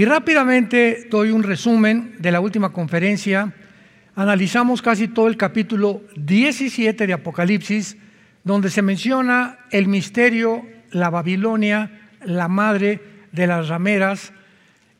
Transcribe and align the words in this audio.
Y 0.00 0.06
rápidamente 0.06 1.08
doy 1.10 1.30
un 1.30 1.42
resumen 1.42 2.14
de 2.20 2.32
la 2.32 2.40
última 2.40 2.72
conferencia. 2.72 3.52
Analizamos 4.14 4.80
casi 4.80 5.08
todo 5.08 5.28
el 5.28 5.36
capítulo 5.36 6.00
17 6.16 7.06
de 7.06 7.12
Apocalipsis, 7.12 7.98
donde 8.42 8.70
se 8.70 8.80
menciona 8.80 9.58
el 9.70 9.88
misterio, 9.88 10.64
la 10.90 11.10
Babilonia, 11.10 12.08
la 12.24 12.48
madre 12.48 12.98
de 13.30 13.46
las 13.46 13.68
rameras 13.68 14.32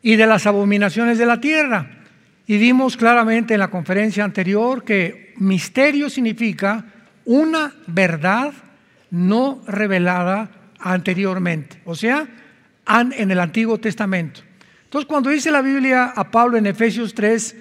y 0.03 0.17
de 0.17 0.27
las 0.27 0.45
abominaciones 0.45 1.17
de 1.17 1.25
la 1.25 1.41
tierra. 1.41 2.03
Y 2.45 2.59
vimos 2.59 2.95
claramente 2.95 3.55
en 3.55 3.61
la 3.61 3.71
conferencia 3.71 4.23
anterior 4.23 4.83
que 4.83 5.33
misterio 5.37 6.11
significa 6.11 6.85
una 7.25 7.73
verdad 7.87 8.53
no 9.09 9.63
revelada 9.65 10.51
anteriormente, 10.77 11.81
o 11.85 11.95
sea, 11.95 12.27
en 12.87 13.31
el 13.31 13.39
Antiguo 13.39 13.79
Testamento. 13.79 14.50
Entonces, 14.91 15.07
cuando 15.07 15.29
dice 15.29 15.51
la 15.51 15.61
Biblia 15.61 16.11
a 16.13 16.31
Pablo 16.31 16.57
en 16.57 16.65
Efesios 16.65 17.13
3 17.13 17.55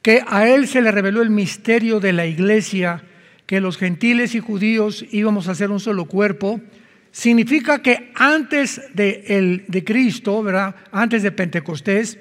que 0.00 0.24
a 0.26 0.48
él 0.48 0.66
se 0.66 0.80
le 0.80 0.90
reveló 0.90 1.20
el 1.20 1.28
misterio 1.28 2.00
de 2.00 2.14
la 2.14 2.24
iglesia, 2.24 3.04
que 3.44 3.60
los 3.60 3.76
gentiles 3.76 4.34
y 4.34 4.40
judíos 4.40 5.04
íbamos 5.10 5.48
a 5.48 5.54
ser 5.54 5.70
un 5.70 5.80
solo 5.80 6.06
cuerpo, 6.06 6.62
significa 7.10 7.82
que 7.82 8.10
antes 8.14 8.80
de, 8.94 9.22
el, 9.28 9.66
de 9.68 9.84
Cristo, 9.84 10.42
¿verdad? 10.42 10.74
antes 10.92 11.22
de 11.22 11.30
Pentecostés, 11.30 12.18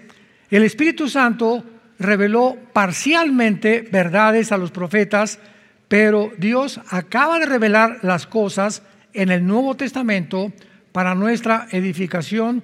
el 0.49 0.63
Espíritu 0.63 1.07
Santo 1.07 1.63
reveló 1.97 2.57
parcialmente 2.73 3.87
verdades 3.89 4.51
a 4.51 4.57
los 4.57 4.71
profetas, 4.71 5.39
pero 5.87 6.29
Dios 6.37 6.81
acaba 6.89 7.39
de 7.39 7.45
revelar 7.45 7.99
las 8.01 8.27
cosas 8.27 8.83
en 9.13 9.31
el 9.31 9.47
Nuevo 9.47 9.77
Testamento 9.77 10.51
para 10.91 11.15
nuestra 11.15 11.69
edificación, 11.71 12.61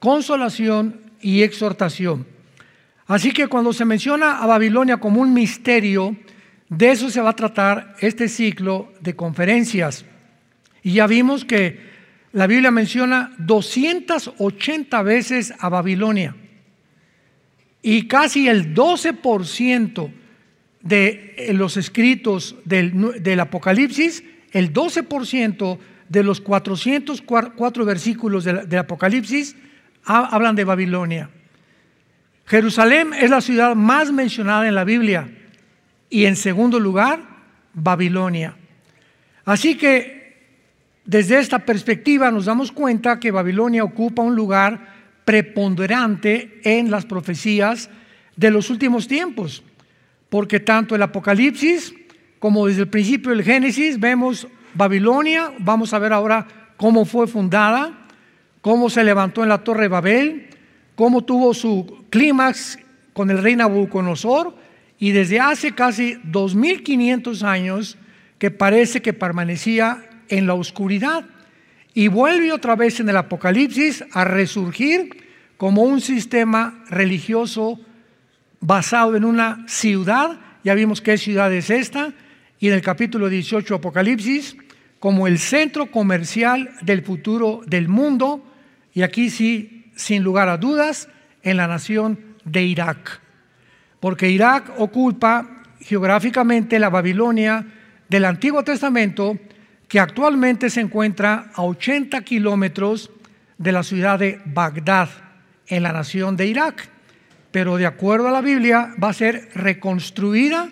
consolación 0.00 1.08
y 1.20 1.42
exhortación. 1.42 2.26
Así 3.06 3.32
que 3.32 3.48
cuando 3.48 3.72
se 3.72 3.84
menciona 3.84 4.38
a 4.38 4.46
Babilonia 4.46 4.98
como 4.98 5.20
un 5.20 5.34
misterio, 5.34 6.16
de 6.68 6.92
eso 6.92 7.10
se 7.10 7.20
va 7.20 7.30
a 7.30 7.36
tratar 7.36 7.96
este 7.98 8.28
ciclo 8.28 8.92
de 9.00 9.16
conferencias. 9.16 10.04
Y 10.84 10.92
ya 10.92 11.08
vimos 11.08 11.44
que 11.44 11.90
la 12.32 12.46
Biblia 12.46 12.70
menciona 12.70 13.34
280 13.38 15.02
veces 15.02 15.52
a 15.58 15.68
Babilonia. 15.68 16.36
Y 17.82 18.06
casi 18.06 18.48
el 18.48 18.74
12% 18.74 20.12
de 20.82 21.50
los 21.52 21.76
escritos 21.76 22.54
del, 22.64 23.40
Apocalipsis, 23.40 24.22
el 24.52 24.72
12% 24.72 25.78
de 26.08 26.22
los 26.22 26.40
404 26.40 27.84
versículos 27.84 28.44
del 28.44 28.78
Apocalipsis 28.78 29.56
hablan 30.04 30.56
de 30.56 30.64
Babilonia. 30.64 31.30
Jerusalén 32.46 33.12
es 33.12 33.30
la 33.30 33.40
ciudad 33.40 33.76
más 33.76 34.10
mencionada 34.12 34.66
en 34.66 34.74
la 34.74 34.84
Biblia 34.84 35.30
y 36.08 36.24
en 36.24 36.34
segundo 36.36 36.80
lugar, 36.80 37.20
Babilonia. 37.72 38.56
Así 39.44 39.76
que 39.76 40.20
desde 41.04 41.38
esta 41.38 41.60
perspectiva 41.60 42.30
nos 42.30 42.46
damos 42.46 42.72
cuenta 42.72 43.20
que 43.20 43.30
Babilonia 43.30 43.84
ocupa 43.84 44.22
un 44.22 44.34
lugar 44.34 45.00
preponderante 45.24 46.60
en 46.64 46.90
las 46.90 47.06
profecías 47.06 47.88
de 48.36 48.50
los 48.50 48.70
últimos 48.70 49.06
tiempos, 49.06 49.62
porque 50.28 50.60
tanto 50.60 50.94
el 50.94 51.02
Apocalipsis 51.02 51.94
como 52.40 52.66
desde 52.66 52.82
el 52.82 52.88
principio 52.88 53.30
del 53.30 53.44
Génesis 53.44 54.00
vemos 54.00 54.48
Babilonia, 54.74 55.52
vamos 55.58 55.92
a 55.92 55.98
ver 55.98 56.12
ahora 56.12 56.46
cómo 56.76 57.04
fue 57.04 57.26
fundada, 57.26 57.99
cómo 58.60 58.90
se 58.90 59.04
levantó 59.04 59.42
en 59.42 59.48
la 59.48 59.64
torre 59.64 59.82
de 59.82 59.88
Babel, 59.88 60.48
cómo 60.94 61.22
tuvo 61.22 61.54
su 61.54 62.04
clímax 62.10 62.78
con 63.12 63.30
el 63.30 63.42
rey 63.42 63.56
Nabucodonosor 63.56 64.54
y 64.98 65.12
desde 65.12 65.40
hace 65.40 65.72
casi 65.72 66.18
2500 66.24 67.42
años 67.42 67.96
que 68.38 68.50
parece 68.50 69.02
que 69.02 69.12
permanecía 69.12 70.04
en 70.28 70.46
la 70.46 70.54
oscuridad 70.54 71.24
y 71.94 72.08
vuelve 72.08 72.52
otra 72.52 72.76
vez 72.76 73.00
en 73.00 73.08
el 73.08 73.16
Apocalipsis 73.16 74.04
a 74.12 74.24
resurgir 74.24 75.24
como 75.56 75.82
un 75.82 76.00
sistema 76.00 76.84
religioso 76.88 77.80
basado 78.60 79.16
en 79.16 79.24
una 79.24 79.64
ciudad, 79.66 80.38
ya 80.64 80.74
vimos 80.74 81.00
qué 81.00 81.18
ciudad 81.18 81.52
es 81.52 81.70
esta, 81.70 82.12
y 82.58 82.68
en 82.68 82.74
el 82.74 82.82
capítulo 82.82 83.28
18 83.28 83.74
Apocalipsis, 83.74 84.56
como 84.98 85.26
el 85.26 85.38
centro 85.38 85.90
comercial 85.90 86.70
del 86.82 87.02
futuro 87.02 87.62
del 87.66 87.88
mundo, 87.88 88.49
y 88.92 89.02
aquí 89.02 89.30
sí, 89.30 89.90
sin 89.94 90.22
lugar 90.22 90.48
a 90.48 90.56
dudas, 90.56 91.08
en 91.42 91.56
la 91.56 91.66
nación 91.66 92.18
de 92.44 92.62
Irak. 92.64 93.20
Porque 94.00 94.30
Irak 94.30 94.72
ocupa 94.78 95.62
geográficamente 95.80 96.78
la 96.78 96.90
Babilonia 96.90 97.66
del 98.08 98.24
Antiguo 98.24 98.64
Testamento, 98.64 99.38
que 99.88 100.00
actualmente 100.00 100.70
se 100.70 100.80
encuentra 100.80 101.50
a 101.54 101.62
80 101.62 102.20
kilómetros 102.22 103.10
de 103.58 103.72
la 103.72 103.82
ciudad 103.82 104.18
de 104.18 104.40
Bagdad, 104.44 105.08
en 105.66 105.82
la 105.82 105.92
nación 105.92 106.36
de 106.36 106.46
Irak. 106.46 106.88
Pero 107.50 107.76
de 107.76 107.86
acuerdo 107.86 108.28
a 108.28 108.32
la 108.32 108.40
Biblia, 108.40 108.94
va 109.02 109.10
a 109.10 109.14
ser 109.14 109.50
reconstruida 109.54 110.68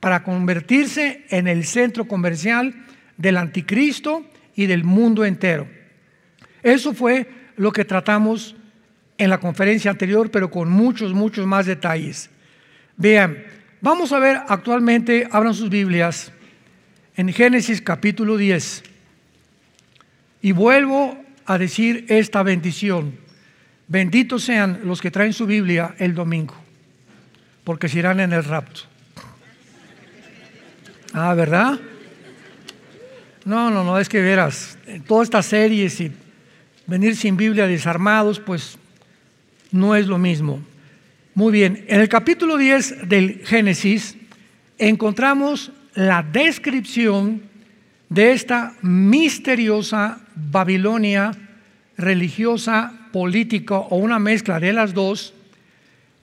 para 0.00 0.22
convertirse 0.22 1.24
en 1.30 1.48
el 1.48 1.64
centro 1.64 2.06
comercial 2.06 2.74
del 3.16 3.36
anticristo 3.36 4.24
y 4.54 4.66
del 4.66 4.84
mundo 4.84 5.24
entero. 5.24 5.66
Eso 6.62 6.94
fue 6.94 7.26
lo 7.56 7.72
que 7.72 7.84
tratamos 7.84 8.56
en 9.18 9.30
la 9.30 9.38
conferencia 9.38 9.90
anterior, 9.90 10.30
pero 10.30 10.50
con 10.50 10.70
muchos, 10.70 11.12
muchos 11.12 11.46
más 11.46 11.66
detalles. 11.66 12.30
Vean, 12.96 13.44
vamos 13.80 14.12
a 14.12 14.18
ver 14.18 14.40
actualmente, 14.48 15.28
abran 15.30 15.54
sus 15.54 15.70
Biblias, 15.70 16.32
en 17.16 17.32
Génesis 17.32 17.80
capítulo 17.80 18.36
10. 18.36 18.82
Y 20.42 20.52
vuelvo 20.52 21.16
a 21.46 21.58
decir 21.58 22.06
esta 22.08 22.42
bendición. 22.42 23.16
Benditos 23.86 24.42
sean 24.42 24.80
los 24.84 25.00
que 25.00 25.10
traen 25.10 25.32
su 25.32 25.46
Biblia 25.46 25.94
el 25.98 26.14
domingo, 26.14 26.54
porque 27.64 27.88
se 27.88 27.98
irán 27.98 28.20
en 28.20 28.32
el 28.32 28.44
rapto. 28.44 28.82
Ah, 31.12 31.34
¿verdad? 31.34 31.78
No, 33.44 33.70
no, 33.70 33.84
no, 33.84 33.98
es 33.98 34.08
que 34.08 34.20
verás, 34.20 34.78
todas 35.06 35.26
estas 35.26 35.46
series 35.46 36.00
y 36.00 36.10
venir 36.86 37.16
sin 37.16 37.36
Biblia 37.36 37.66
desarmados, 37.66 38.40
pues 38.40 38.78
no 39.70 39.94
es 39.94 40.06
lo 40.06 40.18
mismo. 40.18 40.60
Muy 41.34 41.52
bien, 41.52 41.84
en 41.88 42.00
el 42.00 42.08
capítulo 42.08 42.56
10 42.56 43.08
del 43.08 43.40
Génesis 43.44 44.16
encontramos 44.78 45.72
la 45.94 46.22
descripción 46.22 47.42
de 48.08 48.32
esta 48.32 48.74
misteriosa 48.82 50.20
Babilonia 50.34 51.32
religiosa, 51.96 52.92
política 53.12 53.76
o 53.76 53.96
una 53.96 54.18
mezcla 54.18 54.60
de 54.60 54.72
las 54.72 54.94
dos, 54.94 55.34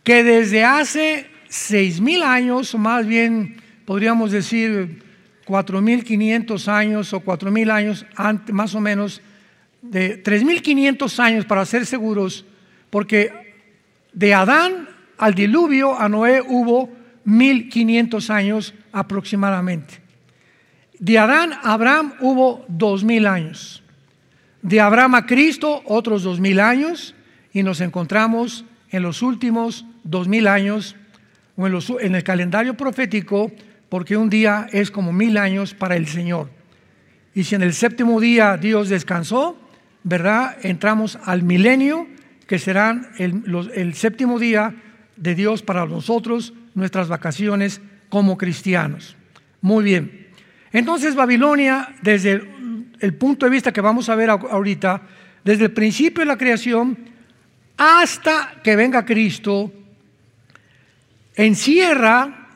que 0.04 0.24
desde 0.24 0.63
hace 0.63 1.28
seis 1.48 2.00
mil 2.00 2.24
años, 2.24 2.75
más 2.75 3.06
bien 3.06 3.58
podríamos 3.86 4.31
decir 4.31 5.02
cuatro 5.46 5.81
mil 5.81 6.04
quinientos 6.04 6.68
años 6.68 7.13
o 7.13 7.19
cuatro 7.19 7.52
mil 7.52 7.69
años, 7.72 8.06
más 8.52 8.75
o 8.75 8.80
menos, 8.80 9.22
de 9.81 10.24
3.500 10.24 11.19
años 11.19 11.45
para 11.45 11.66
ser 11.66 11.86
seguros, 11.86 12.45
porque 12.89 13.31
de 14.13 14.33
Adán 14.33 14.89
al 15.18 15.33
diluvio 15.33 16.00
a 16.00 16.10
Noé 16.10 16.42
hubo 16.42 16.89
1.500 17.25 18.30
años 18.30 18.74
aproximadamente. 18.92 20.01
De 21.00 21.18
Adán 21.18 21.54
a 21.54 21.74
Abraham 21.74 22.13
hubo 22.19 22.66
2.000 22.68 23.28
años. 23.28 23.83
De 24.62 24.80
Abraham 24.80 25.16
a 25.16 25.25
Cristo 25.25 25.81
otros 25.86 26.25
2.000 26.25 26.60
años 26.60 27.16
y 27.54 27.63
nos 27.63 27.81
encontramos 27.81 28.66
en 28.89 29.04
los 29.04 29.22
últimos 29.22 29.86
2.000 30.07 30.48
años 30.48 30.95
o 31.56 31.68
en, 31.68 31.77
en 32.01 32.16
el 32.16 32.24
calendario 32.24 32.75
profético 32.75 33.51
porque 33.92 34.16
un 34.16 34.30
día 34.30 34.68
es 34.72 34.89
como 34.89 35.12
mil 35.12 35.38
años 35.38 35.74
para 35.74 35.98
el 35.98 36.07
Señor. 36.07 36.50
Y 37.36 37.44
si 37.44 37.56
en 37.56 37.62
el 37.62 37.74
séptimo 37.74 38.22
día 38.22 38.56
Dios 38.56 38.88
descansó, 38.88 39.57
¿verdad? 40.03 40.57
Entramos 40.63 41.18
al 41.25 41.44
milenio, 41.44 42.07
que 42.48 42.59
será 42.59 43.12
el, 43.18 43.94
séptimo 43.94 44.39
día 44.39 44.75
de 45.15 45.36
Dios 45.36 45.62
para 45.62 45.86
nosotros, 45.86 46.53
nuestras 46.75 47.07
vacaciones 47.07 47.81
como 48.09 48.38
cristianos. 48.38 49.15
Muy 49.62 49.83
bien. 49.83 50.27
Entonces 50.74 51.15
Babilonia, 51.15 51.95
desde 52.01 52.31
el, 52.33 52.88
el 53.00 53.13
punto 53.13 53.45
de 53.45 53.51
vista 53.51 53.71
que 53.71 53.81
vamos 53.81 54.09
a 54.09 54.15
ver 54.15 54.30
ahorita, 54.30 55.01
desde 55.44 55.65
el 55.65 55.71
principio 55.71 56.21
de 56.21 56.27
la 56.27 56.38
creación 56.38 56.98
hasta 57.77 58.62
que 58.63 58.75
venga 58.75 59.06
Cristo, 59.06 59.71
encierra 61.36 62.50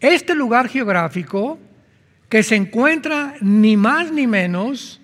este 0.00 0.34
lugar 0.34 0.68
geográfico 0.68 1.58
que 2.28 2.42
se 2.42 2.56
encuentra 2.56 3.34
ni 3.40 3.76
más 3.76 4.10
ni 4.10 4.26
menos 4.26 5.00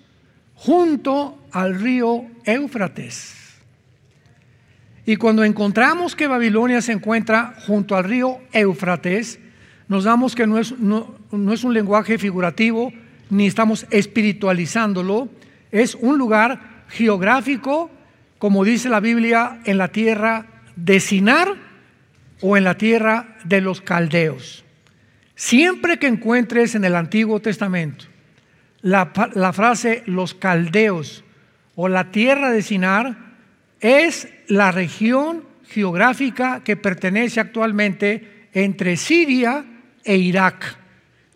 junto 0.64 1.36
al 1.50 1.74
río 1.80 2.24
Éufrates. 2.44 3.34
Y 5.04 5.16
cuando 5.16 5.42
encontramos 5.42 6.14
que 6.14 6.28
Babilonia 6.28 6.80
se 6.80 6.92
encuentra 6.92 7.54
junto 7.66 7.96
al 7.96 8.04
río 8.04 8.38
Éufrates, 8.52 9.40
nos 9.88 10.04
damos 10.04 10.36
que 10.36 10.46
no 10.46 10.58
es, 10.58 10.78
no, 10.78 11.16
es 11.52 11.64
un 11.64 11.74
lenguaje 11.74 12.16
figurativo, 12.16 12.92
ni 13.28 13.48
estamos 13.48 13.86
espiritualizándolo, 13.90 15.28
es 15.72 15.96
un 15.96 16.16
lugar 16.16 16.84
geográfico, 16.90 17.90
como 18.38 18.64
dice 18.64 18.88
la 18.88 19.00
Biblia, 19.00 19.58
en 19.64 19.78
la 19.78 19.88
tierra 19.88 20.46
de 20.76 21.00
Sinar 21.00 21.56
o 22.40 22.56
en 22.56 22.62
la 22.62 22.76
tierra 22.76 23.36
de 23.42 23.60
los 23.62 23.80
caldeos. 23.80 24.64
Siempre 25.34 25.98
que 25.98 26.06
encuentres 26.06 26.76
en 26.76 26.84
el 26.84 26.94
Antiguo 26.94 27.40
Testamento 27.40 28.11
la, 28.82 29.52
frase 29.52 30.02
los 30.06 30.34
caldeos 30.34 31.24
o 31.74 31.88
la 31.88 32.10
tierra 32.10 32.50
de 32.50 32.62
Sinar, 32.62 33.16
es 33.80 34.28
la 34.48 34.70
región 34.70 35.44
geográfica 35.66 36.62
que 36.62 36.76
pertenece 36.76 37.40
actualmente 37.40 38.48
entre 38.52 38.96
Siria 38.96 39.64
e 40.04 40.16
Irak, 40.16 40.76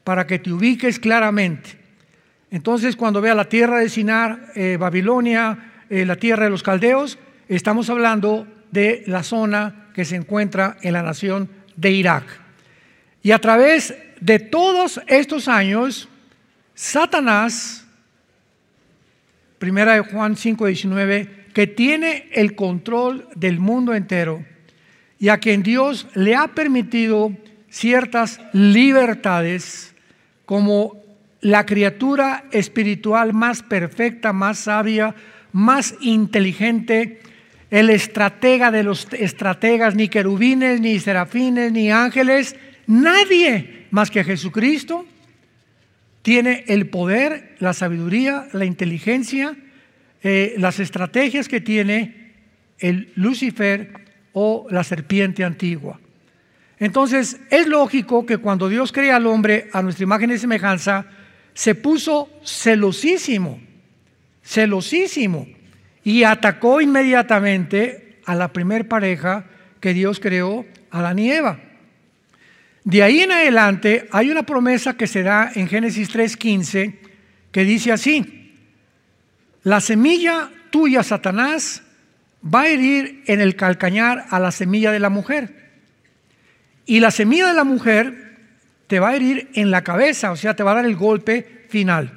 para 0.04 0.26
que 0.26 0.38
te 0.38 0.52
ubiques 0.52 0.98
claramente. 0.98 1.78
Entonces, 2.50 2.94
cuando 2.94 3.20
vea 3.20 3.34
la 3.34 3.48
tierra 3.48 3.78
de 3.78 3.88
Sinar, 3.88 4.52
eh, 4.54 4.76
Babilonia, 4.78 5.72
eh, 5.88 6.04
la 6.04 6.16
tierra 6.16 6.44
de 6.44 6.50
los 6.50 6.62
caldeos, 6.62 7.18
estamos 7.48 7.88
hablando 7.90 8.46
de 8.70 9.02
la 9.06 9.22
zona 9.22 9.86
que 9.94 10.04
se 10.04 10.16
encuentra 10.16 10.76
en 10.82 10.92
la 10.92 11.02
nación 11.02 11.48
de 11.76 11.90
Irak. 11.90 12.24
Y 13.22 13.32
a 13.32 13.38
través 13.40 13.94
de 14.20 14.38
todos 14.38 15.00
estos 15.06 15.48
años, 15.48 16.08
Satanás, 16.76 17.86
primera 19.58 19.94
de 19.94 20.00
Juan 20.00 20.36
5, 20.36 20.66
19, 20.66 21.46
que 21.54 21.66
tiene 21.66 22.28
el 22.32 22.54
control 22.54 23.26
del 23.34 23.58
mundo 23.58 23.94
entero 23.94 24.44
y 25.18 25.30
a 25.30 25.38
quien 25.38 25.62
Dios 25.62 26.06
le 26.14 26.36
ha 26.36 26.48
permitido 26.48 27.32
ciertas 27.70 28.38
libertades 28.52 29.94
como 30.44 31.02
la 31.40 31.64
criatura 31.64 32.44
espiritual 32.52 33.32
más 33.32 33.62
perfecta, 33.62 34.34
más 34.34 34.58
sabia, 34.58 35.14
más 35.52 35.94
inteligente, 36.02 37.22
el 37.70 37.88
estratega 37.88 38.70
de 38.70 38.82
los 38.82 39.08
estrategas, 39.14 39.94
ni 39.94 40.10
querubines, 40.10 40.82
ni 40.82 41.00
serafines, 41.00 41.72
ni 41.72 41.90
ángeles, 41.90 42.54
nadie 42.86 43.86
más 43.90 44.10
que 44.10 44.22
Jesucristo 44.22 45.06
tiene 46.26 46.64
el 46.66 46.88
poder, 46.88 47.54
la 47.60 47.72
sabiduría, 47.72 48.48
la 48.52 48.64
inteligencia 48.64 49.56
eh, 50.24 50.56
las 50.58 50.80
estrategias 50.80 51.46
que 51.46 51.60
tiene 51.60 52.32
el 52.80 53.12
Lucifer 53.14 53.92
o 54.32 54.66
la 54.70 54.82
serpiente 54.82 55.44
antigua. 55.44 56.00
Entonces, 56.80 57.38
es 57.48 57.68
lógico 57.68 58.26
que 58.26 58.38
cuando 58.38 58.68
Dios 58.68 58.90
crea 58.90 59.14
al 59.14 59.28
hombre 59.28 59.68
a 59.72 59.82
nuestra 59.82 60.02
imagen 60.02 60.32
y 60.32 60.38
semejanza, 60.38 61.06
se 61.54 61.76
puso 61.76 62.28
celosísimo, 62.42 63.60
celosísimo, 64.42 65.46
y 66.02 66.24
atacó 66.24 66.80
inmediatamente 66.80 68.18
a 68.26 68.34
la 68.34 68.52
primer 68.52 68.88
pareja 68.88 69.44
que 69.78 69.94
Dios 69.94 70.18
creó, 70.18 70.66
Adán 70.90 71.20
y 71.20 71.30
Eva. 71.30 71.60
De 72.86 73.02
ahí 73.02 73.18
en 73.18 73.32
adelante 73.32 74.06
hay 74.12 74.30
una 74.30 74.44
promesa 74.44 74.96
que 74.96 75.08
se 75.08 75.24
da 75.24 75.50
en 75.52 75.66
Génesis 75.66 76.08
3.15 76.08 76.94
que 77.50 77.64
dice 77.64 77.90
así, 77.90 78.54
la 79.64 79.80
semilla 79.80 80.52
tuya, 80.70 81.02
Satanás, 81.02 81.82
va 82.44 82.60
a 82.60 82.68
herir 82.68 83.24
en 83.26 83.40
el 83.40 83.56
calcañar 83.56 84.26
a 84.30 84.38
la 84.38 84.52
semilla 84.52 84.92
de 84.92 85.00
la 85.00 85.10
mujer. 85.10 85.72
Y 86.84 87.00
la 87.00 87.10
semilla 87.10 87.48
de 87.48 87.54
la 87.54 87.64
mujer 87.64 88.36
te 88.86 89.00
va 89.00 89.08
a 89.08 89.16
herir 89.16 89.50
en 89.54 89.72
la 89.72 89.82
cabeza, 89.82 90.30
o 90.30 90.36
sea, 90.36 90.54
te 90.54 90.62
va 90.62 90.70
a 90.70 90.76
dar 90.76 90.84
el 90.84 90.94
golpe 90.94 91.64
final. 91.68 92.12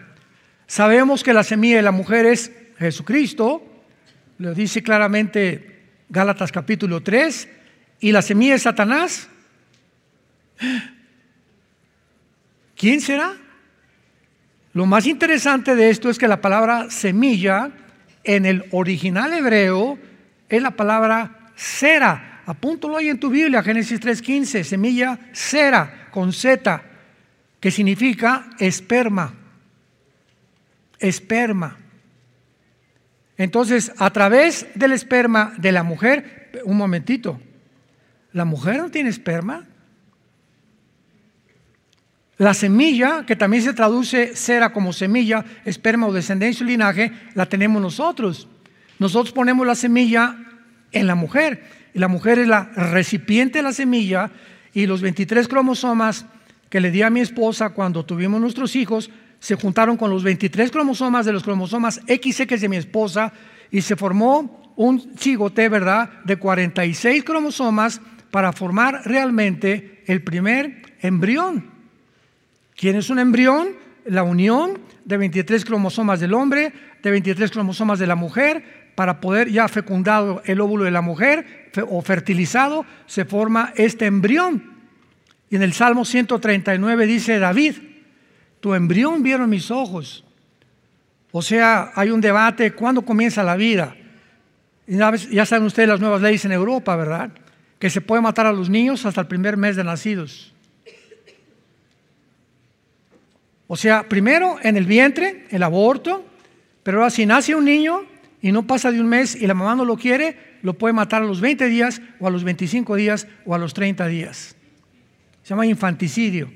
Sabemos 0.67 1.23
que 1.23 1.33
la 1.33 1.43
semilla 1.43 1.77
de 1.77 1.81
la 1.81 1.91
mujer 1.91 2.27
es 2.27 2.51
Jesucristo, 2.77 3.63
lo 4.37 4.53
dice 4.53 4.83
claramente 4.83 5.79
Gálatas 6.09 6.51
capítulo 6.51 7.01
3, 7.01 7.49
y 8.01 8.11
la 8.11 8.21
semilla 8.21 8.53
de 8.53 8.59
Satanás, 8.59 9.29
¿quién 12.75 13.01
será? 13.01 13.35
Lo 14.73 14.85
más 14.85 15.07
interesante 15.07 15.75
de 15.75 15.89
esto 15.89 16.09
es 16.09 16.17
que 16.17 16.27
la 16.27 16.41
palabra 16.41 16.89
semilla 16.89 17.71
en 18.23 18.45
el 18.45 18.65
original 18.71 19.33
hebreo 19.33 19.97
es 20.47 20.61
la 20.61 20.71
palabra 20.71 21.51
cera. 21.55 22.41
Apúntalo 22.45 22.97
ahí 22.97 23.09
en 23.09 23.19
tu 23.19 23.29
Biblia, 23.29 23.63
Génesis 23.63 23.99
3:15, 23.99 24.63
semilla 24.63 25.19
cera 25.33 26.07
con 26.11 26.33
Z, 26.33 26.81
que 27.59 27.71
significa 27.71 28.49
esperma. 28.59 29.33
Esperma. 30.99 31.77
Entonces, 33.37 33.93
a 33.97 34.09
través 34.11 34.67
del 34.75 34.91
esperma 34.91 35.53
de 35.57 35.71
la 35.71 35.83
mujer, 35.83 36.61
un 36.65 36.77
momentito, 36.77 37.39
¿la 38.33 38.43
mujer 38.43 38.77
no 38.77 38.91
tiene 38.91 39.09
esperma? 39.09 39.68
La 42.39 42.53
semilla, 42.53 43.25
que 43.25 43.35
también 43.35 43.61
se 43.61 43.73
traduce 43.73 44.33
cera 44.33 44.71
como 44.71 44.93
semilla, 44.93 45.43
esperma 45.65 46.07
o 46.07 46.13
descendencia 46.13 46.63
y 46.63 46.69
linaje, 46.69 47.11
la 47.35 47.47
tenemos 47.47 47.81
nosotros. 47.81 48.47
Nosotros 48.97 49.33
ponemos 49.33 49.67
la 49.67 49.75
semilla 49.75 50.37
en 50.93 51.05
la 51.05 51.15
mujer. 51.15 51.65
Y 51.93 51.99
la 51.99 52.07
mujer 52.07 52.39
es 52.39 52.47
la 52.47 52.63
recipiente 52.63 53.59
de 53.59 53.63
la 53.63 53.73
semilla 53.73 54.31
y 54.73 54.85
los 54.85 55.01
23 55.01 55.49
cromosomas 55.49 56.25
que 56.69 56.79
le 56.79 56.91
di 56.91 57.01
a 57.01 57.09
mi 57.09 57.19
esposa 57.19 57.71
cuando 57.71 58.05
tuvimos 58.05 58.39
nuestros 58.39 58.73
hijos 58.77 59.09
se 59.41 59.55
juntaron 59.55 59.97
con 59.97 60.09
los 60.09 60.23
23 60.23 60.71
cromosomas 60.71 61.25
de 61.25 61.33
los 61.33 61.43
cromosomas 61.43 61.95
XX 62.07 62.61
de 62.61 62.69
mi 62.69 62.77
esposa 62.77 63.33
y 63.69 63.81
se 63.81 63.97
formó 63.97 64.73
un 64.77 65.13
cigote, 65.17 65.67
¿verdad?, 65.67 66.09
de 66.23 66.37
46 66.37 67.21
cromosomas 67.25 67.99
para 68.31 68.53
formar 68.53 69.01
realmente 69.03 70.05
el 70.07 70.23
primer 70.23 70.95
embrión. 71.01 71.78
¿Quién 72.79 72.95
es 72.95 73.09
un 73.09 73.19
embrión? 73.19 73.75
La 74.05 74.23
unión 74.23 74.79
de 75.03 75.17
23 75.17 75.65
cromosomas 75.65 76.21
del 76.21 76.33
hombre, 76.33 76.71
de 77.03 77.11
23 77.11 77.51
cromosomas 77.51 77.99
de 77.99 78.07
la 78.07 78.15
mujer, 78.15 78.93
para 78.95 79.19
poder 79.19 79.49
ya 79.49 79.67
fecundado 79.67 80.41
el 80.45 80.61
óvulo 80.61 80.85
de 80.85 80.91
la 80.91 81.01
mujer 81.01 81.71
o 81.89 82.01
fertilizado, 82.01 82.85
se 83.05 83.25
forma 83.25 83.73
este 83.75 84.05
embrión. 84.05 84.77
Y 85.49 85.57
en 85.57 85.63
el 85.63 85.73
Salmo 85.73 86.05
139 86.05 87.05
dice 87.05 87.37
David, 87.37 87.75
tu 88.61 88.73
embrión 88.73 89.23
vieron 89.23 89.49
mis 89.49 89.71
ojos. 89.71 90.23
O 91.31 91.41
sea, 91.41 91.91
hay 91.95 92.11
un 92.11 92.21
debate, 92.21 92.71
¿cuándo 92.71 93.01
comienza 93.01 93.43
la 93.43 93.57
vida? 93.57 93.93
Ya 94.87 95.45
saben 95.45 95.67
ustedes 95.67 95.89
las 95.89 95.99
nuevas 95.99 96.21
leyes 96.21 96.45
en 96.45 96.53
Europa, 96.53 96.95
¿verdad? 96.95 97.31
Que 97.77 97.89
se 97.89 97.99
puede 97.99 98.21
matar 98.21 98.45
a 98.45 98.53
los 98.53 98.69
niños 98.69 99.05
hasta 99.05 99.19
el 99.19 99.27
primer 99.27 99.57
mes 99.57 99.75
de 99.75 99.83
nacidos. 99.83 100.53
O 103.71 103.77
sea, 103.77 104.09
primero 104.09 104.57
en 104.63 104.77
el 104.77 104.85
vientre, 104.85 105.45
el 105.51 105.61
aborto, 105.61 106.25
pero 106.81 106.97
ahora 106.97 107.11
si 107.11 107.27
nace 107.27 107.53
un 107.53 107.65
niño 107.65 108.01
y 108.41 108.51
no 108.51 108.65
pasa 108.65 108.91
de 108.91 108.99
un 108.99 109.05
mes 109.05 109.35
y 109.35 109.45
la 109.45 109.53
mamá 109.53 109.75
no 109.75 109.85
lo 109.85 109.95
quiere, 109.95 110.57
lo 110.63 110.73
puede 110.73 110.91
matar 110.91 111.21
a 111.21 111.25
los 111.25 111.39
20 111.39 111.67
días 111.67 112.01
o 112.19 112.25
a 112.25 112.31
los 112.31 112.43
25 112.43 112.95
días 112.95 113.27
o 113.45 113.53
a 113.53 113.59
los 113.59 113.75
30 113.75 114.07
días. 114.07 114.55
Se 115.43 115.49
llama 115.49 115.67
infanticidio. 115.67 116.51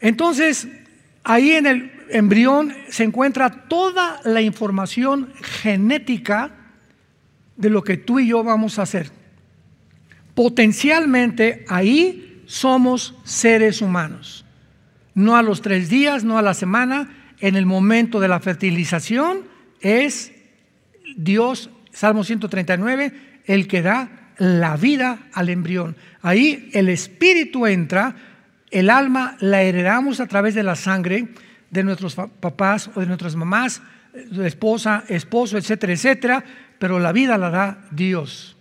Entonces, 0.00 0.66
ahí 1.24 1.52
en 1.52 1.66
el 1.66 1.92
embrión 2.08 2.74
se 2.88 3.04
encuentra 3.04 3.50
toda 3.68 4.18
la 4.24 4.40
información 4.40 5.30
genética 5.42 6.52
de 7.58 7.68
lo 7.68 7.84
que 7.84 7.98
tú 7.98 8.18
y 8.18 8.28
yo 8.28 8.42
vamos 8.42 8.78
a 8.78 8.82
hacer. 8.84 9.10
Potencialmente 10.34 11.66
ahí 11.68 12.42
somos 12.46 13.14
seres 13.24 13.82
humanos 13.82 14.46
no 15.14 15.36
a 15.36 15.42
los 15.42 15.62
tres 15.62 15.88
días, 15.88 16.24
no 16.24 16.38
a 16.38 16.42
la 16.42 16.54
semana, 16.54 17.08
en 17.40 17.56
el 17.56 17.66
momento 17.66 18.20
de 18.20 18.28
la 18.28 18.40
fertilización 18.40 19.40
es 19.80 20.32
Dios, 21.16 21.70
Salmo 21.92 22.24
139, 22.24 23.42
el 23.46 23.66
que 23.66 23.82
da 23.82 24.32
la 24.38 24.76
vida 24.76 25.18
al 25.32 25.48
embrión. 25.48 25.96
Ahí 26.22 26.70
el 26.72 26.88
espíritu 26.88 27.66
entra, 27.66 28.14
el 28.70 28.90
alma 28.90 29.36
la 29.40 29.62
heredamos 29.62 30.20
a 30.20 30.26
través 30.26 30.54
de 30.54 30.62
la 30.62 30.76
sangre 30.76 31.28
de 31.70 31.84
nuestros 31.84 32.14
papás 32.14 32.90
o 32.94 33.00
de 33.00 33.06
nuestras 33.06 33.36
mamás, 33.36 33.82
esposa, 34.42 35.04
esposo, 35.08 35.58
etcétera, 35.58 35.92
etcétera, 35.92 36.44
pero 36.78 36.98
la 36.98 37.12
vida 37.12 37.38
la 37.38 37.50
da 37.50 37.84
Dios. 37.90 38.56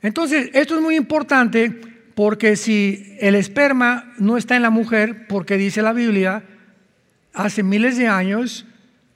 Entonces, 0.00 0.50
esto 0.52 0.76
es 0.76 0.82
muy 0.82 0.96
importante 0.96 1.93
porque 2.14 2.56
si 2.56 3.16
el 3.20 3.34
esperma 3.34 4.12
no 4.18 4.36
está 4.36 4.56
en 4.56 4.62
la 4.62 4.70
mujer, 4.70 5.26
porque 5.26 5.56
dice 5.56 5.82
la 5.82 5.92
Biblia, 5.92 6.44
hace 7.32 7.62
miles 7.62 7.96
de 7.96 8.06
años 8.06 8.66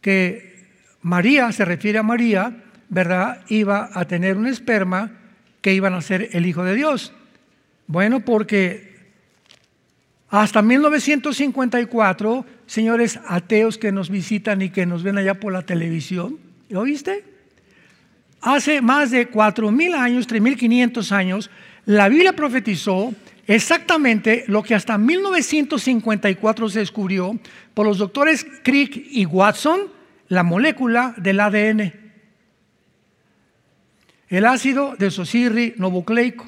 que 0.01 0.67
María, 1.03 1.53
se 1.53 1.65
refiere 1.65 1.99
a 1.99 2.03
María, 2.03 2.57
¿verdad? 2.89 3.43
Iba 3.49 3.91
a 3.93 4.05
tener 4.07 4.37
un 4.37 4.47
esperma 4.47 5.13
que 5.61 5.75
iban 5.75 5.95
a 5.95 6.01
ser 6.01 6.31
el 6.33 6.47
Hijo 6.47 6.65
de 6.65 6.75
Dios. 6.75 7.13
Bueno, 7.87 8.21
porque 8.21 8.89
hasta 10.29 10.61
1954, 10.61 12.45
señores 12.67 13.19
ateos 13.27 13.79
que 13.79 13.93
nos 13.93 14.11
visitan 14.11 14.61
y 14.61 14.71
que 14.71 14.87
nos 14.87 15.03
ven 15.03 15.19
allá 15.19 15.35
por 15.35 15.53
la 15.53 15.63
televisión, 15.63 16.39
¿oíste? 16.75 17.25
Hace 18.41 18.83
más 18.83 19.11
de 19.11 19.31
4.000 19.31 19.95
años, 19.95 20.29
3.500 20.29 21.13
años, 21.13 21.51
la 21.89 22.11
Biblia 22.11 22.35
profetizó 22.35 23.15
exactamente 23.47 24.45
lo 24.47 24.63
que 24.63 24.75
hasta 24.75 24.99
1954 24.99 26.69
se 26.69 26.81
descubrió 26.81 27.39
por 27.73 27.87
los 27.87 27.97
doctores 27.97 28.47
Crick 28.63 28.95
y 29.11 29.25
Watson, 29.25 29.81
la 30.29 30.43
molécula 30.43 31.15
del 31.17 31.41
ADN. 31.41 31.95
El 34.29 34.45
ácido 34.45 34.97
desoxirribonucleico, 34.99 36.47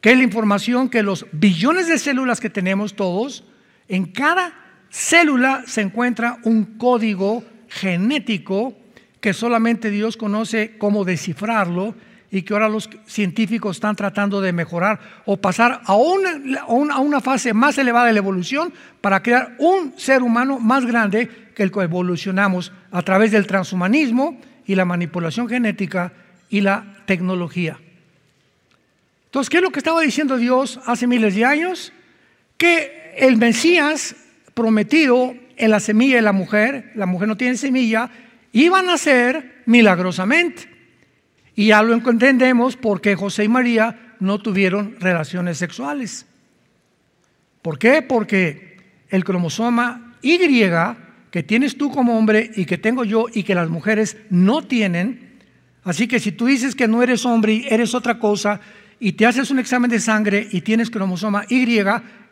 que 0.00 0.10
es 0.10 0.16
la 0.16 0.24
información 0.24 0.88
que 0.88 1.04
los 1.04 1.24
billones 1.30 1.86
de 1.86 1.98
células 1.98 2.40
que 2.40 2.50
tenemos 2.50 2.96
todos, 2.96 3.44
en 3.86 4.06
cada 4.06 4.54
célula 4.90 5.62
se 5.68 5.82
encuentra 5.82 6.38
un 6.42 6.64
código 6.78 7.44
genético 7.68 8.76
que 9.20 9.34
solamente 9.34 9.90
Dios 9.90 10.16
conoce 10.16 10.76
cómo 10.78 11.04
descifrarlo 11.04 11.94
y 12.32 12.42
que 12.42 12.54
ahora 12.54 12.68
los 12.70 12.88
científicos 13.06 13.76
están 13.76 13.94
tratando 13.94 14.40
de 14.40 14.54
mejorar 14.54 14.98
o 15.26 15.36
pasar 15.36 15.82
a 15.84 15.94
una, 15.94 16.62
a 16.62 16.98
una, 16.98 17.20
fase 17.20 17.52
más 17.52 17.76
elevada 17.76 18.06
de 18.06 18.14
la 18.14 18.20
evolución 18.20 18.72
para 19.02 19.22
crear 19.22 19.54
un 19.58 19.92
ser 19.98 20.22
humano 20.22 20.58
más 20.58 20.86
grande 20.86 21.28
que 21.54 21.62
el 21.62 21.70
que 21.70 21.80
evolucionamos 21.80 22.72
a 22.90 23.02
través 23.02 23.32
del 23.32 23.46
transhumanismo 23.46 24.40
y 24.66 24.74
la 24.74 24.86
manipulación 24.86 25.46
genética 25.46 26.14
y 26.48 26.62
la 26.62 27.02
tecnología. 27.04 27.78
Entonces, 29.26 29.50
¿qué 29.50 29.58
es 29.58 29.62
lo 29.62 29.70
que 29.70 29.80
estaba 29.80 30.00
diciendo 30.00 30.38
Dios 30.38 30.80
hace 30.86 31.06
miles 31.06 31.34
de 31.34 31.44
años? 31.44 31.92
Que 32.56 33.14
el 33.18 33.36
Mesías 33.36 34.16
prometido 34.54 35.34
en 35.58 35.70
la 35.70 35.80
semilla 35.80 36.16
de 36.16 36.22
la 36.22 36.32
mujer, 36.32 36.92
la 36.94 37.04
mujer 37.04 37.28
no 37.28 37.36
tiene 37.36 37.58
semilla, 37.58 38.08
iba 38.52 38.78
a 38.78 38.82
nacer 38.82 39.62
milagrosamente. 39.66 40.71
Y 41.54 41.66
ya 41.68 41.82
lo 41.82 41.94
entendemos 41.94 42.76
porque 42.76 43.14
José 43.14 43.44
y 43.44 43.48
María 43.48 44.14
no 44.20 44.38
tuvieron 44.38 44.96
relaciones 45.00 45.58
sexuales. 45.58 46.26
¿Por 47.60 47.78
qué? 47.78 48.02
Porque 48.02 48.78
el 49.08 49.24
cromosoma 49.24 50.16
Y 50.22 50.38
que 51.30 51.42
tienes 51.42 51.78
tú 51.78 51.90
como 51.90 52.18
hombre 52.18 52.50
y 52.56 52.66
que 52.66 52.78
tengo 52.78 53.04
yo 53.04 53.26
y 53.32 53.42
que 53.42 53.54
las 53.54 53.70
mujeres 53.70 54.16
no 54.28 54.62
tienen, 54.62 55.40
así 55.82 56.06
que 56.06 56.20
si 56.20 56.32
tú 56.32 56.46
dices 56.46 56.74
que 56.74 56.86
no 56.86 57.02
eres 57.02 57.24
hombre 57.24 57.54
y 57.54 57.66
eres 57.68 57.94
otra 57.94 58.18
cosa 58.18 58.60
y 59.00 59.12
te 59.12 59.26
haces 59.26 59.50
un 59.50 59.58
examen 59.58 59.90
de 59.90 59.98
sangre 59.98 60.46
y 60.52 60.60
tienes 60.60 60.90
cromosoma 60.90 61.44
Y, 61.48 61.66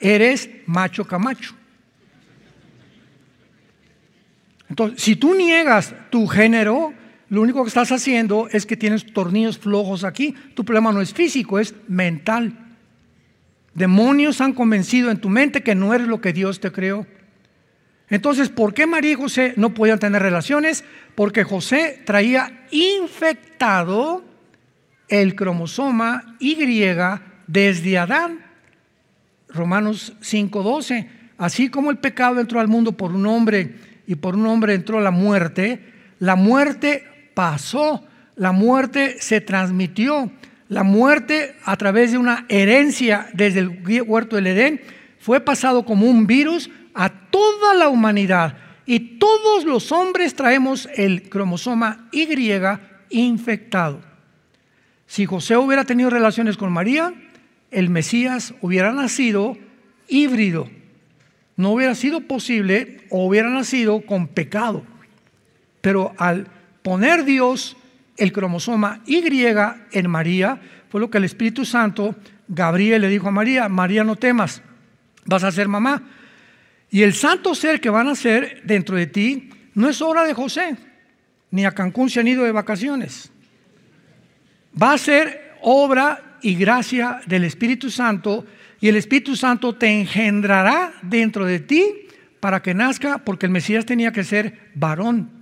eres 0.01 0.51
macho 0.67 1.07
camacho. 1.07 1.55
Entonces, 4.69 5.03
si 5.03 5.17
tú 5.17 5.35
niegas 5.35 5.95
tu 6.11 6.29
género, 6.29 6.95
lo 7.31 7.43
único 7.43 7.63
que 7.63 7.69
estás 7.69 7.93
haciendo 7.93 8.49
es 8.51 8.67
que 8.67 8.77
tienes 8.77 9.07
tornillos 9.13 9.57
flojos 9.57 10.03
aquí. 10.03 10.35
Tu 10.55 10.65
problema 10.65 10.93
no 10.93 11.01
es 11.01 11.15
físico, 11.15 11.61
es 11.61 11.75
mental. 11.87 12.59
Demonios 13.73 14.41
han 14.41 14.53
convencido 14.53 15.13
en 15.13 15.21
tu 15.21 15.29
mente 15.29 15.63
que 15.63 15.77
no 15.77 15.95
eres 15.95 16.09
lo 16.09 16.21
que 16.21 16.33
Dios 16.33 16.59
te 16.59 16.73
creó. 16.73 17.07
Entonces, 18.09 18.49
¿por 18.49 18.75
qué 18.75 18.89
María 18.89 19.13
y 19.13 19.15
José 19.15 19.55
no 19.57 19.73
podían 19.75 20.01
tener 20.01 20.21
relaciones? 20.21 20.83
Porque 21.15 21.45
José 21.45 22.03
traía 22.05 22.67
infectado 22.73 24.25
el 25.09 25.37
cromosoma 25.37 26.37
Y 26.41 26.57
desde 27.47 27.99
Adán. 27.99 28.41
Romanos 29.49 30.15
5:12. 30.21 31.09
Así 31.39 31.69
como 31.69 31.93
el 31.93 31.99
pecado 31.99 32.41
entró 32.41 32.59
al 32.59 32.67
mundo 32.67 32.91
por 32.91 33.13
un 33.13 33.25
hombre 33.27 33.77
y 34.09 34.17
por 34.17 34.35
un 34.35 34.47
hombre 34.47 34.75
entró 34.75 35.01
la 35.01 35.13
muerte, 35.13 35.81
la 36.19 36.35
muerte 36.35 37.05
pasó, 37.41 38.05
la 38.37 38.53
muerte 38.53 39.17
se 39.19 39.41
transmitió, 39.41 40.31
la 40.69 40.83
muerte 40.83 41.57
a 41.65 41.75
través 41.79 42.13
de 42.13 42.19
una 42.19 42.45
herencia 42.51 43.31
desde 43.33 43.61
el 43.61 43.83
huerto 44.07 44.37
del 44.37 44.49
Edén 44.49 44.83
fue 45.21 45.41
pasado 45.41 45.87
como 45.87 46.05
un 46.05 46.27
virus 46.27 46.69
a 46.93 47.09
toda 47.09 47.73
la 47.73 47.89
humanidad 47.89 48.59
y 48.85 49.17
todos 49.19 49.65
los 49.65 49.91
hombres 49.91 50.35
traemos 50.35 50.87
el 50.97 51.31
cromosoma 51.31 52.11
Y 52.13 52.29
infectado. 53.09 54.03
Si 55.07 55.25
José 55.25 55.57
hubiera 55.57 55.85
tenido 55.85 56.11
relaciones 56.11 56.59
con 56.59 56.71
María, 56.71 57.15
el 57.71 57.89
Mesías 57.89 58.53
hubiera 58.61 58.93
nacido 58.93 59.57
híbrido. 60.09 60.69
No 61.57 61.71
hubiera 61.71 61.95
sido 61.95 62.21
posible 62.21 62.99
o 63.09 63.25
hubiera 63.25 63.49
nacido 63.49 64.03
con 64.03 64.29
pecado. 64.29 64.85
Pero 65.81 66.13
al 66.19 66.47
poner 66.83 67.25
Dios 67.25 67.77
el 68.17 68.33
cromosoma 68.33 69.01
Y 69.07 69.23
en 69.93 70.11
María, 70.11 70.61
fue 70.91 71.01
lo 71.01 71.11
que 71.11 71.19
el 71.19 71.25
Espíritu 71.25 71.65
Santo, 71.65 72.15
Gabriel 72.49 73.03
le 73.03 73.09
dijo 73.09 73.29
a 73.29 73.33
María, 73.33 73.69
María 73.69 74.05
no 74.05 74.17
temas, 74.17 74.63
vas 75.25 75.45
a 75.45 75.53
ser 75.53 75.69
mamá. 75.69 76.03
Y 76.91 77.03
el 77.03 77.15
santo 77.15 77.55
ser 77.55 77.81
que 77.81 77.91
van 77.91 78.09
a 78.09 78.15
ser 78.15 78.63
dentro 78.65 78.97
de 78.97 79.07
ti 79.07 79.51
no 79.75 79.89
es 79.89 80.03
obra 80.03 80.25
de 80.25 80.35
José, 80.35 80.77
ni 81.51 81.65
a 81.65 81.73
Cancún 81.73 82.11
se 82.11 82.21
han 82.21 82.29
ido 82.29 82.45
de 82.45 82.53
vacaciones. 82.53 83.31
Va 84.81 84.93
a 84.93 84.99
ser 84.99 85.55
obra 85.63 86.39
y 86.43 86.57
gracia 86.57 87.21
del 87.27 87.45
Espíritu 87.45 87.91
Santo 87.91 88.45
y 88.81 88.89
el 88.89 88.97
Espíritu 88.97 89.37
Santo 89.37 89.75
te 89.77 89.89
engendrará 90.01 90.93
dentro 91.03 91.45
de 91.45 91.61
ti 91.61 91.85
para 92.41 92.63
que 92.63 92.75
nazca, 92.75 93.19
porque 93.19 93.47
el 93.47 93.53
Mesías 93.53 93.87
tenía 93.87 94.13
que 94.13 94.25
ser 94.25 94.71
varón. 94.75 95.40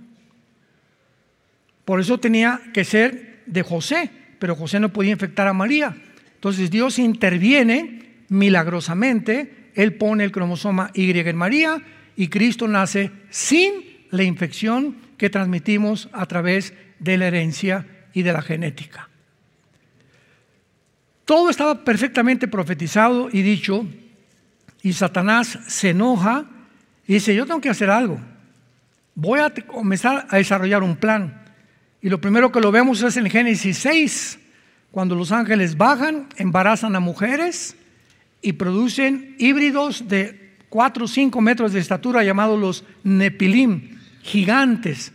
Por 1.89 1.99
eso 1.99 2.19
tenía 2.19 2.61
que 2.71 2.83
ser 2.83 3.41
de 3.47 3.63
José, 3.63 4.11
pero 4.37 4.55
José 4.55 4.79
no 4.79 4.93
podía 4.93 5.09
infectar 5.09 5.47
a 5.47 5.53
María. 5.53 5.97
Entonces 6.35 6.69
Dios 6.69 6.99
interviene 6.99 8.25
milagrosamente, 8.27 9.71
Él 9.73 9.95
pone 9.95 10.23
el 10.23 10.31
cromosoma 10.31 10.91
Y 10.93 11.09
en 11.17 11.35
María 11.35 11.81
y 12.15 12.27
Cristo 12.27 12.67
nace 12.67 13.09
sin 13.31 14.05
la 14.11 14.21
infección 14.21 14.97
que 15.17 15.31
transmitimos 15.31 16.09
a 16.13 16.27
través 16.27 16.75
de 16.99 17.17
la 17.17 17.25
herencia 17.25 17.87
y 18.13 18.21
de 18.21 18.33
la 18.33 18.43
genética. 18.43 19.09
Todo 21.25 21.49
estaba 21.49 21.83
perfectamente 21.83 22.47
profetizado 22.47 23.29
y 23.33 23.41
dicho, 23.41 23.87
y 24.83 24.93
Satanás 24.93 25.57
se 25.65 25.89
enoja 25.89 26.45
y 27.07 27.13
dice, 27.13 27.33
yo 27.33 27.47
tengo 27.47 27.61
que 27.61 27.69
hacer 27.69 27.89
algo. 27.89 28.21
Voy 29.15 29.39
a 29.39 29.51
comenzar 29.65 30.27
a 30.29 30.37
desarrollar 30.37 30.83
un 30.83 30.95
plan. 30.95 31.48
Y 32.01 32.09
lo 32.09 32.21
primero 32.21 32.51
que 32.51 32.61
lo 32.61 32.71
vemos 32.71 33.01
es 33.01 33.17
en 33.17 33.29
Génesis 33.29 33.77
6, 33.79 34.39
cuando 34.91 35.15
los 35.15 35.31
ángeles 35.31 35.75
bajan, 35.75 36.27
embarazan 36.37 36.95
a 36.95 36.99
mujeres 36.99 37.75
y 38.41 38.53
producen 38.53 39.35
híbridos 39.37 40.07
de 40.07 40.55
4 40.69 41.05
o 41.05 41.07
5 41.07 41.41
metros 41.41 41.73
de 41.73 41.79
estatura 41.79 42.23
llamados 42.23 42.59
los 42.59 42.83
Nepilim, 43.03 43.97
gigantes, 44.21 45.11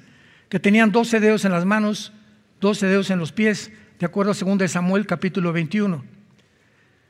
que 0.49 0.61
tenían 0.61 0.93
12 0.93 1.21
dedos 1.21 1.45
en 1.45 1.53
las 1.53 1.65
manos, 1.65 2.13
12 2.61 2.87
dedos 2.87 3.11
en 3.11 3.19
los 3.19 3.33
pies, 3.33 3.73
de 3.99 4.07
acuerdo 4.07 4.33
a 4.33 4.57
2 4.57 4.71
Samuel 4.71 5.07
capítulo 5.07 5.53
21. 5.53 6.05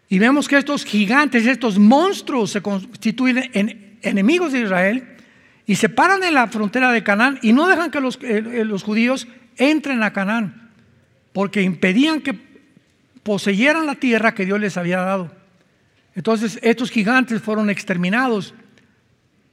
Y 0.09 0.19
vemos 0.19 0.47
que 0.47 0.57
estos 0.57 0.85
gigantes, 0.85 1.47
estos 1.47 1.79
monstruos 1.79 2.53
se 2.53 2.63
constituyen 2.63 3.51
en 3.55 3.99
enemigos 4.03 4.53
de 4.53 4.61
Israel 4.61 5.09
y 5.67 5.75
se 5.77 5.89
paran 5.89 6.23
en 6.23 6.35
la 6.35 6.47
frontera 6.47 6.93
de 6.93 7.03
Canaán 7.03 7.39
y 7.43 7.53
no 7.53 7.67
dejan 7.67 7.91
que 7.91 8.01
los, 8.01 8.17
eh, 8.23 8.45
eh, 8.53 8.65
los 8.65 8.83
judíos 8.83 9.27
entren 9.57 10.03
a 10.03 10.13
Canaán, 10.13 10.71
porque 11.33 11.63
impedían 11.63 12.21
que 12.21 12.39
poseyeran 13.23 13.87
la 13.87 13.95
tierra 13.95 14.35
que 14.35 14.45
Dios 14.45 14.61
les 14.61 14.77
había 14.77 15.01
dado. 15.01 15.31
Entonces 16.15 16.59
estos 16.63 16.91
gigantes 16.91 17.43
fueron 17.43 17.71
exterminados. 17.71 18.55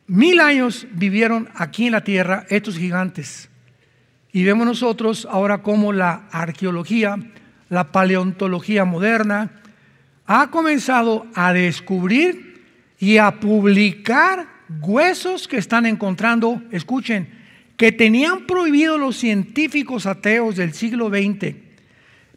Mil 0.08 0.40
años 0.40 0.88
vivieron 0.92 1.50
aquí 1.56 1.88
en 1.88 1.94
la 1.94 2.04
tierra 2.04 2.46
estos 2.50 2.78
gigantes. 2.78 3.50
Y 4.32 4.44
vemos 4.44 4.66
nosotros 4.66 5.28
ahora 5.30 5.62
cómo 5.62 5.92
la 5.92 6.28
arqueología, 6.32 7.18
la 7.70 7.92
paleontología 7.92 8.86
moderna, 8.86 9.62
ha 10.26 10.52
comenzado 10.52 11.26
a 11.34 11.52
descubrir 11.52 12.64
y 13.00 13.18
a 13.18 13.40
publicar 13.40 14.48
huesos 14.82 15.48
que 15.48 15.58
están 15.58 15.86
encontrando, 15.86 16.62
escuchen, 16.72 17.41
que 17.82 17.92
tenían 17.92 18.46
prohibido 18.46 19.00
los 19.00 19.18
científicos 19.18 20.06
ateos 20.06 20.56
del 20.56 20.76
siglo 20.76 21.10
XX, 21.10 21.56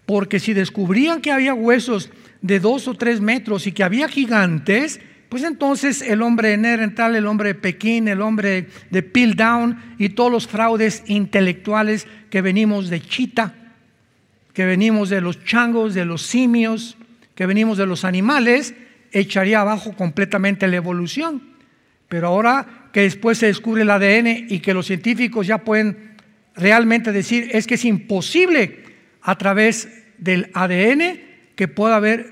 porque 0.07 0.41
si 0.41 0.55
descubrían 0.55 1.21
que 1.21 1.33
había 1.33 1.53
huesos 1.53 2.09
de 2.41 2.61
dos 2.61 2.89
o 2.89 2.95
tres 2.95 3.21
metros 3.21 3.67
y 3.67 3.73
que 3.73 3.85
había 3.85 4.09
gigantes, 4.09 5.03
pues 5.29 5.43
entonces 5.43 6.01
el 6.01 6.23
hombre 6.23 6.49
de 6.49 6.57
Nerental, 6.57 7.15
el 7.15 7.27
hombre 7.27 7.49
de 7.49 7.57
Pekín, 7.57 8.09
el 8.09 8.23
hombre 8.23 8.69
de 8.89 9.03
Piltdown 9.03 9.97
y 9.99 10.09
todos 10.09 10.33
los 10.33 10.47
fraudes 10.47 11.03
intelectuales 11.09 12.07
que 12.31 12.41
venimos 12.41 12.89
de 12.89 13.03
Chita, 13.03 13.55
que 14.55 14.65
venimos 14.65 15.11
de 15.11 15.21
los 15.21 15.45
changos, 15.45 15.93
de 15.93 16.07
los 16.07 16.23
simios, 16.23 16.97
que 17.35 17.45
venimos 17.45 17.77
de 17.77 17.85
los 17.85 18.07
animales, 18.07 18.75
echaría 19.13 19.61
abajo 19.61 19.93
completamente 19.93 20.67
la 20.69 20.77
evolución. 20.77 21.43
Pero 22.09 22.29
ahora 22.29 22.84
que 22.95 23.01
después 23.01 23.39
se 23.39 23.47
descubre 23.47 23.83
el 23.83 23.91
ADN 23.91 24.47
y 24.49 24.61
que 24.61 24.73
los 24.73 24.87
científicos 24.87 25.49
ya 25.49 25.59
pueden 25.59 26.15
realmente 26.55 27.11
decir 27.11 27.49
es 27.51 27.67
que 27.67 27.75
es 27.75 27.85
imposible 27.85 28.85
a 29.21 29.37
través 29.37 29.89
del 30.19 30.49
ADN 30.55 31.19
que 31.57 31.67
pueda 31.67 31.97
haber 31.97 32.31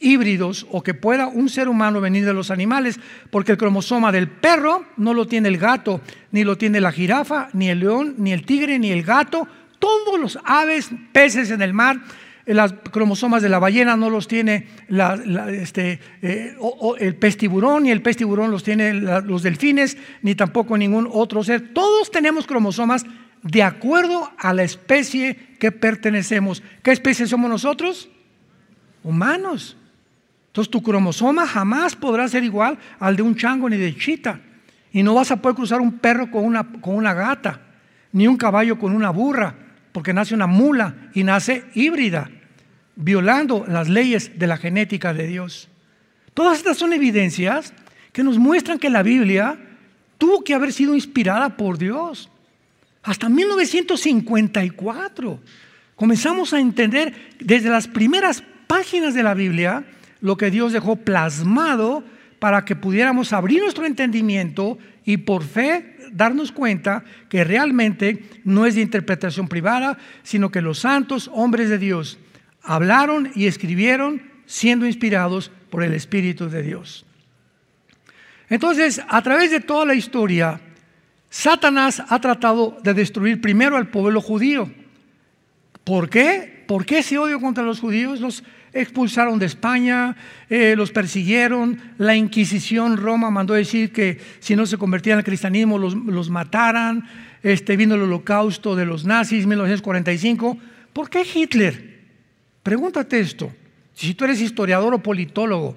híbridos 0.00 0.66
o 0.68 0.82
que 0.82 0.94
pueda 0.94 1.28
un 1.28 1.48
ser 1.48 1.68
humano 1.68 2.00
venir 2.00 2.24
de 2.24 2.34
los 2.34 2.50
animales, 2.50 2.98
porque 3.30 3.52
el 3.52 3.58
cromosoma 3.58 4.10
del 4.10 4.26
perro 4.26 4.84
no 4.96 5.14
lo 5.14 5.28
tiene 5.28 5.46
el 5.46 5.58
gato, 5.58 6.00
ni 6.32 6.42
lo 6.42 6.58
tiene 6.58 6.80
la 6.80 6.90
jirafa, 6.90 7.48
ni 7.52 7.68
el 7.68 7.78
león, 7.78 8.16
ni 8.18 8.32
el 8.32 8.44
tigre, 8.44 8.80
ni 8.80 8.90
el 8.90 9.04
gato. 9.04 9.46
Todos 9.78 10.18
los 10.18 10.40
aves, 10.44 10.90
peces 11.12 11.52
en 11.52 11.62
el 11.62 11.72
mar, 11.72 12.00
eh, 12.50 12.54
las 12.54 12.72
cromosomas 12.72 13.42
de 13.42 13.48
la 13.48 13.60
ballena 13.60 13.96
no 13.96 14.10
los 14.10 14.26
tiene 14.26 14.66
este, 15.52 16.00
eh, 16.20 16.56
el 16.98 17.14
pez 17.14 17.36
tiburón, 17.36 17.84
ni 17.84 17.92
el 17.92 18.02
pez 18.02 18.16
tiburón 18.16 18.50
los 18.50 18.64
tiene 18.64 18.92
los 18.92 19.42
delfines, 19.42 19.96
ni 20.22 20.34
tampoco 20.34 20.76
ningún 20.76 21.08
otro 21.12 21.44
ser. 21.44 21.72
Todos 21.72 22.10
tenemos 22.10 22.46
cromosomas 22.46 23.04
de 23.42 23.62
acuerdo 23.62 24.32
a 24.36 24.52
la 24.52 24.64
especie 24.64 25.36
que 25.60 25.70
pertenecemos. 25.70 26.62
¿Qué 26.82 26.90
especie 26.90 27.26
somos 27.26 27.48
nosotros? 27.48 28.10
Humanos. 29.04 29.76
Entonces 30.48 30.70
tu 30.70 30.82
cromosoma 30.82 31.46
jamás 31.46 31.94
podrá 31.94 32.26
ser 32.26 32.42
igual 32.42 32.78
al 32.98 33.14
de 33.14 33.22
un 33.22 33.36
chango 33.36 33.70
ni 33.70 33.76
de 33.76 33.96
chita. 33.96 34.40
Y 34.92 35.04
no 35.04 35.14
vas 35.14 35.30
a 35.30 35.36
poder 35.36 35.54
cruzar 35.54 35.80
un 35.80 35.98
perro 35.98 36.32
con 36.32 36.44
una, 36.44 36.64
con 36.80 36.96
una 36.96 37.14
gata, 37.14 37.60
ni 38.12 38.26
un 38.26 38.36
caballo 38.36 38.76
con 38.76 38.92
una 38.92 39.10
burra, 39.10 39.54
porque 39.92 40.12
nace 40.12 40.34
una 40.34 40.48
mula 40.48 41.10
y 41.14 41.22
nace 41.22 41.64
híbrida, 41.74 42.28
violando 43.00 43.64
las 43.66 43.88
leyes 43.88 44.38
de 44.38 44.46
la 44.46 44.56
genética 44.56 45.12
de 45.12 45.26
Dios. 45.26 45.68
Todas 46.34 46.58
estas 46.58 46.76
son 46.76 46.92
evidencias 46.92 47.72
que 48.12 48.22
nos 48.22 48.38
muestran 48.38 48.78
que 48.78 48.90
la 48.90 49.02
Biblia 49.02 49.58
tuvo 50.18 50.44
que 50.44 50.54
haber 50.54 50.72
sido 50.72 50.94
inspirada 50.94 51.56
por 51.56 51.78
Dios. 51.78 52.30
Hasta 53.02 53.28
1954 53.28 55.40
comenzamos 55.96 56.52
a 56.52 56.60
entender 56.60 57.14
desde 57.40 57.70
las 57.70 57.88
primeras 57.88 58.44
páginas 58.66 59.14
de 59.14 59.22
la 59.22 59.34
Biblia 59.34 59.84
lo 60.20 60.36
que 60.36 60.50
Dios 60.50 60.72
dejó 60.72 60.96
plasmado 60.96 62.04
para 62.38 62.64
que 62.64 62.76
pudiéramos 62.76 63.32
abrir 63.32 63.62
nuestro 63.62 63.86
entendimiento 63.86 64.78
y 65.04 65.18
por 65.18 65.42
fe 65.42 65.96
darnos 66.12 66.52
cuenta 66.52 67.04
que 67.28 67.44
realmente 67.44 68.24
no 68.44 68.66
es 68.66 68.74
de 68.74 68.82
interpretación 68.82 69.48
privada, 69.48 69.98
sino 70.22 70.50
que 70.50 70.60
los 70.60 70.80
santos 70.80 71.30
hombres 71.32 71.68
de 71.68 71.78
Dios 71.78 72.18
hablaron 72.62 73.30
y 73.34 73.46
escribieron 73.46 74.22
siendo 74.46 74.86
inspirados 74.86 75.50
por 75.70 75.82
el 75.82 75.94
Espíritu 75.94 76.48
de 76.48 76.62
Dios. 76.62 77.04
Entonces, 78.48 79.00
a 79.08 79.22
través 79.22 79.50
de 79.50 79.60
toda 79.60 79.84
la 79.84 79.94
historia, 79.94 80.60
Satanás 81.28 82.02
ha 82.08 82.20
tratado 82.20 82.76
de 82.82 82.94
destruir 82.94 83.40
primero 83.40 83.76
al 83.76 83.88
pueblo 83.88 84.20
judío. 84.20 84.70
¿Por 85.84 86.10
qué? 86.10 86.64
¿Por 86.66 86.84
qué 86.84 86.98
ese 86.98 87.18
odio 87.18 87.40
contra 87.40 87.62
los 87.62 87.80
judíos? 87.80 88.20
Los, 88.20 88.42
expulsaron 88.72 89.38
de 89.38 89.46
España, 89.46 90.16
eh, 90.48 90.74
los 90.76 90.92
persiguieron, 90.92 91.80
la 91.98 92.14
Inquisición 92.14 92.96
Roma 92.96 93.30
mandó 93.30 93.54
decir 93.54 93.92
que 93.92 94.20
si 94.38 94.56
no 94.56 94.66
se 94.66 94.78
convertían 94.78 95.18
al 95.18 95.24
cristianismo 95.24 95.78
los, 95.78 96.30
mataran, 96.30 97.04
este, 97.42 97.76
vino 97.76 97.94
el 97.94 98.02
holocausto 98.02 98.76
de 98.76 98.86
los 98.86 99.04
nazis 99.04 99.46
1945. 99.46 100.58
¿Por 100.92 101.10
qué 101.10 101.22
Hitler? 101.22 101.89
Pregúntate 102.62 103.20
esto, 103.20 103.52
si 103.94 104.14
tú 104.14 104.24
eres 104.24 104.40
historiador 104.40 104.94
o 104.94 105.02
politólogo, 105.02 105.76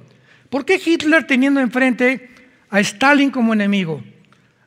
¿por 0.50 0.66
qué 0.66 0.80
Hitler 0.84 1.26
teniendo 1.26 1.60
enfrente 1.60 2.30
a 2.70 2.80
Stalin 2.80 3.32
como 3.32 3.54
enemigo, 3.54 4.04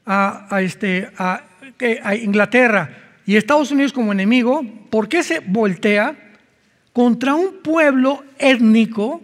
a, 0.05 0.61
este, 0.61 1.11
a 1.18 2.14
Inglaterra 2.16 2.90
y 3.26 3.37
Estados 3.37 3.70
Unidos 3.70 3.92
como 3.92 4.12
enemigo, 4.12 4.64
¿por 4.90 5.09
qué 5.09 5.22
se 5.22 5.40
voltea? 5.40 6.16
contra 6.96 7.35
un 7.35 7.59
pueblo 7.62 8.24
étnico 8.38 9.20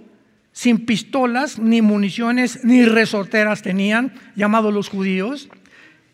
sin 0.52 0.84
pistolas, 0.84 1.58
ni 1.58 1.80
municiones, 1.80 2.62
ni 2.64 2.84
resorteras 2.84 3.62
tenían, 3.62 4.12
llamados 4.36 4.74
los 4.74 4.90
judíos, 4.90 5.48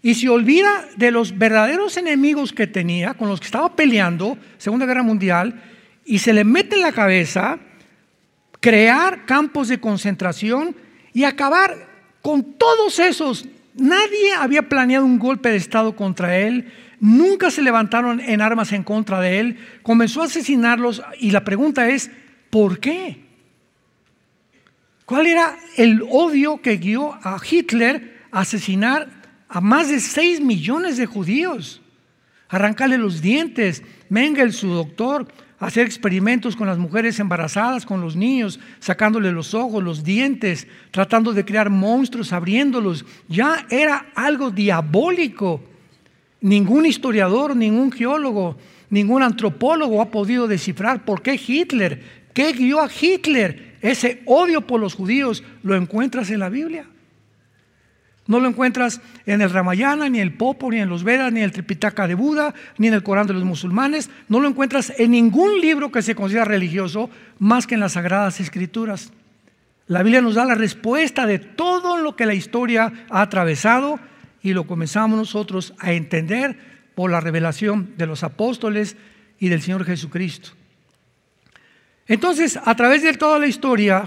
y 0.01 0.15
se 0.15 0.29
olvida 0.29 0.87
de 0.97 1.11
los 1.11 1.37
verdaderos 1.37 1.97
enemigos 1.97 2.53
que 2.53 2.69
tenía, 2.69 3.15
con 3.15 3.29
los 3.29 3.41
que 3.41 3.47
estaba 3.47 3.75
peleando, 3.75 4.39
Segunda 4.57 4.87
Guerra 4.87 5.03
Mundial, 5.03 5.61
y 6.09 6.21
se 6.21 6.33
le 6.33 6.43
mete 6.43 6.77
en 6.77 6.83
la 6.83 6.93
cabeza 6.93 7.59
crear 8.61 9.27
campos 9.27 9.69
de 9.69 9.79
concentración 9.79 10.75
y 11.13 11.25
acabar 11.25 11.77
con 12.23 12.55
todos 12.55 12.99
esos. 12.99 13.45
Nadie 13.75 14.33
había 14.33 14.71
planeado 14.71 15.05
un 15.05 15.19
golpe 15.19 15.51
de 15.51 15.57
Estado 15.57 15.95
contra 15.95 16.39
él, 16.39 16.73
nunca 16.99 17.51
se 17.51 17.61
levantaron 17.61 18.21
en 18.21 18.41
armas 18.41 18.73
en 18.73 18.85
contra 18.85 19.21
de 19.21 19.39
él, 19.39 19.59
comenzó 19.83 20.23
a 20.23 20.25
asesinarlos 20.25 21.03
y 21.21 21.31
la 21.31 21.45
pregunta 21.45 21.91
es, 21.91 22.11
¿por 22.49 22.81
qué? 22.81 23.25
¿Cuál 25.05 25.27
era 25.27 25.57
el 25.77 26.03
odio 26.11 26.63
que 26.63 26.79
guió 26.79 27.13
a 27.23 27.39
Hitler 27.49 28.25
a 28.33 28.41
asesinar 28.41 29.09
a 29.47 29.61
más 29.61 29.91
de 29.91 30.01
6 30.01 30.41
millones 30.41 30.97
de 30.97 31.05
judíos? 31.05 31.83
Arrancarle 32.49 32.97
los 32.97 33.21
dientes, 33.21 33.83
Mengel, 34.09 34.55
su 34.55 34.69
doctor, 34.69 35.29
hacer 35.59 35.87
experimentos 35.87 36.55
con 36.55 36.67
las 36.67 36.79
mujeres 36.79 37.19
embarazadas, 37.19 37.85
con 37.85 38.01
los 38.01 38.15
niños, 38.15 38.61
sacándole 38.79 39.33
los 39.33 39.55
ojos, 39.55 39.83
los 39.83 40.05
dientes, 40.05 40.69
tratando 40.91 41.33
de 41.33 41.45
crear 41.45 41.69
monstruos, 41.69 42.33
abriéndolos. 42.33 43.05
Ya 43.29 43.67
era 43.71 44.07
algo 44.15 44.51
diabólico. 44.51 45.61
Ningún 46.41 46.87
historiador, 46.87 47.57
ningún 47.57 47.91
geólogo, 47.91 48.57
ningún 48.91 49.23
antropólogo 49.23 50.01
ha 50.01 50.11
podido 50.11 50.47
descifrar 50.47 51.05
por 51.05 51.23
qué 51.23 51.41
Hitler, 51.45 52.03
qué 52.33 52.53
guió 52.53 52.81
a 52.81 52.89
Hitler. 52.89 53.77
Ese 53.83 54.23
odio 54.27 54.61
por 54.61 54.81
los 54.81 54.95
judíos 54.95 55.43
lo 55.63 55.75
encuentras 55.75 56.31
en 56.31 56.41
la 56.41 56.49
Biblia. 56.49 56.87
No 58.29 58.41
lo 58.41 58.49
encuentras 58.49 59.01
en 59.27 59.41
el 59.41 59.51
Ramayana, 59.51 60.09
ni 60.09 60.19
en 60.19 60.29
el 60.29 60.35
Popo, 60.35 60.71
ni 60.71 60.79
en 60.79 60.91
los 60.91 61.03
Vedas, 61.03 61.33
ni 61.33 61.41
en 61.41 61.47
el 61.47 61.53
Tripitaka 61.53 62.07
de 62.07 62.15
Buda, 62.15 62.55
ni 62.77 62.87
en 62.87 62.95
el 62.95 63.03
Corán 63.03 63.27
de 63.27 63.33
los 63.33 63.43
musulmanes. 63.43 64.11
No 64.29 64.39
lo 64.39 64.47
encuentras 64.47 64.93
en 64.99 65.13
ningún 65.13 65.61
libro 65.61 65.91
que 65.91 66.03
se 66.03 66.15
considera 66.15 66.45
religioso 66.45 67.09
más 67.39 67.67
que 67.67 67.75
en 67.75 67.81
las 67.81 67.93
Sagradas 67.93 68.39
Escrituras. 68.39 69.13
La 69.87 70.03
Biblia 70.03 70.21
nos 70.21 70.35
da 70.35 70.45
la 70.45 70.55
respuesta 70.55 71.27
de 71.27 71.39
todo 71.39 71.97
lo 71.97 72.17
que 72.17 72.27
la 72.27 72.35
historia 72.35 72.93
ha 73.09 73.23
atravesado 73.23 73.99
y 74.43 74.53
lo 74.53 74.67
comenzamos 74.67 75.19
nosotros 75.19 75.73
a 75.79 75.93
entender 75.93 76.59
por 76.95 77.11
la 77.11 77.21
revelación 77.21 77.95
de 77.97 78.07
los 78.07 78.25
apóstoles 78.25 78.99
y 79.39 79.49
del 79.49 79.63
Señor 79.63 79.87
Jesucristo. 79.87 80.51
Entonces, 82.07 82.59
a 82.63 82.75
través 82.75 83.03
de 83.03 83.15
toda 83.15 83.39
la 83.39 83.47
historia, 83.47 84.05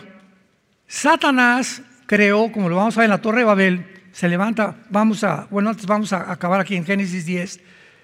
Satanás 0.86 1.82
creó, 2.06 2.52
como 2.52 2.70
lo 2.70 2.76
vamos 2.76 2.96
a 2.98 3.00
ver 3.00 3.06
en 3.06 3.12
la 3.12 3.22
Torre 3.22 3.40
de 3.40 3.46
Babel, 3.46 4.01
se 4.12 4.28
levanta, 4.28 4.76
vamos 4.90 5.24
a, 5.24 5.48
bueno, 5.50 5.70
antes 5.70 5.86
vamos 5.86 6.14
a 6.14 6.32
acabar 6.32 6.60
aquí 6.60 6.76
en 6.76 6.86
Génesis 6.86 7.26
10, 7.26 7.60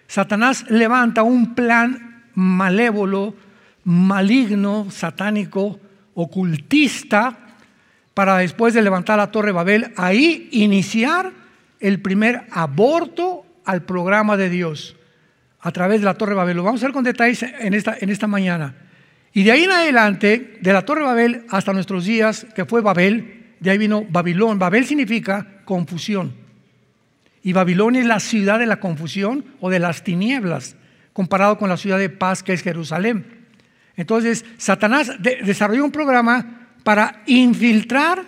Satanás 0.07 0.65
levanta 0.69 1.23
un 1.23 1.53
plan 1.53 2.23
malévolo, 2.33 3.35
maligno, 3.83 4.87
satánico, 4.89 5.79
ocultista, 6.13 7.37
para 8.13 8.37
después 8.37 8.73
de 8.73 8.81
levantar 8.81 9.17
la 9.17 9.31
Torre 9.31 9.51
Babel, 9.51 9.93
ahí 9.95 10.49
iniciar 10.51 11.31
el 11.79 12.01
primer 12.01 12.47
aborto 12.51 13.45
al 13.65 13.83
programa 13.83 14.37
de 14.37 14.49
Dios 14.49 14.95
a 15.59 15.71
través 15.71 15.99
de 15.99 16.05
la 16.05 16.15
Torre 16.15 16.33
Babel. 16.33 16.57
Lo 16.57 16.63
vamos 16.63 16.81
a 16.81 16.87
ver 16.87 16.93
con 16.93 17.03
detalles 17.03 17.43
en 17.43 17.73
esta, 17.73 17.95
en 17.99 18.09
esta 18.09 18.25
mañana. 18.25 18.75
Y 19.33 19.43
de 19.43 19.51
ahí 19.51 19.63
en 19.65 19.71
adelante, 19.71 20.57
de 20.61 20.73
la 20.73 20.83
Torre 20.83 21.03
Babel 21.03 21.45
hasta 21.49 21.73
nuestros 21.73 22.05
días, 22.05 22.47
que 22.55 22.65
fue 22.65 22.81
Babel, 22.81 23.36
de 23.59 23.69
ahí 23.69 23.77
vino 23.77 24.05
Babilón. 24.09 24.59
Babel 24.59 24.85
significa 24.85 25.61
confusión. 25.65 26.33
Y 27.43 27.53
Babilonia 27.53 28.01
es 28.01 28.07
la 28.07 28.19
ciudad 28.19 28.59
de 28.59 28.65
la 28.65 28.79
confusión 28.79 29.45
o 29.59 29.69
de 29.69 29.79
las 29.79 30.03
tinieblas, 30.03 30.75
comparado 31.13 31.57
con 31.57 31.69
la 31.69 31.77
ciudad 31.77 31.97
de 31.97 32.09
paz 32.09 32.43
que 32.43 32.53
es 32.53 32.61
Jerusalén. 32.61 33.47
Entonces, 33.95 34.45
Satanás 34.57 35.11
desarrolló 35.19 35.85
un 35.85 35.91
programa 35.91 36.67
para 36.83 37.23
infiltrar 37.25 38.23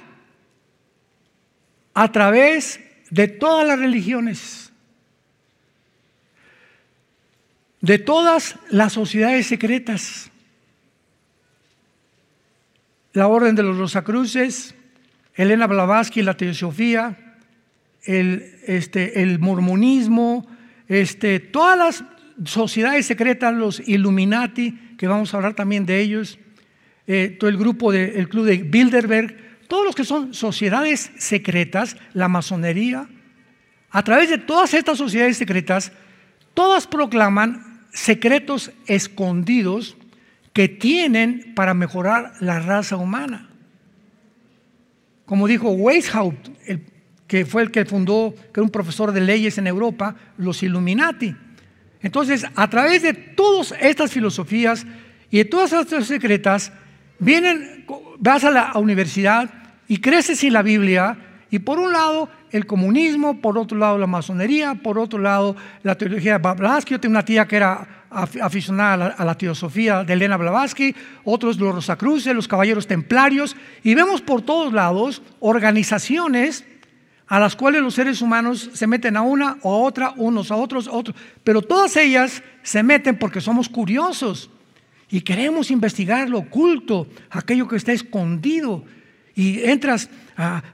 a 1.94 2.12
través 2.12 2.80
de 3.10 3.28
todas 3.28 3.68
las 3.68 3.80
religiones, 3.80 4.72
de 7.82 8.00
todas 8.00 8.56
las 8.70 8.94
sociedades 8.94 9.48
secretas, 9.48 10.32
la 13.14 13.28
orden 13.28 13.56
de 13.56 13.64
los 13.64 13.78
Rosacruces, 13.78 14.76
Elena 15.40 15.68
Blavatsky, 15.68 16.22
la 16.22 16.36
teosofía, 16.36 17.18
el, 18.04 18.44
este, 18.68 19.22
el 19.22 19.40
mormonismo, 19.40 20.46
este, 20.90 21.40
todas 21.40 21.78
las 21.78 22.04
sociedades 22.44 23.06
secretas, 23.06 23.54
los 23.54 23.80
Illuminati, 23.88 24.78
que 24.98 25.08
vamos 25.08 25.34
a 25.34 25.38
hablar 25.38 25.54
también 25.54 25.86
de 25.86 26.02
ellos, 26.02 26.40
eh, 27.08 27.38
todo 27.40 27.50
el 27.50 27.56
grupo 27.56 27.94
del 27.94 28.28
club 28.28 28.48
de 28.48 28.58
Bilderberg, 28.58 29.38
todos 29.70 29.86
los 29.86 29.96
que 29.96 30.04
son 30.04 30.34
sociedades 30.34 31.10
secretas, 31.18 31.96
la 32.14 32.28
masonería, 32.28 33.08
a 33.92 34.04
través 34.04 34.30
de 34.30 34.40
todas 34.40 34.74
estas 34.74 34.98
sociedades 34.98 35.38
secretas, 35.38 35.94
todas 36.54 36.86
proclaman 36.86 37.88
secretos 37.94 38.74
escondidos 38.88 39.96
que 40.52 40.68
tienen 40.68 41.54
para 41.56 41.74
mejorar 41.74 42.34
la 42.42 42.60
raza 42.60 42.98
humana. 42.98 43.49
Como 45.30 45.48
dijo 45.48 45.70
Weishaupt, 45.70 46.50
que 47.28 47.46
fue 47.46 47.62
el 47.62 47.70
que 47.70 47.86
fundó, 47.86 48.34
que 48.52 48.62
era 48.62 48.64
un 48.64 48.72
profesor 48.72 49.12
de 49.12 49.22
leyes 49.22 49.60
en 49.60 49.68
Europa, 49.68 50.16
los 50.40 50.64
Illuminati. 50.64 51.36
Entonces, 52.02 52.48
a 52.56 52.68
través 52.68 53.04
de 53.04 53.14
todas 53.14 53.76
estas 53.80 54.12
filosofías 54.12 54.88
y 55.30 55.38
de 55.38 55.46
todas 55.46 55.72
estas 55.72 56.08
secretas, 56.08 56.72
vienen, 57.20 57.86
vas 58.18 58.44
a 58.44 58.50
la 58.50 58.72
universidad 58.74 59.52
y 59.88 60.00
creces 60.00 60.40
sin 60.40 60.52
la 60.52 60.64
Biblia, 60.64 61.16
y 61.52 61.60
por 61.60 61.78
un 61.78 61.94
lado 61.94 62.28
el 62.50 62.66
comunismo, 62.66 63.40
por 63.40 63.56
otro 63.60 63.78
lado 63.78 64.00
la 64.00 64.08
masonería, 64.08 64.74
por 64.82 64.98
otro 64.98 65.20
lado 65.20 65.56
la 65.84 65.94
teología 65.94 66.40
de 66.40 66.54
Blavatsky. 66.56 66.96
Yo 66.96 67.00
tengo 67.00 67.12
una 67.14 67.24
tía 67.24 67.48
que 67.48 67.56
era 67.56 67.99
aficionada 68.10 69.16
a 69.18 69.26
la, 69.26 69.36
teosofía 69.36 70.04
de 70.04 70.14
Elena 70.14 70.38
Blavatsky, 70.38 70.96
otros 71.24 71.58
los 71.60 71.76
Rosacruces, 71.76 72.34
los 72.34 72.48
Caballeros 72.48 72.88
Templarios, 72.88 73.56
y 73.84 73.96
vemos 73.96 74.22
por 74.22 74.42
todos 74.42 74.74
lados 74.74 75.22
organizaciones 75.40 76.66
a 77.28 77.40
las 77.40 77.56
cuales 77.56 77.82
los 77.82 77.94
seres 77.94 78.22
humanos 78.22 78.72
se 78.74 78.88
meten 78.88 79.16
a 79.16 79.22
una 79.22 79.58
o 79.62 79.74
a 79.74 79.78
otra, 79.78 80.14
unos 80.18 80.50
a 80.52 80.56
otros, 80.56 80.88
otros, 80.88 81.16
pero 81.44 81.62
todas 81.62 81.96
ellas 81.96 82.42
se 82.64 82.82
meten 82.82 83.20
porque 83.20 83.40
somos 83.40 83.70
curiosos 83.70 84.50
y 85.12 85.22
queremos 85.22 85.72
investigar 85.72 86.30
lo 86.30 86.40
oculto, 86.40 87.08
aquello 87.30 87.68
que 87.68 87.76
está 87.76 87.92
escondido. 87.92 88.84
Y 89.36 89.64
entras 89.64 90.10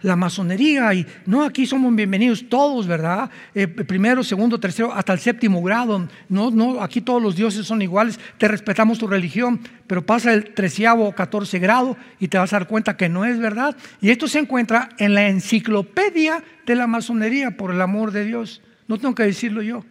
la 0.01 0.15
masonería 0.15 0.93
y 0.93 1.06
no, 1.25 1.43
aquí 1.43 1.65
somos 1.65 1.95
bienvenidos 1.95 2.47
todos, 2.47 2.86
¿verdad? 2.86 3.30
Eh, 3.54 3.67
primero, 3.67 4.23
segundo, 4.23 4.60
tercero, 4.60 4.93
hasta 4.93 5.13
el 5.13 5.19
séptimo 5.19 5.62
grado. 5.63 6.08
No, 6.30 6.51
no, 6.51 6.82
aquí 6.82 7.01
todos 7.01 7.21
los 7.21 7.36
dioses 7.36 7.65
son 7.65 7.82
iguales, 7.82 8.19
te 8.38 8.47
respetamos 8.47 8.99
tu 8.99 9.08
religión, 9.08 9.60
pero 9.88 10.06
pasa 10.06 10.34
el 10.34 10.54
treceavo 10.54 11.08
o 11.08 11.15
catorce 11.15 11.58
grado 11.58 11.97
y 12.19 12.28
te 12.28 12.38
vas 12.38 12.54
a 12.54 12.60
dar 12.60 12.67
cuenta 12.67 12.95
que 12.95 13.10
no 13.10 13.25
es 13.25 13.39
verdad. 13.39 13.75
Y 14.01 14.12
esto 14.12 14.28
se 14.28 14.39
encuentra 14.39 14.89
en 14.99 15.13
la 15.15 15.28
enciclopedia 15.28 16.43
de 16.65 16.75
la 16.75 16.88
masonería, 16.88 17.58
por 17.58 17.71
el 17.71 17.82
amor 17.82 18.12
de 18.12 18.25
Dios. 18.25 18.62
No 18.88 18.97
tengo 18.97 19.15
que 19.15 19.23
decirlo 19.23 19.62
yo. 19.62 19.84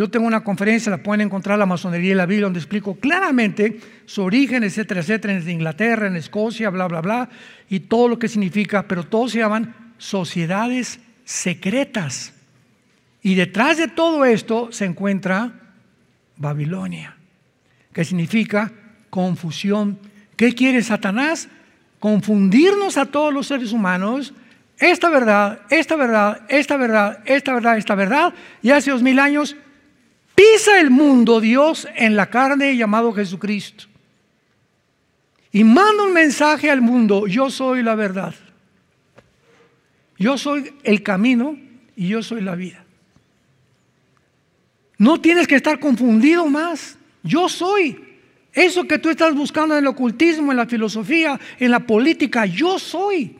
Yo 0.00 0.08
tengo 0.08 0.26
una 0.26 0.42
conferencia, 0.42 0.88
la 0.88 1.02
pueden 1.02 1.26
encontrar 1.26 1.58
la 1.58 1.66
masonería 1.66 2.12
y 2.12 2.14
la 2.14 2.24
Biblia, 2.24 2.46
donde 2.46 2.58
explico 2.58 2.94
claramente 2.94 3.78
su 4.06 4.22
origen, 4.22 4.64
etcétera, 4.64 5.02
etcétera, 5.02 5.34
en 5.34 5.46
Inglaterra, 5.46 6.06
en 6.06 6.16
Escocia, 6.16 6.70
bla, 6.70 6.88
bla, 6.88 7.02
bla, 7.02 7.28
y 7.68 7.80
todo 7.80 8.08
lo 8.08 8.18
que 8.18 8.26
significa, 8.26 8.88
pero 8.88 9.04
todos 9.04 9.32
se 9.32 9.40
llaman 9.40 9.74
sociedades 9.98 11.00
secretas. 11.26 12.32
Y 13.20 13.34
detrás 13.34 13.76
de 13.76 13.88
todo 13.88 14.24
esto 14.24 14.72
se 14.72 14.86
encuentra 14.86 15.52
Babilonia, 16.38 17.14
que 17.92 18.06
significa 18.06 18.72
confusión. 19.10 19.98
¿Qué 20.34 20.54
quiere 20.54 20.82
Satanás? 20.82 21.50
Confundirnos 21.98 22.96
a 22.96 23.04
todos 23.04 23.34
los 23.34 23.48
seres 23.48 23.70
humanos. 23.70 24.32
Esta 24.78 25.10
verdad, 25.10 25.60
esta 25.68 25.94
verdad, 25.96 26.40
esta 26.48 26.78
verdad, 26.78 27.18
esta 27.26 27.52
verdad, 27.52 27.76
esta 27.76 27.94
verdad, 27.94 28.34
y 28.62 28.70
hace 28.70 28.92
dos 28.92 29.02
mil 29.02 29.18
años 29.18 29.56
pisa 30.40 30.80
el 30.80 30.90
mundo 30.90 31.38
Dios 31.38 31.86
en 31.94 32.16
la 32.16 32.30
carne 32.30 32.74
llamado 32.74 33.12
Jesucristo. 33.12 33.84
Y 35.52 35.64
manda 35.64 36.04
un 36.04 36.14
mensaje 36.14 36.70
al 36.70 36.80
mundo, 36.80 37.26
yo 37.26 37.50
soy 37.50 37.82
la 37.82 37.94
verdad. 37.94 38.34
Yo 40.18 40.38
soy 40.38 40.72
el 40.82 41.02
camino 41.02 41.58
y 41.94 42.08
yo 42.08 42.22
soy 42.22 42.40
la 42.40 42.54
vida. 42.54 42.84
No 44.96 45.20
tienes 45.20 45.46
que 45.46 45.56
estar 45.56 45.78
confundido 45.78 46.46
más. 46.46 46.96
Yo 47.22 47.48
soy. 47.48 48.02
Eso 48.52 48.86
que 48.86 48.98
tú 48.98 49.10
estás 49.10 49.34
buscando 49.34 49.74
en 49.74 49.80
el 49.80 49.88
ocultismo, 49.88 50.52
en 50.52 50.56
la 50.56 50.66
filosofía, 50.66 51.38
en 51.58 51.70
la 51.70 51.80
política, 51.80 52.46
yo 52.46 52.78
soy. 52.78 53.36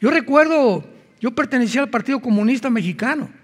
Yo 0.00 0.10
recuerdo, 0.10 0.84
yo 1.20 1.32
pertenecía 1.32 1.80
al 1.80 1.90
Partido 1.90 2.20
Comunista 2.20 2.70
Mexicano 2.70 3.43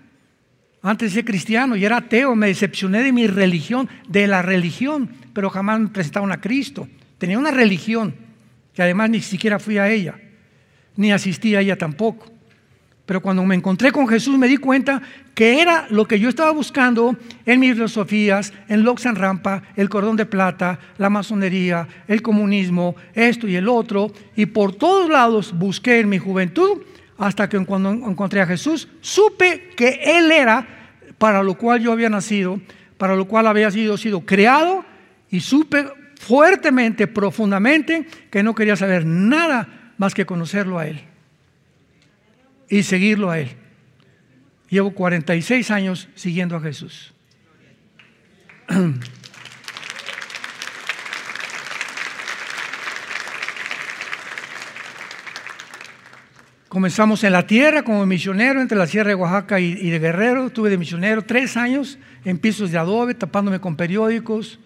antes 0.83 1.11
de 1.11 1.15
ser 1.17 1.25
cristiano 1.25 1.77
y 1.77 1.85
era 1.85 1.99
ateo, 1.99 2.35
me 2.35 2.47
decepcioné 2.47 3.03
de 3.03 3.13
mi 3.13 3.27
religión, 3.27 3.89
de 4.09 4.27
la 4.27 4.43
religión, 4.43 5.11
pero 5.33 5.51
jamás 5.51 5.81
me 5.81 5.89
presentaron 5.89 6.33
a 6.33 6.41
Cristo. 6.41 6.89
Tenía 7.19 7.39
una 7.39 7.51
religión 7.51 8.15
que 8.75 8.83
además 8.83 9.11
ni 9.11 9.21
siquiera 9.21 9.59
fui 9.59 9.79
a 9.79 9.91
ella, 9.91 10.15
ni 10.97 11.13
asistí 11.13 11.55
a 11.55 11.61
ella 11.61 11.77
tampoco. 11.77 12.27
Pero 13.05 13.21
cuando 13.21 13.45
me 13.45 13.57
encontré 13.57 13.91
con 13.91 14.07
Jesús 14.07 14.39
me 14.39 14.47
di 14.47 14.57
cuenta 14.57 15.03
que 15.35 15.61
era 15.61 15.87
lo 15.91 16.07
que 16.07 16.21
yo 16.21 16.29
estaba 16.29 16.53
buscando 16.53 17.17
en 17.45 17.59
mis 17.59 17.73
filosofías, 17.73 18.53
en 18.69 18.85
Loxan 18.85 19.17
Rampa, 19.17 19.65
el 19.75 19.89
cordón 19.89 20.17
de 20.17 20.27
plata, 20.27 20.79
la 20.97 21.11
masonería, 21.11 21.89
el 22.07 22.23
comunismo, 22.23 22.95
esto 23.13 23.49
y 23.49 23.57
el 23.57 23.69
otro. 23.69 24.13
Y 24.37 24.47
por 24.47 24.77
todos 24.77 25.11
lados 25.11 25.53
busqué 25.53 25.99
en 25.99 26.09
mi 26.09 26.19
juventud 26.19 26.83
hasta 27.21 27.51
que 27.51 27.63
cuando 27.67 27.91
encontré 27.91 28.41
a 28.41 28.47
Jesús, 28.47 28.89
supe 29.03 29.69
que 29.77 30.01
Él 30.03 30.33
era 30.33 30.67
para 31.19 31.43
lo 31.43 31.55
cual 31.55 31.83
yo 31.83 31.93
había 31.93 32.09
nacido, 32.09 32.59
para 32.97 33.15
lo 33.15 33.27
cual 33.27 33.47
había 33.47 33.71
sido, 33.71 33.99
sido 33.99 34.23
creado, 34.23 34.87
y 35.29 35.41
supe 35.41 35.87
fuertemente, 36.19 37.07
profundamente, 37.07 38.07
que 38.31 38.43
no 38.43 38.55
quería 38.55 38.75
saber 38.75 39.05
nada 39.05 39.93
más 39.99 40.15
que 40.15 40.25
conocerlo 40.25 40.79
a 40.79 40.87
Él 40.87 41.03
y 42.71 42.85
seguirlo 42.85 43.31
a 43.31 43.39
Él. 43.39 43.51
Llevo 44.71 44.93
46 44.93 45.71
años 45.71 46.09
siguiendo 46.15 46.57
a 46.57 46.61
Jesús. 46.63 47.13
Comenzamos 56.81 57.23
en 57.25 57.35
la 57.35 57.47
tierra 57.47 57.83
como 57.83 58.07
misionero 58.07 58.59
entre 58.59 58.79
la 58.79 58.87
Sierra 58.87 59.09
de 59.09 59.15
Oaxaca 59.15 59.61
y, 59.61 59.91
de 59.91 59.99
Guerrero. 59.99 60.47
Estuve 60.47 60.71
de 60.71 60.79
misionero 60.79 61.21
tres 61.21 61.59
años 61.59 61.99
en 62.25 62.39
pisos 62.39 62.71
de 62.71 62.79
adobe, 62.79 63.13
tapándome 63.13 63.61
con 63.61 63.77
periódicos. 63.77 64.59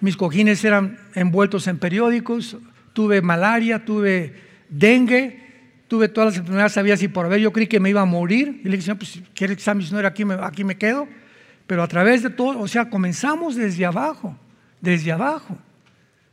Mis 0.00 0.16
cojines 0.16 0.64
eran 0.64 1.00
envueltos 1.16 1.66
en 1.66 1.78
periódicos. 1.78 2.58
Tuve 2.92 3.22
malaria, 3.22 3.84
tuve 3.84 4.34
dengue, 4.68 5.42
tuve 5.88 6.08
todas 6.08 6.28
las 6.28 6.38
enfermedades, 6.38 6.74
sabía 6.74 6.96
si 6.96 7.08
por 7.08 7.26
haber. 7.26 7.40
Yo 7.40 7.52
creí 7.52 7.66
que 7.66 7.80
me 7.80 7.90
iba 7.90 8.02
a 8.02 8.04
morir. 8.04 8.60
Y 8.64 8.68
le 8.68 8.76
dije, 8.76 8.94
pues 8.94 9.10
si 9.10 9.22
quieres 9.34 9.56
que 9.56 9.64
sea 9.64 9.74
misionero, 9.74 10.06
aquí 10.06 10.24
me, 10.24 10.34
aquí 10.34 10.62
me 10.62 10.76
quedo. 10.76 11.08
Pero 11.66 11.82
a 11.82 11.88
través 11.88 12.22
de 12.22 12.30
todo, 12.30 12.60
o 12.60 12.68
sea, 12.68 12.88
comenzamos 12.88 13.56
desde 13.56 13.84
abajo, 13.84 14.36
desde 14.80 15.10
abajo. 15.10 15.58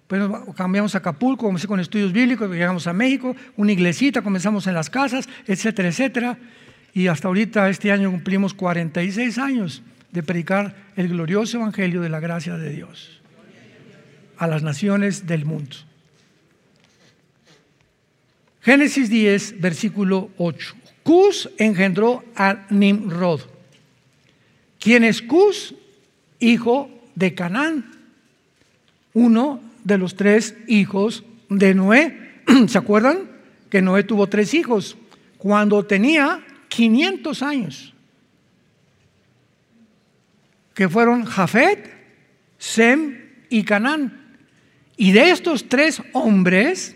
Pues 0.10 0.24
cambiamos 0.56 0.95
a 0.95 0.98
Acapulco, 0.98 1.45
comencé 1.45 1.67
con 1.67 1.80
estudios 1.80 2.12
bíblicos, 2.12 2.50
llegamos 2.50 2.88
a 2.88 2.93
México, 2.93 3.36
una 3.56 3.74
iglesita, 3.74 4.24
comenzamos 4.24 4.65
en 4.65 4.74
las 4.74 4.89
casas, 4.89 5.30
etcétera, 5.45 5.89
etcétera. 5.89 6.38
Y 6.95 7.06
hasta 7.06 7.28
ahorita, 7.28 7.69
este 7.69 7.91
año, 7.91 8.10
cumplimos 8.10 8.56
46 8.56 9.38
años 9.38 9.84
de 10.12 10.24
predicar 10.24 10.76
el 10.95 11.10
glorioso 11.10 11.58
evangelio 11.58 12.02
de 12.02 12.10
la 12.10 12.19
gracia 12.19 12.58
de 12.58 12.72
Dios 12.72 13.22
a 14.39 14.48
las 14.48 14.63
naciones 14.63 15.28
del 15.28 15.45
mundo. 15.45 15.76
Génesis 18.62 19.12
10, 19.12 19.62
versículo 19.62 20.32
8. 20.39 20.76
Cus 21.04 21.52
engendró 21.60 22.24
a 22.36 22.65
Nimrod. 22.72 23.41
¿Quién 24.80 25.04
es 25.04 25.22
Cus? 25.22 25.76
Hijo 26.39 26.89
de 27.13 27.36
Canaán. 27.36 27.91
Uno 29.13 29.68
de 29.84 29.98
los 29.98 30.15
tres 30.15 30.56
hijos 30.68 31.24
de 31.50 31.74
Noé. 31.74 32.42
¿Se 32.68 32.78
acuerdan? 32.78 33.30
Que 33.70 33.82
Noé 33.82 34.04
tuvo 34.04 34.28
tres 34.28 34.54
hijos 34.54 34.98
cuando 35.38 35.86
tenía 35.86 36.44
500 36.68 37.42
años, 37.44 37.94
que 40.74 40.89
fueron 40.89 41.26
Jafet, 41.26 41.92
Sem 42.58 43.18
y 43.50 43.63
Canaán. 43.63 44.38
Y 44.98 45.13
de 45.13 45.32
estos 45.32 45.70
tres 45.70 46.02
hombres, 46.13 46.96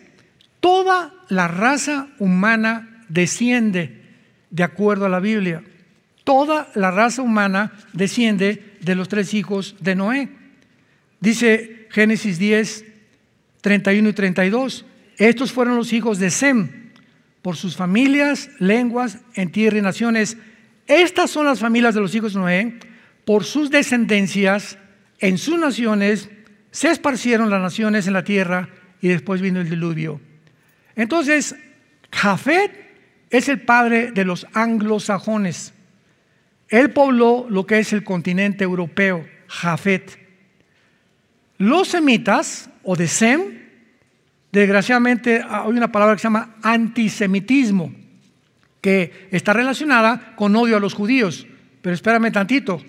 toda 0.59 1.13
la 1.29 1.47
raza 1.47 2.09
humana 2.19 3.05
desciende 3.07 4.01
de 4.49 4.63
acuerdo 4.63 5.05
a 5.05 5.09
la 5.09 5.19
Biblia. 5.19 5.63
Toda 6.23 6.69
la 6.75 6.91
raza 6.91 7.21
humana 7.21 7.73
desciende 7.93 8.75
de 8.81 8.95
los 8.95 9.07
tres 9.09 9.33
hijos 9.33 9.75
de 9.79 9.95
Noé. 9.95 10.29
Dice 11.19 11.82
Génesis 11.93 12.39
10, 12.39 12.85
31 13.61 14.09
y 14.09 14.13
32. 14.13 14.85
Estos 15.17 15.53
fueron 15.53 15.77
los 15.77 15.93
hijos 15.93 16.17
de 16.17 16.31
Sem 16.31 16.89
por 17.43 17.55
sus 17.55 17.75
familias, 17.75 18.49
lenguas, 18.57 19.19
en 19.35 19.51
tierra 19.51 19.77
y 19.77 19.81
naciones. 19.81 20.37
Estas 20.87 21.29
son 21.29 21.45
las 21.45 21.59
familias 21.59 21.93
de 21.93 22.01
los 22.01 22.15
hijos 22.15 22.33
de 22.33 22.39
Noé, 22.39 22.79
por 23.25 23.43
sus 23.43 23.69
descendencias, 23.69 24.79
en 25.19 25.37
sus 25.37 25.59
naciones, 25.59 26.29
se 26.71 26.89
esparcieron 26.89 27.51
las 27.51 27.61
naciones 27.61 28.07
en 28.07 28.13
la 28.13 28.23
tierra 28.23 28.69
y 28.99 29.09
después 29.09 29.39
vino 29.39 29.61
el 29.61 29.69
diluvio. 29.69 30.19
Entonces, 30.95 31.55
Jafet 32.11 32.71
es 33.29 33.49
el 33.49 33.61
padre 33.61 34.11
de 34.11 34.25
los 34.25 34.47
anglosajones. 34.53 35.73
Él 36.69 36.89
pobló 36.89 37.45
lo 37.49 37.67
que 37.67 37.77
es 37.77 37.93
el 37.93 38.03
continente 38.03 38.63
europeo, 38.63 39.25
Jafet. 39.47 40.22
Los 41.63 41.87
semitas, 41.87 42.69
o 42.83 42.97
de 42.97 43.07
Sem, 43.07 43.39
desgraciadamente 44.51 45.41
hay 45.47 45.69
una 45.69 45.89
palabra 45.93 46.13
que 46.13 46.19
se 46.19 46.25
llama 46.25 46.57
antisemitismo, 46.61 47.95
que 48.81 49.29
está 49.31 49.53
relacionada 49.53 50.35
con 50.35 50.53
odio 50.57 50.75
a 50.75 50.81
los 50.81 50.93
judíos. 50.93 51.47
Pero 51.81 51.95
espérame 51.95 52.33
tantito, 52.33 52.81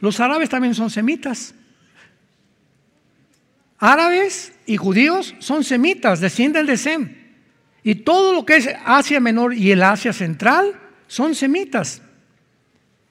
los 0.00 0.20
árabes 0.20 0.48
también 0.48 0.74
son 0.74 0.88
semitas. 0.88 1.54
Árabes 3.78 4.54
y 4.64 4.78
judíos 4.78 5.34
son 5.38 5.62
semitas, 5.62 6.18
descienden 6.18 6.64
de 6.64 6.78
Sem. 6.78 7.14
Y 7.82 7.96
todo 7.96 8.32
lo 8.32 8.46
que 8.46 8.56
es 8.56 8.70
Asia 8.86 9.20
Menor 9.20 9.52
y 9.52 9.70
el 9.70 9.82
Asia 9.82 10.14
Central 10.14 10.80
son 11.08 11.34
semitas. 11.34 12.00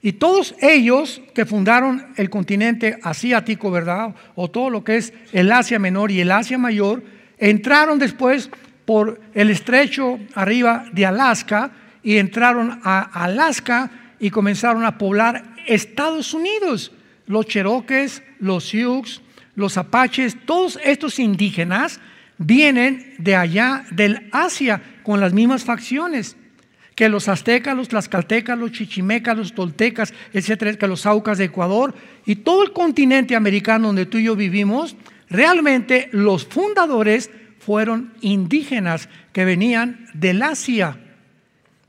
Y 0.04 0.14
todos 0.14 0.56
ellos 0.60 1.22
que 1.32 1.46
fundaron 1.46 2.08
el 2.16 2.28
continente 2.28 2.98
asiático, 3.04 3.70
¿verdad? 3.70 4.16
O 4.34 4.50
todo 4.50 4.68
lo 4.68 4.82
que 4.82 4.96
es 4.96 5.12
el 5.32 5.52
Asia 5.52 5.78
Menor 5.78 6.10
y 6.10 6.20
el 6.20 6.32
Asia 6.32 6.58
Mayor, 6.58 7.04
entraron 7.38 8.00
después 8.00 8.50
por 8.84 9.20
el 9.32 9.50
estrecho 9.50 10.18
arriba 10.34 10.86
de 10.92 11.06
Alaska 11.06 11.70
y 12.02 12.16
entraron 12.16 12.80
a 12.82 13.00
Alaska 13.24 13.90
y 14.18 14.30
comenzaron 14.30 14.84
a 14.84 14.98
poblar 14.98 15.54
Estados 15.68 16.34
Unidos. 16.34 16.90
Los 17.26 17.46
Cherokees, 17.46 18.24
los 18.40 18.64
Sioux, 18.64 19.22
los 19.54 19.78
Apaches, 19.78 20.36
todos 20.44 20.80
estos 20.82 21.20
indígenas 21.20 22.00
vienen 22.38 23.14
de 23.18 23.36
allá 23.36 23.84
del 23.92 24.28
Asia 24.32 24.82
con 25.04 25.20
las 25.20 25.32
mismas 25.32 25.62
facciones 25.62 26.36
que 27.02 27.08
los 27.08 27.26
aztecas, 27.26 27.76
los 27.76 27.88
tlaxcaltecas, 27.88 28.56
los 28.56 28.70
chichimecas, 28.70 29.36
los 29.36 29.52
toltecas, 29.56 30.14
etcétera, 30.32 30.74
que 30.74 30.86
los 30.86 31.04
aucas 31.04 31.36
de 31.36 31.46
Ecuador 31.46 31.92
y 32.24 32.36
todo 32.36 32.62
el 32.62 32.72
continente 32.72 33.34
americano 33.34 33.88
donde 33.88 34.06
tú 34.06 34.18
y 34.18 34.22
yo 34.26 34.36
vivimos, 34.36 34.94
realmente 35.28 36.08
los 36.12 36.46
fundadores 36.46 37.28
fueron 37.58 38.12
indígenas 38.20 39.08
que 39.32 39.44
venían 39.44 40.06
del 40.14 40.44
Asia. 40.44 40.96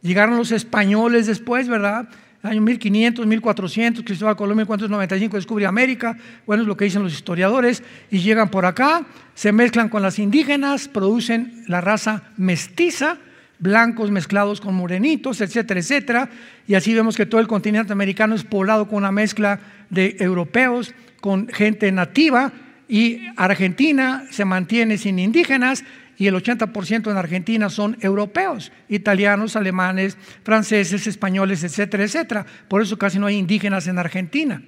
Llegaron 0.02 0.36
los 0.36 0.52
españoles 0.52 1.28
después, 1.28 1.68
¿verdad? 1.68 2.10
Año 2.42 2.62
1500, 2.62 3.28
1400, 3.28 4.04
Cristóbal 4.04 4.36
Colón 4.36 4.58
1495 4.58 5.38
descubre 5.38 5.68
América, 5.68 6.18
bueno, 6.48 6.64
es 6.64 6.68
lo 6.68 6.76
que 6.76 6.86
dicen 6.86 7.04
los 7.04 7.14
historiadores, 7.14 7.84
y 8.10 8.18
llegan 8.18 8.50
por 8.50 8.66
acá, 8.66 9.06
se 9.36 9.52
mezclan 9.52 9.90
con 9.90 10.02
las 10.02 10.18
indígenas, 10.18 10.88
producen 10.88 11.66
la 11.68 11.82
raza 11.82 12.32
mestiza, 12.36 13.20
blancos 13.64 14.12
mezclados 14.12 14.60
con 14.60 14.76
morenitos, 14.76 15.40
etcétera, 15.40 15.80
etcétera. 15.80 16.30
Y 16.68 16.76
así 16.76 16.94
vemos 16.94 17.16
que 17.16 17.26
todo 17.26 17.40
el 17.40 17.48
continente 17.48 17.94
americano 17.94 18.36
es 18.36 18.44
poblado 18.44 18.88
con 18.88 18.98
una 18.98 19.12
mezcla 19.12 19.60
de 19.90 20.18
europeos, 20.20 20.94
con 21.22 21.48
gente 21.48 21.92
nativa, 21.92 22.52
y 22.90 23.22
Argentina 23.38 24.26
se 24.30 24.44
mantiene 24.44 24.98
sin 24.98 25.18
indígenas 25.18 25.86
y 26.18 26.28
el 26.28 26.36
80% 26.36 27.10
en 27.10 27.18
Argentina 27.18 27.70
son 27.70 27.98
europeos, 28.02 28.72
italianos, 28.90 29.56
alemanes, 29.56 30.18
franceses, 30.44 31.08
españoles, 31.08 31.64
etcétera, 31.64 32.04
etcétera. 32.04 32.46
Por 32.68 32.82
eso 32.82 32.98
casi 32.98 33.18
no 33.18 33.26
hay 33.26 33.38
indígenas 33.38 33.88
en 33.88 33.98
Argentina. 33.98 34.62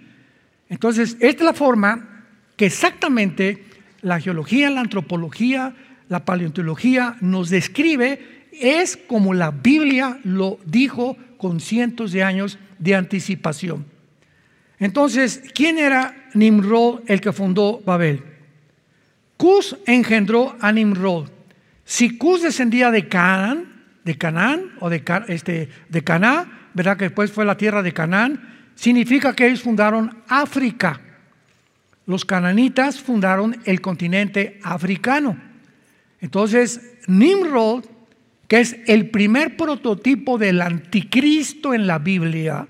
Entonces, 0.70 1.18
esta 1.20 1.44
es 1.44 1.46
la 1.46 1.54
forma 1.54 2.24
que 2.56 2.68
exactamente 2.68 3.66
la 4.02 4.20
geología, 4.20 4.70
la 4.70 4.82
antropología, 4.82 5.76
la 6.08 6.24
paleontología 6.26 7.18
nos 7.20 7.50
describe 7.50 8.35
es 8.62 8.98
como 8.98 9.34
la 9.34 9.52
Biblia 9.52 10.20
lo 10.24 10.60
dijo 10.65 11.18
con 11.38 11.60
cientos 11.60 12.12
de 12.12 12.24
años 12.24 12.58
de 12.80 12.96
anticipación. 12.96 13.86
Entonces, 14.80 15.41
¿quién 15.54 15.78
era 15.78 16.30
Nimrod 16.34 17.02
el 17.08 17.22
que 17.22 17.32
fundó 17.32 17.82
Babel? 17.86 18.24
Cus 19.38 19.78
engendró 19.86 20.56
a 20.60 20.72
Nimrod. 20.72 21.30
Si 21.84 22.18
Cus 22.18 22.41
descendía 22.41 22.91
de 22.91 23.08
Canaán, 23.08 23.76
de 24.04 24.18
Canaán 24.18 24.72
o 24.80 24.89
de, 24.89 25.04
este, 25.28 25.70
de 25.89 26.04
Caná, 26.04 26.70
¿verdad? 26.74 26.98
Que 26.98 27.06
después 27.06 27.32
fue 27.32 27.46
la 27.46 27.58
tierra 27.58 27.82
de 27.84 27.94
Canaán, 27.94 28.72
significa 28.76 29.36
que 29.36 29.48
ellos 29.48 29.62
fundaron 29.62 30.24
África. 30.28 31.02
Los 32.06 32.24
cananitas 32.24 33.00
fundaron 33.00 33.58
el 33.65 33.82
continente 33.82 34.60
africano. 34.63 35.38
Entonces, 36.22 36.98
Nimrod 37.08 37.86
que 38.48 38.60
es 38.60 38.78
el 38.88 39.10
primer 39.10 39.58
prototipo 39.58 40.38
del 40.38 40.62
anticristo 40.62 41.74
en 41.74 41.88
la 41.88 42.00
Biblia, 42.00 42.68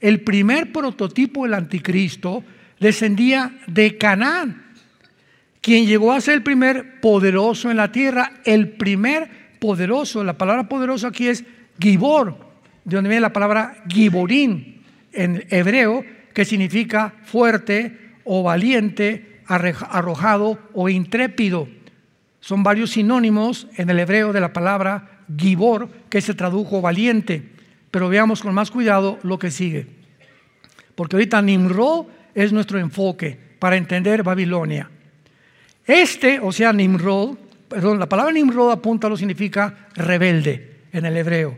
el 0.00 0.20
primer 0.20 0.72
prototipo 0.72 1.44
del 1.44 1.54
anticristo 1.54 2.44
descendía 2.78 3.52
de 3.66 3.98
Canaán, 3.98 4.64
quien 5.60 5.86
llegó 5.86 6.12
a 6.12 6.20
ser 6.20 6.34
el 6.34 6.42
primer 6.42 7.00
poderoso 7.00 7.70
en 7.70 7.76
la 7.76 7.90
tierra, 7.90 8.40
el 8.44 8.70
primer 8.70 9.28
poderoso. 9.58 10.22
La 10.22 10.38
palabra 10.38 10.68
poderoso 10.68 11.08
aquí 11.08 11.28
es 11.28 11.44
Gibor, 11.80 12.38
de 12.84 12.96
donde 12.96 13.10
viene 13.10 13.20
la 13.20 13.32
palabra 13.32 13.82
Giborín 13.88 14.82
en 15.12 15.44
hebreo, 15.50 16.04
que 16.32 16.44
significa 16.44 17.14
fuerte 17.24 18.12
o 18.24 18.42
valiente, 18.42 19.40
arrojado 19.46 20.58
o 20.74 20.88
intrépido. 20.88 21.68
Son 22.40 22.62
varios 22.62 22.90
sinónimos 22.90 23.66
en 23.76 23.90
el 23.90 23.98
hebreo 23.98 24.32
de 24.32 24.40
la 24.40 24.52
palabra 24.52 25.24
Gibor, 25.36 25.88
que 26.08 26.20
se 26.20 26.34
tradujo 26.34 26.80
valiente. 26.80 27.42
Pero 27.90 28.08
veamos 28.08 28.42
con 28.42 28.54
más 28.54 28.70
cuidado 28.70 29.18
lo 29.22 29.38
que 29.38 29.50
sigue. 29.50 29.86
Porque 30.94 31.16
ahorita 31.16 31.42
Nimrod 31.42 32.06
es 32.34 32.52
nuestro 32.52 32.78
enfoque 32.78 33.38
para 33.58 33.76
entender 33.76 34.22
Babilonia. 34.22 34.90
Este, 35.86 36.38
o 36.40 36.52
sea, 36.52 36.72
Nimrod, 36.72 37.36
perdón, 37.68 37.98
la 37.98 38.08
palabra 38.08 38.32
Nimrod 38.32 38.70
apunta 38.70 39.08
lo 39.08 39.16
significa 39.16 39.88
rebelde 39.94 40.82
en 40.92 41.06
el 41.06 41.16
hebreo. 41.16 41.56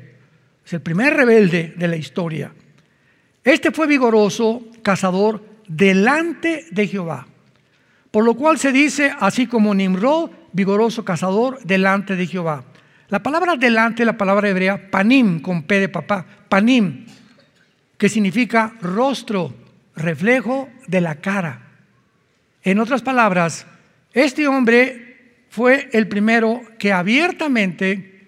Es 0.65 0.73
el 0.73 0.81
primer 0.81 1.15
rebelde 1.15 1.75
de 1.77 1.89
la 1.89 1.97
historia. 1.97 2.53
Este 3.43 3.71
fue 3.71 3.87
vigoroso, 3.87 4.63
cazador 4.83 5.43
delante 5.67 6.67
de 6.71 6.87
Jehová. 6.87 7.27
Por 8.11 8.25
lo 8.25 8.35
cual 8.35 8.59
se 8.59 8.73
dice, 8.73 9.13
así 9.21 9.47
como 9.47 9.75
Nimrod, 9.75 10.31
vigoroso 10.53 11.05
cazador 11.05 11.59
delante 11.65 12.17
de 12.17 12.27
Jehová. 12.27 12.65
La 13.09 13.23
palabra 13.23 13.57
delante, 13.57 14.05
la 14.05 14.17
palabra 14.17 14.49
hebrea, 14.49 14.91
panim, 14.91 15.41
con 15.41 15.65
P 15.65 15.81
de 15.81 15.89
papá, 15.89 16.27
panim, 16.49 17.07
que 17.99 18.09
significa 18.09 18.75
rostro, 18.81 19.55
reflejo 19.95 20.69
de 20.87 21.01
la 21.01 21.17
cara. 21.17 21.63
En 22.63 22.79
otras 22.79 23.03
palabras, 23.03 23.67
este 24.13 24.49
hombre 24.49 25.45
fue 25.51 25.89
el 25.93 26.09
primero 26.09 26.63
que 26.79 26.93
abiertamente, 26.93 28.27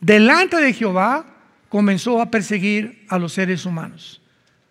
delante 0.00 0.56
de 0.56 0.72
Jehová, 0.72 1.26
comenzó 1.68 2.20
a 2.20 2.30
perseguir 2.30 3.04
a 3.08 3.18
los 3.18 3.32
seres 3.32 3.66
humanos. 3.66 4.22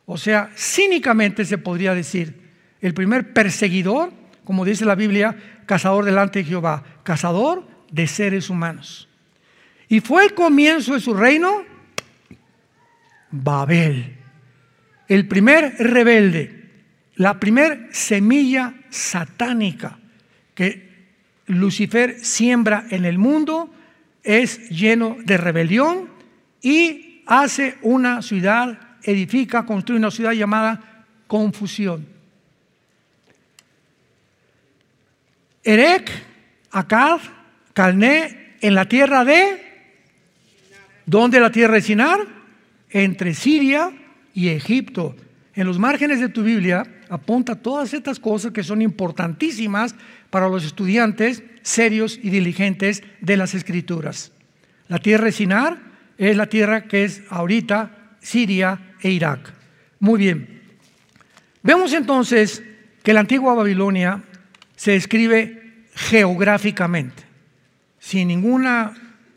O 0.05 0.17
sea, 0.17 0.51
cínicamente 0.55 1.45
se 1.45 1.57
podría 1.57 1.93
decir, 1.93 2.47
el 2.79 2.93
primer 2.93 3.33
perseguidor, 3.33 4.13
como 4.47 4.63
dice 4.63 4.85
la 4.85 4.95
Biblia, 4.95 5.35
cazador 5.65 6.05
delante 6.05 6.39
de 6.39 6.45
Jehová, 6.45 6.81
cazador 7.03 7.67
de 7.91 8.07
seres 8.07 8.49
humanos. 8.49 9.09
Y 9.89 9.99
fue 9.99 10.23
el 10.23 10.33
comienzo 10.33 10.93
de 10.93 11.01
su 11.01 11.13
reino 11.13 11.63
Babel, 13.29 14.15
el 15.09 15.27
primer 15.27 15.75
rebelde, 15.79 16.71
la 17.15 17.41
primer 17.41 17.89
semilla 17.91 18.73
satánica 18.89 19.99
que 20.55 21.09
Lucifer 21.47 22.17
siembra 22.23 22.85
en 22.89 23.03
el 23.03 23.17
mundo, 23.17 23.69
es 24.23 24.69
lleno 24.69 25.17
de 25.25 25.35
rebelión 25.35 26.07
y 26.61 27.21
hace 27.25 27.75
una 27.81 28.21
ciudad, 28.21 28.79
edifica, 29.03 29.65
construye 29.65 29.99
una 29.99 30.09
ciudad 30.09 30.31
llamada 30.31 31.05
confusión. 31.27 32.16
Erec, 35.67 36.09
Acad, 36.71 37.19
Calné, 37.73 38.55
en 38.61 38.73
la 38.73 38.87
tierra 38.87 39.25
de... 39.25 39.61
¿Dónde 41.05 41.41
la 41.41 41.51
tierra 41.51 41.73
de 41.73 41.81
Sinar? 41.81 42.19
Entre 42.89 43.33
Siria 43.33 43.91
y 44.33 44.47
Egipto. 44.47 45.13
En 45.55 45.67
los 45.67 45.77
márgenes 45.77 46.21
de 46.21 46.29
tu 46.29 46.41
Biblia 46.41 46.85
apunta 47.09 47.55
todas 47.55 47.93
estas 47.93 48.17
cosas 48.17 48.53
que 48.53 48.63
son 48.63 48.81
importantísimas 48.81 49.93
para 50.29 50.47
los 50.47 50.63
estudiantes 50.63 51.43
serios 51.63 52.17
y 52.23 52.29
diligentes 52.29 53.03
de 53.19 53.35
las 53.35 53.53
escrituras. 53.53 54.31
La 54.87 54.99
tierra 54.99 55.25
de 55.25 55.33
Sinar 55.33 55.77
es 56.17 56.37
la 56.37 56.47
tierra 56.47 56.85
que 56.85 57.03
es 57.03 57.23
ahorita 57.29 58.15
Siria 58.21 58.95
e 59.01 59.11
Irak. 59.11 59.51
Muy 59.99 60.17
bien. 60.17 60.61
Vemos 61.61 61.91
entonces 61.91 62.63
que 63.03 63.11
la 63.11 63.19
antigua 63.19 63.53
Babilonia 63.53 64.23
se 64.77 64.91
describe 64.91 65.56
geográficamente, 65.97 67.23
sin 67.99 68.27
ningún 68.27 68.67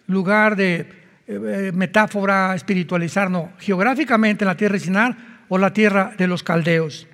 lugar 0.06 0.56
de 0.56 0.80
eh, 0.80 0.86
eh, 1.26 1.72
metáfora 1.74 2.54
espiritualizar, 2.54 3.30
no, 3.30 3.52
geográficamente 3.58 4.44
la 4.44 4.56
tierra 4.56 4.74
de 4.74 4.80
Sinar 4.80 5.16
o 5.48 5.56
la 5.56 5.72
tierra 5.72 6.12
de 6.18 6.26
los 6.26 6.42
caldeos. 6.42 7.08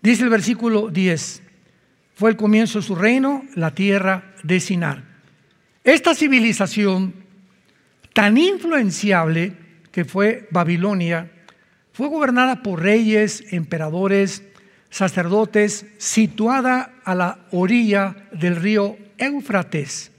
Dice 0.00 0.22
el 0.22 0.30
versículo 0.30 0.88
10, 0.88 1.42
fue 2.14 2.30
el 2.30 2.36
comienzo 2.36 2.78
de 2.78 2.86
su 2.86 2.94
reino, 2.94 3.42
la 3.56 3.74
tierra 3.74 4.34
de 4.44 4.60
Sinar. 4.60 5.02
Esta 5.82 6.14
civilización 6.14 7.12
tan 8.12 8.38
influenciable 8.38 9.52
que 9.90 10.04
fue 10.04 10.46
Babilonia, 10.50 11.30
fue 11.92 12.08
gobernada 12.08 12.62
por 12.62 12.82
reyes, 12.82 13.44
emperadores, 13.50 14.42
sacerdotes, 14.90 15.86
situada 15.98 16.94
a 17.04 17.14
la 17.14 17.38
orilla 17.50 18.16
del 18.32 18.56
río 18.56 18.96
Éufrates, 19.18 20.10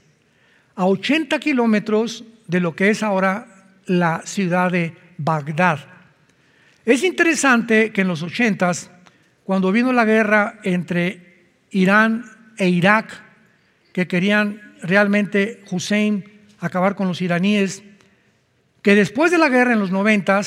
a 0.74 0.86
80 0.86 1.38
kilómetros 1.38 2.24
de 2.46 2.60
lo 2.60 2.74
que 2.74 2.90
es 2.90 3.02
ahora 3.02 3.46
la 3.86 4.22
ciudad 4.24 4.70
de 4.70 4.94
Bagdad. 5.16 5.80
Es 6.84 7.02
interesante 7.04 7.92
que 7.92 8.02
en 8.02 8.08
los 8.08 8.22
80 8.22 8.72
cuando 9.44 9.72
vino 9.72 9.92
la 9.94 10.04
guerra 10.04 10.60
entre 10.62 11.46
Irán 11.70 12.24
e 12.58 12.68
Irak, 12.68 13.22
que 13.92 14.06
querían 14.06 14.74
realmente 14.82 15.64
Hussein 15.70 16.22
acabar 16.60 16.94
con 16.94 17.08
los 17.08 17.22
iraníes, 17.22 17.82
que 18.82 18.94
después 18.94 19.30
de 19.30 19.38
la 19.38 19.48
guerra 19.48 19.72
en 19.72 19.80
los 19.80 19.90
90 19.90 20.40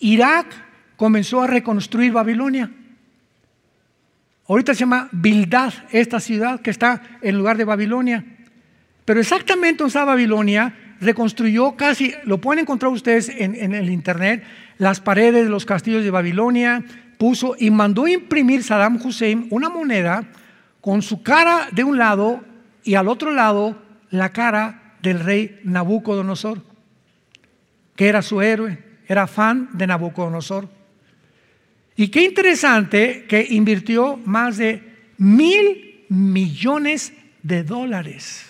Irak 0.00 0.46
comenzó 0.96 1.42
a 1.42 1.46
reconstruir 1.46 2.12
Babilonia. 2.12 2.70
Ahorita 4.48 4.74
se 4.74 4.80
llama 4.80 5.08
Bildad, 5.12 5.72
esta 5.90 6.20
ciudad 6.20 6.60
que 6.60 6.70
está 6.70 7.02
en 7.22 7.38
lugar 7.38 7.56
de 7.56 7.64
Babilonia. 7.64 8.24
Pero 9.04 9.20
exactamente 9.20 9.78
donde 9.78 9.88
está 9.88 10.04
Babilonia, 10.04 10.74
reconstruyó 11.00 11.76
casi, 11.76 12.14
lo 12.24 12.38
pueden 12.38 12.62
encontrar 12.62 12.92
ustedes 12.92 13.28
en, 13.28 13.54
en, 13.54 13.74
el 13.74 13.90
internet, 13.90 14.44
las 14.78 15.00
paredes 15.00 15.44
de 15.44 15.50
los 15.50 15.64
castillos 15.64 16.04
de 16.04 16.10
Babilonia, 16.10 16.84
puso 17.18 17.54
y 17.58 17.70
mandó 17.70 18.06
imprimir 18.06 18.62
Saddam 18.62 19.00
Hussein 19.04 19.46
una 19.50 19.68
moneda 19.68 20.24
con 20.80 21.02
su 21.02 21.22
cara 21.22 21.68
de 21.72 21.84
un 21.84 21.98
lado 21.98 22.42
y 22.84 22.94
al 22.94 23.08
otro 23.08 23.30
lado 23.30 23.80
la 24.10 24.30
cara 24.30 24.96
del 25.02 25.20
rey 25.20 25.60
Nabucodonosor, 25.64 26.62
que 27.96 28.08
era 28.08 28.22
su 28.22 28.42
héroe, 28.42 28.78
era 29.06 29.26
fan 29.26 29.68
de 29.72 29.86
Nabucodonosor. 29.86 30.68
Y 31.96 32.08
qué 32.08 32.22
interesante 32.22 33.26
que 33.28 33.46
invirtió 33.50 34.18
más 34.24 34.56
de 34.56 34.82
mil 35.18 36.04
millones 36.08 37.12
de 37.42 37.64
dólares. 37.64 38.46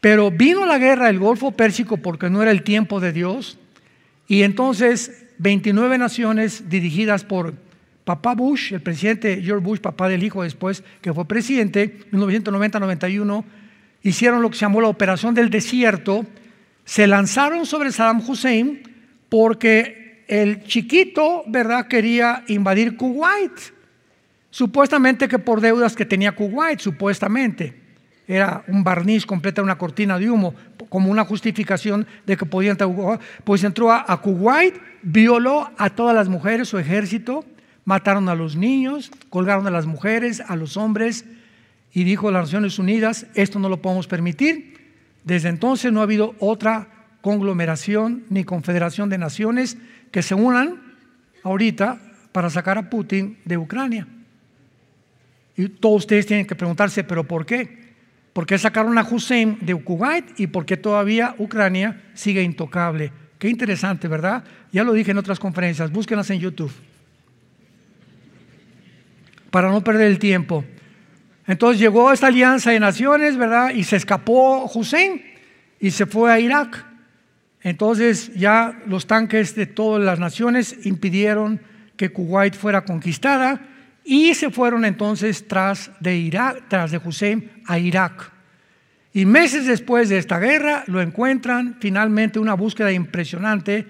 Pero 0.00 0.30
vino 0.30 0.66
la 0.66 0.78
guerra 0.78 1.06
del 1.06 1.18
Golfo 1.18 1.52
Pérsico 1.52 1.96
porque 1.96 2.28
no 2.28 2.42
era 2.42 2.50
el 2.50 2.62
tiempo 2.62 2.98
de 2.98 3.12
Dios. 3.12 3.58
Y 4.26 4.42
entonces 4.42 5.26
29 5.38 5.98
naciones 5.98 6.68
dirigidas 6.68 7.24
por 7.24 7.54
papá 8.04 8.34
Bush, 8.34 8.72
el 8.72 8.80
presidente 8.80 9.40
George 9.42 9.64
Bush, 9.64 9.78
papá 9.78 10.08
del 10.08 10.24
hijo 10.24 10.42
después, 10.42 10.82
que 11.00 11.12
fue 11.12 11.26
presidente, 11.26 12.00
en 12.10 12.18
1990-91, 12.20 13.44
hicieron 14.02 14.42
lo 14.42 14.50
que 14.50 14.56
se 14.56 14.62
llamó 14.62 14.80
la 14.80 14.88
Operación 14.88 15.34
del 15.34 15.50
Desierto. 15.50 16.26
Se 16.84 17.06
lanzaron 17.06 17.64
sobre 17.64 17.92
Saddam 17.92 18.28
Hussein 18.28 18.82
porque 19.28 20.01
el 20.28 20.64
chiquito, 20.64 21.44
¿verdad?, 21.46 21.86
quería 21.86 22.44
invadir 22.48 22.96
Kuwait. 22.96 23.52
Supuestamente 24.50 25.28
que 25.28 25.38
por 25.38 25.60
deudas 25.60 25.96
que 25.96 26.04
tenía 26.04 26.32
Kuwait, 26.32 26.80
supuestamente. 26.80 27.80
Era 28.28 28.64
un 28.68 28.84
barniz 28.84 29.26
completa, 29.26 29.62
una 29.62 29.78
cortina 29.78 30.18
de 30.18 30.30
humo, 30.30 30.54
como 30.88 31.10
una 31.10 31.24
justificación 31.24 32.06
de 32.26 32.36
que 32.36 32.46
podía 32.46 32.70
entrar. 32.70 32.90
Pues 33.44 33.64
entró 33.64 33.90
a, 33.90 34.04
a 34.06 34.20
Kuwait, 34.20 34.76
violó 35.02 35.70
a 35.76 35.90
todas 35.90 36.14
las 36.14 36.28
mujeres, 36.28 36.68
su 36.68 36.78
ejército, 36.78 37.44
mataron 37.84 38.28
a 38.28 38.34
los 38.34 38.56
niños, 38.56 39.10
colgaron 39.28 39.66
a 39.66 39.70
las 39.70 39.86
mujeres, 39.86 40.40
a 40.46 40.56
los 40.56 40.76
hombres, 40.76 41.24
y 41.92 42.04
dijo 42.04 42.28
a 42.28 42.32
las 42.32 42.44
Naciones 42.44 42.78
Unidas, 42.78 43.26
esto 43.34 43.58
no 43.58 43.68
lo 43.68 43.82
podemos 43.82 44.06
permitir. 44.06 44.72
Desde 45.24 45.48
entonces 45.48 45.92
no 45.92 46.00
ha 46.00 46.04
habido 46.04 46.34
otra 46.38 46.88
conglomeración 47.22 48.24
ni 48.28 48.44
confederación 48.44 49.08
de 49.08 49.16
naciones 49.16 49.78
que 50.10 50.22
se 50.22 50.34
unan 50.34 50.82
ahorita 51.42 51.98
para 52.32 52.50
sacar 52.50 52.76
a 52.76 52.90
Putin 52.90 53.38
de 53.46 53.56
Ucrania. 53.56 54.06
Y 55.56 55.68
todos 55.68 56.02
ustedes 56.02 56.26
tienen 56.26 56.46
que 56.46 56.54
preguntarse, 56.54 57.04
¿pero 57.04 57.24
por 57.24 57.46
qué? 57.46 57.80
¿Por 58.32 58.46
qué 58.46 58.58
sacaron 58.58 58.96
a 58.98 59.02
Hussein 59.02 59.58
de 59.60 59.74
Kuwait 59.74 60.38
y 60.40 60.46
por 60.46 60.64
qué 60.66 60.76
todavía 60.76 61.34
Ucrania 61.38 62.02
sigue 62.14 62.42
intocable? 62.42 63.12
Qué 63.38 63.48
interesante, 63.48 64.08
¿verdad? 64.08 64.44
Ya 64.72 64.84
lo 64.84 64.92
dije 64.92 65.10
en 65.10 65.18
otras 65.18 65.38
conferencias, 65.38 65.90
búsquenlas 65.92 66.30
en 66.30 66.40
YouTube. 66.40 66.72
Para 69.50 69.70
no 69.70 69.84
perder 69.84 70.06
el 70.06 70.18
tiempo. 70.18 70.64
Entonces 71.46 71.78
llegó 71.78 72.12
esta 72.12 72.28
alianza 72.28 72.70
de 72.70 72.80
naciones, 72.80 73.36
¿verdad? 73.36 73.70
Y 73.74 73.84
se 73.84 73.96
escapó 73.96 74.70
Hussein 74.72 75.22
y 75.78 75.90
se 75.90 76.06
fue 76.06 76.32
a 76.32 76.40
Irak. 76.40 76.91
Entonces 77.62 78.34
ya 78.34 78.80
los 78.86 79.06
tanques 79.06 79.54
de 79.54 79.66
todas 79.66 80.02
las 80.02 80.18
naciones 80.18 80.84
impidieron 80.84 81.60
que 81.96 82.10
Kuwait 82.10 82.54
fuera 82.54 82.84
conquistada 82.84 83.60
y 84.04 84.34
se 84.34 84.50
fueron 84.50 84.84
entonces 84.84 85.46
tras 85.46 85.90
de 86.00 86.16
Irak, 86.16 86.64
tras 86.68 86.90
de 86.90 86.98
Hussein 86.98 87.50
a 87.66 87.78
Irak. 87.78 88.32
Y 89.12 89.26
meses 89.26 89.66
después 89.66 90.08
de 90.08 90.18
esta 90.18 90.38
guerra 90.38 90.84
lo 90.86 91.00
encuentran 91.00 91.76
finalmente 91.80 92.38
una 92.38 92.54
búsqueda 92.54 92.92
impresionante, 92.92 93.86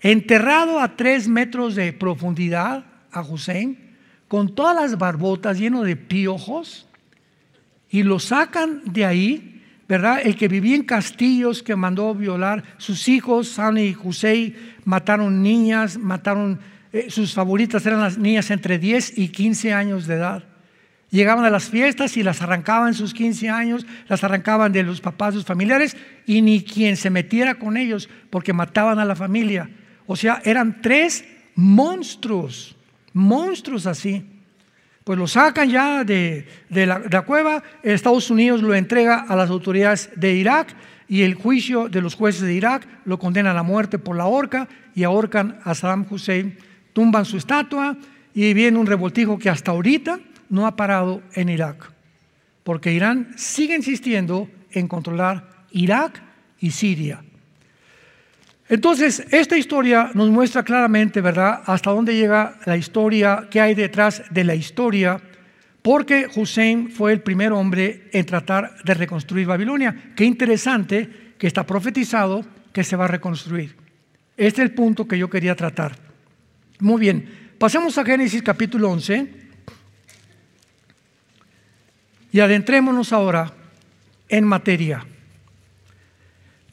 enterrado 0.00 0.80
a 0.80 0.96
tres 0.96 1.28
metros 1.28 1.76
de 1.76 1.92
profundidad 1.92 2.84
a 3.10 3.22
Hussein, 3.22 3.78
con 4.28 4.54
todas 4.54 4.74
las 4.74 4.98
barbotas 4.98 5.58
lleno 5.58 5.82
de 5.82 5.96
piojos, 5.96 6.88
y 7.88 8.02
lo 8.02 8.18
sacan 8.18 8.82
de 8.84 9.04
ahí 9.04 9.53
¿verdad? 9.88 10.20
El 10.22 10.36
que 10.36 10.48
vivía 10.48 10.76
en 10.76 10.84
castillos, 10.84 11.62
que 11.62 11.76
mandó 11.76 12.14
violar 12.14 12.64
sus 12.78 13.08
hijos, 13.08 13.48
Sani 13.48 13.82
y 13.88 13.96
Hussein, 14.02 14.56
mataron 14.84 15.42
niñas, 15.42 15.98
mataron, 15.98 16.60
eh, 16.92 17.06
sus 17.10 17.34
favoritas 17.34 17.84
eran 17.86 18.00
las 18.00 18.18
niñas 18.18 18.50
entre 18.50 18.78
10 18.78 19.18
y 19.18 19.28
15 19.28 19.72
años 19.72 20.06
de 20.06 20.14
edad. 20.14 20.44
Llegaban 21.10 21.44
a 21.44 21.50
las 21.50 21.68
fiestas 21.68 22.16
y 22.16 22.22
las 22.22 22.42
arrancaban 22.42 22.94
sus 22.94 23.14
15 23.14 23.48
años, 23.48 23.86
las 24.08 24.24
arrancaban 24.24 24.72
de 24.72 24.82
los 24.82 25.00
papás, 25.00 25.34
sus 25.34 25.44
familiares, 25.44 25.96
y 26.26 26.42
ni 26.42 26.62
quien 26.62 26.96
se 26.96 27.10
metiera 27.10 27.54
con 27.54 27.76
ellos, 27.76 28.08
porque 28.30 28.52
mataban 28.52 28.98
a 28.98 29.04
la 29.04 29.14
familia. 29.14 29.70
O 30.06 30.16
sea, 30.16 30.40
eran 30.44 30.82
tres 30.82 31.24
monstruos, 31.54 32.76
monstruos 33.12 33.86
así 33.86 34.24
pues 35.04 35.18
lo 35.18 35.26
sacan 35.26 35.68
ya 35.68 36.02
de, 36.02 36.46
la, 36.70 37.22
cueva, 37.22 37.62
Estados 37.82 38.30
Unidos 38.30 38.62
lo 38.62 38.74
entrega 38.74 39.26
a 39.28 39.36
las 39.36 39.50
autoridades 39.50 40.10
de 40.16 40.32
Irak 40.34 40.74
y 41.06 41.22
el 41.22 41.34
juicio 41.34 41.90
de 41.90 42.00
los 42.00 42.14
jueces 42.14 42.42
de 42.42 42.54
Irak 42.54 42.88
lo 43.04 43.18
condenan 43.18 43.58
a 43.58 43.62
muerte 43.62 43.98
por 43.98 44.16
la 44.16 44.24
horca 44.24 44.66
y 44.94 45.04
ahorcan 45.04 45.60
a 45.62 45.74
Saddam 45.74 46.06
Hussein, 46.08 46.56
tumban 46.94 47.26
su 47.26 47.36
estatua 47.36 47.98
y 48.32 48.54
viene 48.54 48.78
un 48.78 48.86
revoltijo 48.86 49.38
que 49.38 49.50
hasta 49.50 49.72
ahorita 49.72 50.18
no 50.48 50.66
ha 50.66 50.74
parado 50.74 51.22
en 51.34 51.50
Irak, 51.50 51.92
porque 52.62 52.92
Irán 52.92 53.34
sigue 53.36 53.76
insistiendo 53.76 54.48
en 54.70 54.88
controlar 54.88 55.66
Irak 55.70 56.22
y 56.60 56.70
Siria. 56.70 57.22
Entonces, 58.68 59.26
esta 59.30 59.58
historia 59.58 60.10
nos 60.14 60.30
muestra 60.30 60.62
claramente, 60.62 61.20
¿verdad?, 61.20 61.62
hasta 61.66 61.90
dónde 61.90 62.16
llega 62.16 62.58
la 62.64 62.76
historia, 62.76 63.46
qué 63.50 63.60
hay 63.60 63.74
detrás 63.74 64.22
de 64.30 64.44
la 64.44 64.54
historia, 64.54 65.20
porque 65.82 66.28
Hussein 66.34 66.90
fue 66.90 67.12
el 67.12 67.20
primer 67.20 67.52
hombre 67.52 68.08
en 68.10 68.24
tratar 68.24 68.82
de 68.84 68.94
reconstruir 68.94 69.46
Babilonia. 69.46 70.12
Qué 70.16 70.24
interesante 70.24 71.34
que 71.36 71.46
está 71.46 71.66
profetizado 71.66 72.42
que 72.72 72.82
se 72.82 72.96
va 72.96 73.04
a 73.04 73.08
reconstruir. 73.08 73.76
Este 74.34 74.62
es 74.62 74.70
el 74.70 74.74
punto 74.74 75.06
que 75.06 75.18
yo 75.18 75.28
quería 75.28 75.54
tratar. 75.54 75.94
Muy 76.80 76.98
bien, 76.98 77.52
pasemos 77.58 77.98
a 77.98 78.04
Génesis 78.04 78.42
capítulo 78.42 78.90
11 78.90 79.28
y 82.32 82.40
adentrémonos 82.40 83.12
ahora 83.12 83.52
en 84.28 84.44
materia. 84.44 85.04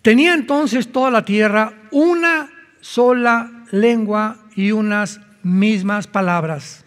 Tenía 0.02 0.34
entonces 0.34 0.92
toda 0.92 1.12
la 1.12 1.26
tierra 1.26 1.81
una 1.92 2.50
sola 2.80 3.66
lengua 3.72 4.38
y 4.56 4.72
unas 4.72 5.20
mismas 5.44 6.08
palabras. 6.08 6.84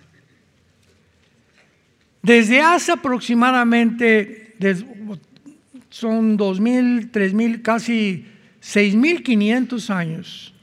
Desde 2.22 2.60
hace 2.60 2.92
aproximadamente 2.92 4.56
son 5.90 6.38
2.000, 6.38 7.10
3.000, 7.12 7.62
casi 7.62 8.26
6.500 8.62 9.90
años. 9.90 10.54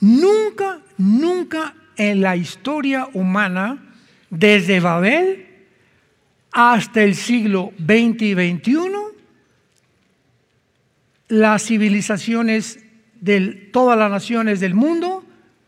Nunca, 0.00 0.80
nunca 0.98 1.74
en 1.96 2.20
la 2.20 2.36
historia 2.36 3.08
humana, 3.12 3.94
desde 4.28 4.80
Babel 4.80 5.46
hasta 6.50 7.02
el 7.02 7.14
siglo 7.14 7.72
XX 7.78 8.22
y 8.22 8.34
XXI, 8.34 8.74
las 11.28 11.64
civilizaciones 11.64 12.81
de 13.22 13.70
todas 13.72 13.96
las 13.96 14.10
naciones 14.10 14.58
del 14.58 14.74
mundo 14.74 15.24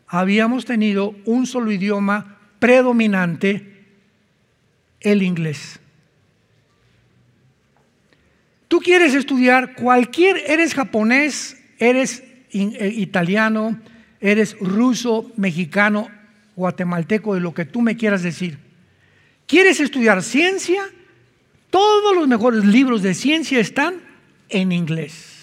habíamos 0.09 0.64
tenido 0.64 1.14
un 1.24 1.46
solo 1.46 1.70
idioma 1.70 2.38
predominante, 2.59 3.86
el 5.00 5.22
inglés. 5.22 5.78
Tú 8.66 8.80
quieres 8.80 9.14
estudiar 9.14 9.74
cualquier, 9.76 10.42
eres 10.46 10.74
japonés, 10.74 11.62
eres 11.78 12.24
eh, 12.50 12.92
italiano, 12.96 13.78
eres 14.20 14.59
ruso, 14.59 15.30
mexicano, 15.36 16.09
guatemalteco, 16.57 17.34
de 17.34 17.40
lo 17.40 17.55
que 17.55 17.66
tú 17.66 17.82
me 17.82 17.96
quieras 17.96 18.24
decir. 18.24 18.59
¿Quieres 19.46 19.78
estudiar 19.78 20.24
ciencia? 20.24 20.82
Todos 21.70 22.16
los 22.16 22.26
mejores 22.26 22.64
libros 22.64 23.02
de 23.02 23.14
ciencia 23.14 23.61
están 23.61 24.00
en 24.48 24.72
inglés. 24.72 25.34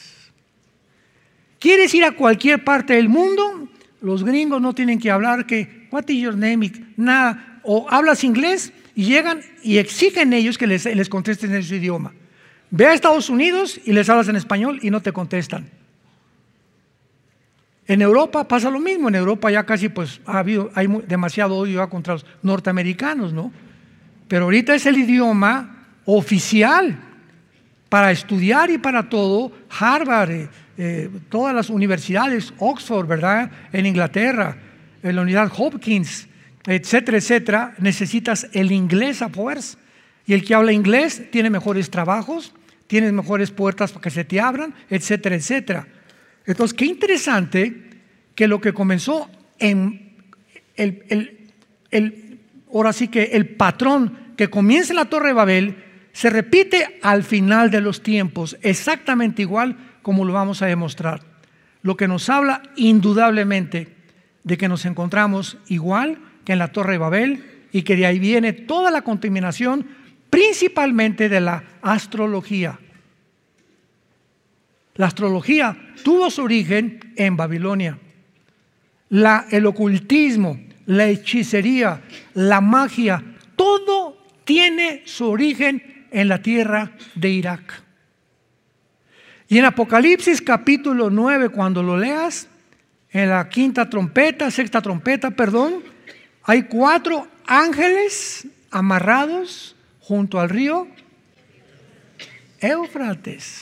¿Quieres 1.62 1.94
ir 1.94 2.04
a 2.04 2.14
cualquier 2.14 2.64
parte 2.64 2.96
del 2.96 3.08
mundo? 3.08 3.70
Los 4.02 4.24
gringos 4.24 4.60
no 4.60 4.74
tienen 4.74 4.98
que 4.98 5.12
hablar 5.12 5.46
que, 5.46 5.88
what 5.92 6.08
is 6.08 6.20
your 6.20 6.36
name? 6.36 6.72
Nada. 6.98 7.60
O 7.62 7.86
hablas 7.88 8.24
inglés 8.24 8.74
y 8.96 9.06
llegan 9.06 9.42
y 9.62 9.78
exigen 9.78 10.34
ellos 10.34 10.58
que 10.58 10.66
les, 10.66 10.86
les 10.86 11.08
contesten 11.08 11.54
en 11.54 11.62
su 11.62 11.76
idioma. 11.76 12.14
Ve 12.72 12.88
a 12.88 12.96
Estados 12.96 13.30
Unidos 13.30 13.80
y 13.86 13.94
les 13.94 14.10
hablas 14.10 14.28
en 14.28 14.38
español 14.38 14.80
y 14.82 14.90
no 14.90 15.04
te 15.04 15.12
contestan. 15.12 15.70
En 17.86 18.02
Europa 18.02 18.48
pasa 18.48 18.72
lo 18.72 18.80
mismo. 18.80 19.10
En 19.10 19.16
Europa 19.16 19.52
ya 19.52 19.64
casi 19.64 19.90
pues 19.90 20.20
ha 20.26 20.40
habido, 20.40 20.72
hay 20.74 20.88
demasiado 21.08 21.58
odio 21.58 21.88
contra 21.92 22.14
los 22.14 22.26
norteamericanos, 22.42 23.34
¿no? 23.34 23.52
Pero 24.28 24.46
ahorita 24.46 24.74
es 24.74 24.88
el 24.88 24.98
idioma 24.98 25.86
oficial 26.06 26.98
para 27.88 28.10
estudiar 28.10 28.72
y 28.72 28.80
para 28.80 29.10
todo. 29.10 29.52
Harvard, 29.70 30.50
eh, 30.84 31.12
todas 31.30 31.54
las 31.54 31.70
universidades, 31.70 32.56
Oxford, 32.58 33.06
¿verdad? 33.06 33.52
En 33.72 33.86
Inglaterra, 33.86 34.58
en 35.04 35.16
la 35.16 35.22
unidad 35.22 35.52
Hopkins, 35.56 36.28
etcétera, 36.66 37.20
etcétera, 37.20 37.76
necesitas 37.78 38.48
el 38.52 38.72
inglés 38.72 39.22
a 39.22 39.30
fuerza. 39.30 39.78
Y 40.26 40.34
el 40.34 40.44
que 40.44 40.56
habla 40.56 40.72
inglés 40.72 41.22
tiene 41.30 41.52
mejores 41.52 41.92
trabajos, 41.92 42.56
tiene 42.88 43.12
mejores 43.12 43.52
puertas 43.52 43.92
para 43.92 44.02
que 44.02 44.10
se 44.10 44.24
te 44.24 44.40
abran, 44.40 44.74
etcétera, 44.90 45.36
etcétera. 45.36 45.88
Entonces, 46.48 46.74
qué 46.74 46.86
interesante 46.86 47.84
que 48.34 48.48
lo 48.48 48.60
que 48.60 48.74
comenzó 48.74 49.30
en 49.60 50.16
el, 50.78 51.46
el, 51.92 52.40
ahora 52.74 52.92
sí 52.92 53.08
que 53.08 53.26
el 53.34 53.50
patrón 53.50 54.34
que 54.36 54.50
comienza 54.50 54.94
en 54.94 54.98
la 54.98 55.06
Torre 55.06 55.28
de 55.28 55.34
Babel 55.34 55.76
se 56.12 56.32
repite 56.32 56.98
al 57.04 57.24
final 57.24 57.70
de 57.70 57.82
los 57.82 58.02
tiempos, 58.02 58.58
exactamente 58.64 59.44
igual 59.44 59.91
como 60.02 60.26
lo 60.26 60.34
vamos 60.34 60.62
a 60.62 60.68
demostrar. 60.68 61.22
Lo 61.82 61.98
que 61.98 62.08
nos 62.08 62.30
habla 62.30 62.62
indudablemente 62.76 63.96
de 64.44 64.58
que 64.58 64.68
nos 64.68 64.86
encontramos 64.86 65.58
igual 65.68 66.18
que 66.46 66.54
en 66.54 66.60
la 66.60 66.72
Torre 66.72 66.94
de 66.94 66.98
Babel 66.98 67.46
y 67.72 67.84
que 67.84 67.96
de 67.96 68.06
ahí 68.06 68.20
viene 68.20 68.54
toda 68.54 68.92
la 68.92 69.02
contaminación, 69.02 69.88
principalmente 70.30 71.30
de 71.30 71.42
la 71.42 71.64
astrología. 71.82 72.80
La 74.96 75.08
astrología 75.08 75.94
tuvo 76.04 76.30
su 76.30 76.44
origen 76.44 77.14
en 77.16 77.38
Babilonia. 77.38 77.98
El 79.10 79.66
ocultismo, 79.66 80.60
la 80.86 81.08
hechicería, 81.08 82.02
la 82.34 82.62
magia, 82.62 83.24
todo 83.56 84.18
tiene 84.44 85.04
su 85.06 85.28
origen 85.28 86.06
en 86.12 86.28
la 86.28 86.42
tierra 86.42 86.92
de 87.16 87.30
Irak. 87.30 87.84
Y 89.52 89.58
en 89.58 89.66
Apocalipsis 89.66 90.42
capítulo 90.42 91.10
9, 91.10 91.50
cuando 91.50 91.84
lo 91.84 91.98
leas, 91.98 92.48
en 93.12 93.30
la 93.30 93.50
quinta 93.50 93.90
trompeta, 93.90 94.50
sexta 94.50 94.82
trompeta, 94.82 95.32
perdón, 95.32 95.84
hay 96.44 96.64
cuatro 96.64 97.28
ángeles 97.46 98.48
amarrados 98.70 99.76
junto 100.00 100.40
al 100.40 100.48
río 100.48 100.88
Éufrates, 102.62 103.62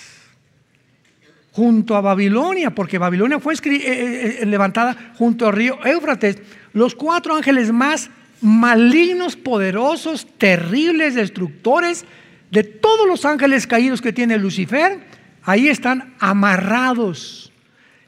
junto 1.53 1.95
a 1.95 2.01
Babilonia, 2.01 2.69
porque 2.69 2.99
Babilonia 2.99 3.39
fue 3.39 3.55
eh, 3.55 3.59
eh, 3.63 4.37
eh, 4.41 4.45
levantada 4.45 5.13
junto 5.15 5.47
al 5.47 5.53
río 5.53 5.83
Éufrates. 5.83 6.37
Los 6.71 6.93
cuatro 6.93 7.35
ángeles 7.35 7.71
más 7.71 8.11
malignos, 8.41 9.35
poderosos, 9.35 10.27
terribles, 10.37 11.15
destructores 11.15 12.05
de 12.51 12.63
todos 12.63 13.07
los 13.07 13.25
ángeles 13.25 13.65
caídos 13.65 14.03
que 14.03 14.13
tiene 14.13 14.37
Lucifer 14.37 15.08
ahí 15.43 15.67
están 15.67 16.13
amarrados, 16.19 17.51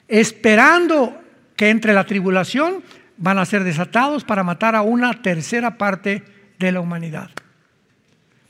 esperando 0.07 1.21
que 1.55 1.69
entre 1.69 1.93
la 1.93 2.05
tribulación 2.05 2.83
van 3.17 3.37
a 3.37 3.45
ser 3.45 3.63
desatados 3.63 4.23
para 4.23 4.43
matar 4.43 4.75
a 4.75 4.81
una 4.81 5.21
tercera 5.21 5.77
parte 5.77 6.23
de 6.57 6.71
la 6.71 6.79
humanidad. 6.79 7.29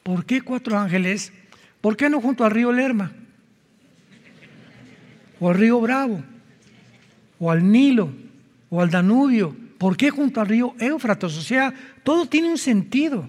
¿Por 0.04 0.26
qué 0.26 0.42
cuatro 0.42 0.78
ángeles? 0.78 1.34
¿Por 1.82 1.98
qué 1.98 2.10
no 2.10 2.22
junto 2.22 2.46
al 2.46 2.52
río 2.52 2.72
Lerma? 2.72 3.12
O 5.40 5.50
al 5.50 5.56
río 5.56 5.80
Bravo, 5.82 6.24
o 7.40 7.52
al 7.52 7.70
Nilo, 7.70 8.12
o 8.70 8.82
al 8.82 8.90
Danubio. 8.90 9.56
¿Por 9.78 9.98
qué 9.98 10.10
junto 10.10 10.40
al 10.40 10.48
río 10.48 10.76
Éufrates? 10.80 11.38
O 11.38 11.42
sea, 11.42 11.74
todo 12.04 12.28
tiene 12.28 12.50
un 12.50 12.58
sentido. 12.58 13.28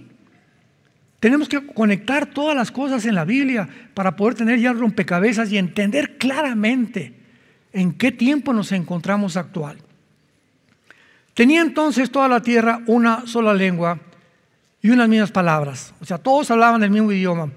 Tenemos 1.22 1.48
que 1.48 1.64
conectar 1.64 2.26
todas 2.26 2.56
las 2.56 2.72
cosas 2.72 3.06
en 3.06 3.14
la 3.14 3.24
Biblia 3.24 3.68
para 3.94 4.16
poder 4.16 4.34
tener 4.34 4.58
ya 4.58 4.72
rompecabezas 4.72 5.52
y 5.52 5.56
entender 5.56 6.18
claramente 6.18 7.14
en 7.72 7.92
qué 7.92 8.10
tiempo 8.10 8.52
nos 8.52 8.72
encontramos 8.72 9.36
actual. 9.36 9.76
Tenía 11.32 11.60
entonces 11.60 12.10
toda 12.10 12.26
la 12.26 12.42
tierra 12.42 12.80
una 12.88 13.24
sola 13.24 13.54
lengua 13.54 14.00
y 14.82 14.90
unas 14.90 15.08
mismas 15.08 15.30
palabras. 15.30 15.94
O 16.00 16.04
sea, 16.04 16.18
todos 16.18 16.50
hablaban 16.50 16.82
el 16.82 16.90
mismo 16.90 17.12
idioma. 17.12 17.52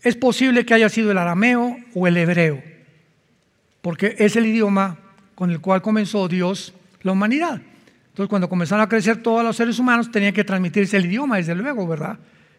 Es 0.00 0.16
posible 0.16 0.64
que 0.64 0.72
haya 0.72 0.88
sido 0.88 1.10
el 1.10 1.18
arameo 1.18 1.76
o 1.94 2.06
el 2.06 2.16
hebreo, 2.16 2.62
porque 3.82 4.16
es 4.18 4.34
el 4.36 4.46
idioma 4.46 4.96
con 5.34 5.50
el 5.50 5.60
cual 5.60 5.82
comenzó 5.82 6.26
Dios 6.26 6.72
la 7.02 7.12
humanidad. 7.12 7.60
Entonces, 8.08 8.30
cuando 8.30 8.48
comenzaron 8.48 8.82
a 8.82 8.88
crecer 8.88 9.22
todos 9.22 9.44
los 9.44 9.56
seres 9.56 9.78
humanos, 9.78 10.10
tenía 10.10 10.32
que 10.32 10.42
transmitirse 10.42 10.96
el 10.96 11.04
idioma, 11.04 11.36
desde 11.36 11.54
luego, 11.54 11.86
¿verdad? 11.86 12.18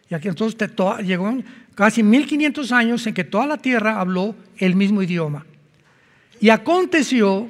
Y 0.09 0.13
aquí 0.13 0.27
entonces 0.27 0.69
llegó 1.03 1.37
casi 1.73 2.03
1500 2.03 2.71
años 2.71 3.07
en 3.07 3.13
que 3.13 3.23
toda 3.23 3.47
la 3.47 3.57
tierra 3.57 3.99
habló 3.99 4.35
el 4.57 4.75
mismo 4.75 5.01
idioma. 5.01 5.45
Y 6.39 6.49
aconteció 6.49 7.49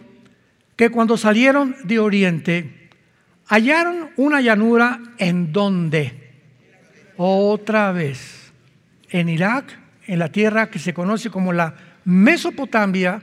que 0.76 0.90
cuando 0.90 1.18
salieron 1.18 1.76
de 1.84 2.00
Oriente, 2.00 2.90
hallaron 3.48 4.10
una 4.18 4.42
llanura 4.42 5.00
en 5.18 5.52
donde, 5.52 6.32
otra 7.18 7.92
vez, 7.92 8.52
en 9.10 9.30
Irak, 9.30 9.78
en 10.08 10.20
la 10.20 10.32
tierra 10.32 10.70
que 10.70 10.80
se 10.80 10.94
conoce 10.94 11.30
como 11.30 11.54
la 11.54 11.76
Mesopotamia, 12.06 13.22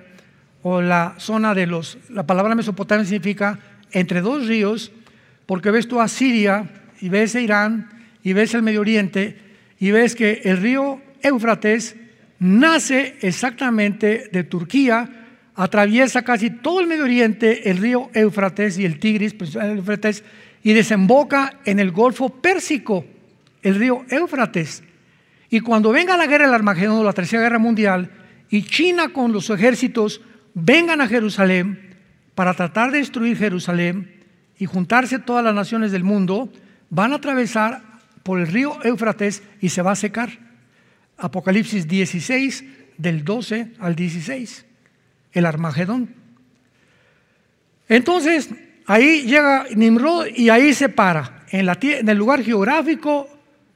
o 0.62 0.80
la 0.80 1.14
zona 1.18 1.54
de 1.54 1.66
los, 1.66 1.98
la 2.08 2.24
palabra 2.24 2.54
Mesopotamia 2.54 3.04
significa 3.04 3.58
entre 3.90 4.20
dos 4.20 4.46
ríos, 4.46 4.92
porque 5.46 5.70
ves 5.70 5.88
tú 5.88 6.00
a 6.00 6.08
Siria 6.08 6.70
y 7.00 7.08
ves 7.08 7.34
a 7.34 7.40
Irán 7.40 7.88
y 8.22 8.32
ves 8.32 8.54
el 8.54 8.62
Medio 8.62 8.80
Oriente 8.80 9.36
y 9.78 9.90
ves 9.90 10.14
que 10.14 10.42
el 10.44 10.58
río 10.58 11.00
Éufrates 11.22 11.96
nace 12.38 13.16
exactamente 13.20 14.28
de 14.32 14.44
Turquía, 14.44 15.08
atraviesa 15.54 16.22
casi 16.22 16.50
todo 16.50 16.80
el 16.80 16.86
Medio 16.86 17.04
Oriente, 17.04 17.70
el 17.70 17.78
río 17.78 18.10
Éufrates 18.14 18.78
y 18.78 18.84
el 18.84 18.98
Tigris, 18.98 19.34
pues, 19.34 19.54
el 19.56 19.78
Éufrates, 19.78 20.24
y 20.62 20.72
desemboca 20.72 21.58
en 21.64 21.80
el 21.80 21.90
Golfo 21.90 22.28
Pérsico, 22.28 23.04
el 23.62 23.76
río 23.76 24.04
Éufrates. 24.08 24.82
Y 25.50 25.60
cuando 25.60 25.92
venga 25.92 26.16
la 26.16 26.26
guerra 26.26 26.46
del 26.46 26.54
Armagedón, 26.54 27.04
la 27.04 27.12
Tercera 27.12 27.42
Guerra 27.42 27.58
Mundial, 27.58 28.10
y 28.50 28.62
China 28.62 29.08
con 29.08 29.32
los 29.32 29.50
ejércitos 29.50 30.20
vengan 30.54 31.00
a 31.00 31.08
Jerusalén 31.08 31.96
para 32.34 32.54
tratar 32.54 32.90
de 32.90 32.98
destruir 32.98 33.36
Jerusalén 33.36 34.22
y 34.58 34.66
juntarse 34.66 35.18
todas 35.18 35.44
las 35.44 35.54
naciones 35.54 35.92
del 35.92 36.04
mundo, 36.04 36.52
van 36.90 37.12
a 37.12 37.16
atravesar 37.16 37.82
por 38.22 38.40
el 38.40 38.46
río 38.46 38.78
Éufrates 38.84 39.42
y 39.60 39.68
se 39.68 39.82
va 39.82 39.92
a 39.92 39.96
secar. 39.96 40.30
Apocalipsis 41.18 41.86
16, 41.86 42.64
del 42.98 43.24
12 43.24 43.72
al 43.78 43.94
16, 43.94 44.64
el 45.32 45.46
Armagedón. 45.46 46.14
Entonces, 47.88 48.50
ahí 48.86 49.22
llega 49.22 49.66
Nimrod 49.74 50.26
y 50.34 50.48
ahí 50.48 50.72
se 50.72 50.88
para, 50.88 51.44
en, 51.50 51.66
la, 51.66 51.78
en 51.80 52.08
el 52.08 52.16
lugar 52.16 52.42
geográfico 52.42 53.28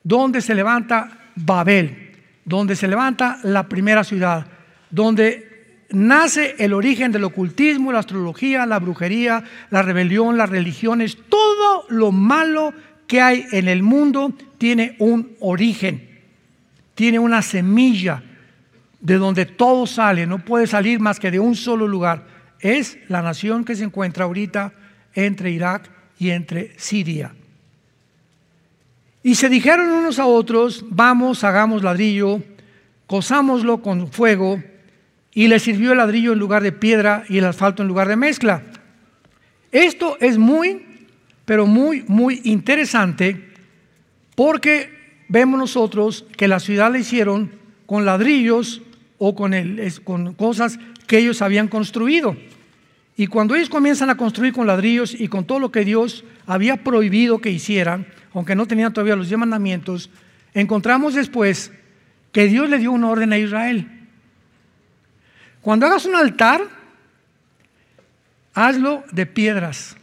donde 0.02 0.40
se 0.40 0.54
levanta 0.54 1.30
Babel, 1.34 2.12
donde 2.44 2.76
se 2.76 2.88
levanta 2.88 3.38
la 3.42 3.68
primera 3.68 4.04
ciudad. 4.04 4.46
donde 4.90 5.46
nace 5.90 6.56
el 6.58 6.72
origen 6.72 7.12
del 7.12 7.24
ocultismo, 7.24 7.92
la 7.92 8.00
astrología, 8.00 8.66
la 8.66 8.78
brujería, 8.78 9.44
la 9.70 9.82
rebelión, 9.82 10.36
las 10.36 10.50
religiones, 10.50 11.16
todo 11.28 11.84
lo 11.88 12.12
malo 12.12 12.72
que 13.06 13.20
hay 13.20 13.46
en 13.52 13.68
el 13.68 13.82
mundo 13.82 14.34
tiene 14.58 14.96
un 14.98 15.36
origen, 15.40 16.20
tiene 16.94 17.18
una 17.18 17.42
semilla 17.42 18.22
de 19.00 19.14
donde 19.18 19.46
todo 19.46 19.86
sale, 19.86 20.26
no 20.26 20.44
puede 20.44 20.66
salir 20.66 20.98
más 20.98 21.20
que 21.20 21.30
de 21.30 21.38
un 21.38 21.54
solo 21.54 21.86
lugar. 21.86 22.26
Es 22.60 22.98
la 23.08 23.22
nación 23.22 23.64
que 23.64 23.76
se 23.76 23.84
encuentra 23.84 24.24
ahorita 24.24 24.72
entre 25.14 25.50
Irak 25.50 25.90
y 26.18 26.30
entre 26.30 26.72
Siria. 26.78 27.34
Y 29.22 29.34
se 29.34 29.48
dijeron 29.48 29.90
unos 29.90 30.18
a 30.18 30.26
otros, 30.26 30.84
vamos, 30.88 31.44
hagamos 31.44 31.82
ladrillo, 31.82 32.42
cosámoslo 33.06 33.82
con 33.82 34.10
fuego, 34.10 34.62
y 35.32 35.48
le 35.48 35.58
sirvió 35.58 35.92
el 35.92 35.98
ladrillo 35.98 36.32
en 36.32 36.38
lugar 36.38 36.62
de 36.62 36.72
piedra 36.72 37.24
y 37.28 37.38
el 37.38 37.44
asfalto 37.44 37.82
en 37.82 37.88
lugar 37.88 38.08
de 38.08 38.16
mezcla. 38.16 38.62
Esto 39.70 40.16
es 40.20 40.38
muy, 40.38 40.95
pero 41.46 41.66
muy, 41.66 42.04
muy 42.06 42.42
interesante, 42.44 43.54
porque 44.34 45.24
vemos 45.28 45.58
nosotros 45.58 46.26
que 46.36 46.48
la 46.48 46.60
ciudad 46.60 46.92
la 46.92 46.98
hicieron 46.98 47.52
con 47.86 48.04
ladrillos 48.04 48.82
o 49.16 49.34
con, 49.34 49.54
con 50.04 50.34
cosas 50.34 50.78
que 51.06 51.18
ellos 51.18 51.40
habían 51.40 51.68
construido. 51.68 52.36
Y 53.16 53.28
cuando 53.28 53.54
ellos 53.54 53.70
comienzan 53.70 54.10
a 54.10 54.16
construir 54.16 54.52
con 54.52 54.66
ladrillos 54.66 55.18
y 55.18 55.28
con 55.28 55.46
todo 55.46 55.58
lo 55.58 55.72
que 55.72 55.84
Dios 55.84 56.24
había 56.46 56.84
prohibido 56.84 57.38
que 57.38 57.50
hicieran, 57.50 58.06
aunque 58.34 58.54
no 58.54 58.66
tenían 58.66 58.92
todavía 58.92 59.16
los 59.16 59.28
diez 59.28 59.38
mandamientos, 59.38 60.10
encontramos 60.52 61.14
después 61.14 61.72
que 62.32 62.48
Dios 62.48 62.68
le 62.68 62.78
dio 62.78 62.92
una 62.92 63.08
orden 63.08 63.32
a 63.32 63.38
Israel. 63.38 63.88
Cuando 65.62 65.86
hagas 65.86 66.04
un 66.04 66.14
altar, 66.14 66.60
hazlo 68.52 69.04
de 69.12 69.24
piedras, 69.24 69.95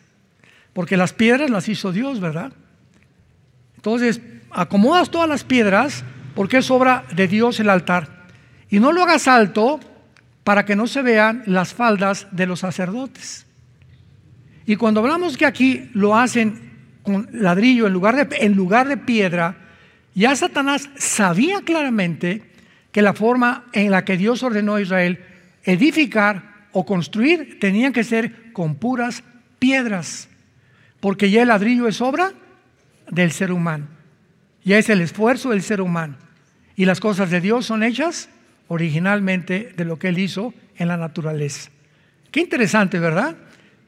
porque 0.73 0.97
las 0.97 1.13
piedras 1.13 1.49
las 1.49 1.69
hizo 1.69 1.91
Dios, 1.91 2.19
¿verdad? 2.19 2.51
Entonces, 3.75 4.21
acomodas 4.51 5.11
todas 5.11 5.29
las 5.29 5.43
piedras, 5.43 6.03
porque 6.35 6.57
es 6.57 6.71
obra 6.71 7.05
de 7.15 7.27
Dios 7.27 7.59
el 7.59 7.69
altar. 7.69 8.25
Y 8.69 8.79
no 8.79 8.91
lo 8.91 9.03
hagas 9.03 9.27
alto 9.27 9.79
para 10.43 10.65
que 10.65 10.75
no 10.75 10.87
se 10.87 11.01
vean 11.01 11.43
las 11.45 11.73
faldas 11.73 12.27
de 12.31 12.47
los 12.47 12.59
sacerdotes. 12.59 13.45
Y 14.65 14.75
cuando 14.75 15.01
hablamos 15.01 15.37
que 15.37 15.45
aquí 15.45 15.89
lo 15.93 16.17
hacen 16.17 16.71
con 17.03 17.29
ladrillo 17.33 17.87
en 17.87 17.93
lugar 17.93 18.15
de, 18.15 18.37
en 18.37 18.53
lugar 18.55 18.87
de 18.87 18.97
piedra, 18.97 19.57
ya 20.15 20.35
Satanás 20.35 20.89
sabía 20.95 21.61
claramente 21.61 22.43
que 22.91 23.01
la 23.01 23.13
forma 23.13 23.65
en 23.73 23.91
la 23.91 24.05
que 24.05 24.17
Dios 24.17 24.43
ordenó 24.43 24.75
a 24.75 24.81
Israel 24.81 25.19
edificar 25.63 26.67
o 26.71 26.85
construir 26.85 27.59
tenían 27.59 27.93
que 27.93 28.03
ser 28.03 28.53
con 28.53 28.75
puras 28.75 29.23
piedras, 29.59 30.29
porque 31.03 31.29
ya 31.29 31.41
el 31.41 31.49
ladrillo 31.49 31.89
es 31.89 31.99
obra 31.99 32.31
del 33.11 33.33
ser 33.33 33.51
humano, 33.51 33.87
ya 34.63 34.77
es 34.77 34.87
el 34.87 35.01
esfuerzo 35.01 35.49
del 35.49 35.61
ser 35.61 35.81
humano, 35.81 36.15
y 36.77 36.85
las 36.85 37.01
cosas 37.01 37.29
de 37.29 37.41
Dios 37.41 37.65
son 37.65 37.83
hechas 37.83 38.29
originalmente 38.69 39.73
de 39.75 39.83
lo 39.83 39.99
que 39.99 40.07
Él 40.07 40.17
hizo 40.17 40.53
en 40.77 40.87
la 40.87 40.95
naturaleza. 40.95 41.69
Qué 42.31 42.39
interesante, 42.39 42.99
¿verdad? 42.99 43.35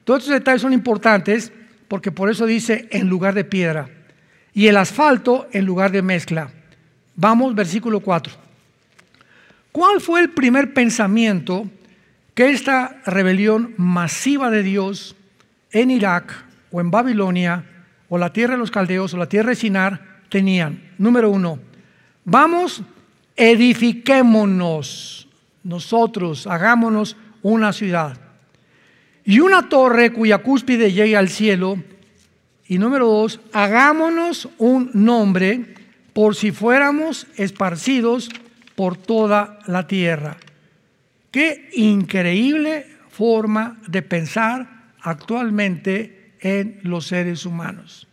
Todos 0.03 0.23
estos 0.23 0.33
detalles 0.33 0.61
son 0.61 0.73
importantes 0.73 1.53
porque 1.87 2.11
por 2.11 2.29
eso 2.29 2.45
dice 2.45 2.89
en 2.91 3.07
lugar 3.07 3.33
de 3.33 3.45
piedra 3.45 3.87
y 4.53 4.67
el 4.67 4.75
asfalto 4.75 5.47
en 5.53 5.63
lugar 5.63 5.93
de 5.93 6.01
mezcla. 6.01 6.49
Vamos, 7.15 7.55
versículo 7.55 8.01
4. 8.01 8.33
¿Cuál 9.71 10.01
fue 10.01 10.19
el 10.19 10.31
primer 10.31 10.73
pensamiento 10.73 11.65
que 12.33 12.49
esta 12.49 13.01
rebelión 13.05 13.73
masiva 13.77 14.49
de 14.49 14.63
Dios 14.63 15.15
en 15.71 15.91
Irak 15.91 16.44
o 16.75 16.81
en 16.81 16.91
Babilonia 16.91 17.63
o 18.09 18.17
la 18.17 18.33
tierra 18.33 18.55
de 18.55 18.59
los 18.59 18.69
caldeos 18.69 19.13
o 19.13 19.17
la 19.17 19.29
tierra 19.29 19.51
de 19.51 19.55
Sinar 19.55 20.19
tenían? 20.27 20.91
Número 20.97 21.29
uno, 21.29 21.57
vamos 22.25 22.83
edifiquémonos 23.37 25.29
nosotros, 25.63 26.47
hagámonos 26.47 27.15
una 27.43 27.71
ciudad. 27.71 28.17
Y 29.23 29.39
una 29.39 29.69
torre 29.69 30.11
cuya 30.11 30.39
cúspide 30.39 30.91
llegue 30.91 31.15
al 31.15 31.29
cielo. 31.29 31.81
Y 32.67 32.77
número 32.77 33.07
dos, 33.07 33.39
hagámonos 33.53 34.49
un 34.57 34.91
nombre 34.93 35.75
por 36.11 36.35
si 36.35 36.51
fuéramos 36.51 37.25
esparcidos 37.37 38.29
por 38.75 38.97
toda 38.97 39.59
la 39.65 39.87
tierra. 39.87 40.35
Qué 41.31 41.69
increíble 41.73 42.85
forma 43.09 43.77
de 43.87 44.01
pensar 44.01 44.91
actualmente 45.01 46.24
en 46.45 46.79
los 46.83 47.07
seres 47.07 47.43
humanos. 47.47 48.07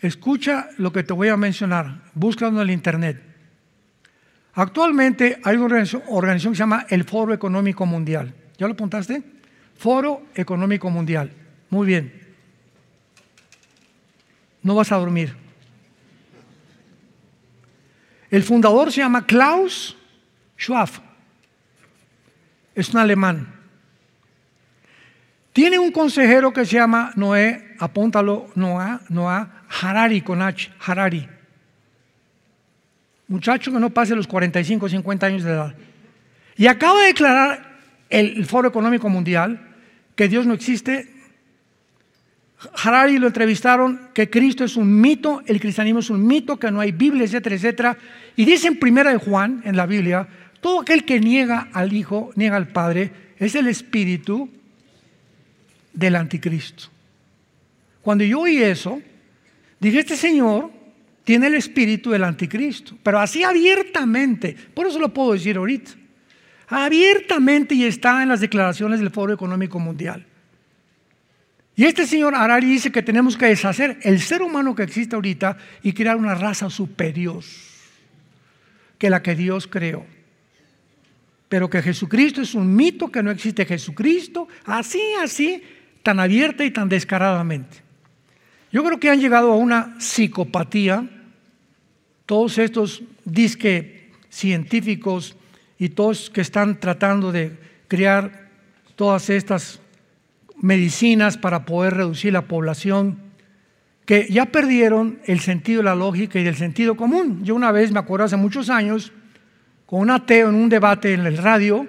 Escucha 0.00 0.70
lo 0.76 0.92
que 0.92 1.04
te 1.04 1.12
voy 1.12 1.28
a 1.28 1.36
mencionar, 1.36 2.02
búscalo 2.14 2.56
en 2.56 2.62
el 2.62 2.70
internet. 2.72 3.22
Actualmente 4.54 5.38
hay 5.44 5.54
una 5.54 5.66
organización, 6.08 6.52
que 6.52 6.56
se 6.56 6.62
llama 6.62 6.86
el 6.88 7.04
Foro 7.04 7.32
Económico 7.32 7.86
Mundial. 7.86 8.34
¿Ya 8.58 8.66
lo 8.66 8.72
apuntaste? 8.72 9.22
Foro 9.76 10.26
Económico 10.34 10.90
Mundial. 10.90 11.30
Muy 11.70 11.86
bien. 11.86 12.12
No 14.64 14.74
vas 14.74 14.90
a 14.90 14.96
dormir. 14.96 15.36
El 18.32 18.42
fundador 18.42 18.90
se 18.90 19.00
llama 19.00 19.26
Klaus 19.26 19.96
Schwab. 20.58 20.90
Es 22.74 22.88
un 22.88 22.98
alemán. 22.98 23.59
Tiene 25.52 25.78
un 25.78 25.90
consejero 25.90 26.52
que 26.52 26.64
se 26.64 26.76
llama 26.76 27.12
Noé, 27.16 27.74
apúntalo, 27.78 28.48
Noah, 28.54 29.00
Noah 29.08 29.64
Harari 29.68 30.20
con 30.20 30.42
H, 30.42 30.70
Harari 30.86 31.28
muchacho 33.30 33.70
que 33.70 33.78
no 33.78 33.90
pase 33.90 34.16
los 34.16 34.26
45 34.26 34.86
o 34.86 34.88
50 34.88 35.26
años 35.26 35.44
de 35.44 35.52
edad. 35.52 35.74
Y 36.56 36.66
acaba 36.66 37.00
de 37.00 37.06
declarar 37.06 37.78
el, 38.10 38.44
Foro 38.44 38.68
Económico 38.68 39.08
Mundial 39.08 39.68
que 40.16 40.28
Dios 40.28 40.46
no 40.46 40.52
existe. 40.52 41.08
Harari 42.82 43.18
lo 43.18 43.28
entrevistaron 43.28 44.10
que 44.12 44.28
Cristo 44.28 44.64
es 44.64 44.76
un 44.76 45.00
mito, 45.00 45.42
el 45.46 45.60
cristianismo 45.60 46.00
es 46.00 46.10
un 46.10 46.26
mito, 46.26 46.58
que 46.58 46.72
no 46.72 46.80
hay 46.80 46.90
Biblia, 46.90 47.24
etcétera, 47.24 47.54
etcétera. 47.54 47.98
Y 48.34 48.44
dice 48.44 48.66
en 48.66 48.78
primera 48.78 49.10
de 49.10 49.18
Juan, 49.18 49.62
en 49.64 49.76
la 49.76 49.86
Biblia, 49.86 50.26
todo 50.60 50.80
aquel 50.80 51.04
que 51.04 51.20
niega 51.20 51.68
al 51.72 51.92
Hijo, 51.92 52.32
niega 52.34 52.56
al 52.56 52.68
Padre, 52.68 53.12
es 53.38 53.54
el 53.54 53.68
espíritu 53.68 54.50
del 55.92 56.16
anticristo. 56.16 56.84
Cuando 58.02 58.24
yo 58.24 58.40
oí 58.40 58.58
eso, 58.58 59.00
dije, 59.78 60.00
este 60.00 60.16
Señor 60.16 60.70
tiene 61.24 61.48
el 61.48 61.54
espíritu 61.54 62.10
del 62.10 62.24
anticristo, 62.24 62.96
pero 63.02 63.18
así 63.18 63.44
abiertamente, 63.44 64.56
por 64.74 64.86
eso 64.86 64.98
lo 64.98 65.12
puedo 65.12 65.32
decir 65.32 65.56
ahorita, 65.56 65.92
abiertamente 66.68 67.74
y 67.74 67.84
está 67.84 68.22
en 68.22 68.28
las 68.28 68.40
declaraciones 68.40 69.00
del 69.00 69.10
Foro 69.10 69.32
Económico 69.32 69.78
Mundial. 69.78 70.26
Y 71.76 71.84
este 71.84 72.06
señor 72.06 72.34
Harari 72.34 72.66
dice 72.66 72.92
que 72.92 73.02
tenemos 73.02 73.36
que 73.36 73.46
deshacer 73.46 73.98
el 74.02 74.20
ser 74.20 74.42
humano 74.42 74.74
que 74.74 74.82
existe 74.82 75.14
ahorita 75.16 75.56
y 75.82 75.92
crear 75.92 76.16
una 76.16 76.34
raza 76.34 76.68
superior 76.68 77.42
que 78.98 79.08
la 79.08 79.22
que 79.22 79.34
Dios 79.34 79.66
creó. 79.66 80.04
Pero 81.48 81.70
que 81.70 81.80
Jesucristo 81.80 82.42
es 82.42 82.54
un 82.54 82.76
mito, 82.76 83.10
que 83.10 83.22
no 83.22 83.30
existe 83.30 83.64
Jesucristo, 83.64 84.46
así, 84.66 85.00
así, 85.22 85.62
tan 86.02 86.20
abierta 86.20 86.64
y 86.64 86.70
tan 86.70 86.88
descaradamente. 86.88 87.78
Yo 88.72 88.84
creo 88.84 89.00
que 89.00 89.10
han 89.10 89.20
llegado 89.20 89.52
a 89.52 89.56
una 89.56 89.96
psicopatía 89.98 91.08
todos 92.26 92.58
estos 92.58 93.02
disque 93.24 94.10
científicos 94.28 95.36
y 95.78 95.88
todos 95.88 96.30
que 96.30 96.40
están 96.40 96.78
tratando 96.78 97.32
de 97.32 97.58
crear 97.88 98.48
todas 98.94 99.30
estas 99.30 99.80
medicinas 100.60 101.36
para 101.36 101.64
poder 101.64 101.94
reducir 101.94 102.32
la 102.32 102.42
población, 102.42 103.18
que 104.04 104.28
ya 104.30 104.46
perdieron 104.46 105.20
el 105.24 105.40
sentido 105.40 105.78
de 105.78 105.84
la 105.84 105.94
lógica 105.94 106.38
y 106.38 106.44
del 106.44 106.56
sentido 106.56 106.96
común. 106.96 107.42
Yo 107.44 107.54
una 107.54 107.72
vez, 107.72 107.90
me 107.90 107.98
acuerdo 107.98 108.26
hace 108.26 108.36
muchos 108.36 108.68
años, 108.70 109.12
con 109.86 110.00
un 110.00 110.10
ateo 110.10 110.50
en 110.50 110.54
un 110.54 110.68
debate 110.68 111.14
en 111.14 111.26
el 111.26 111.36
radio, 111.38 111.88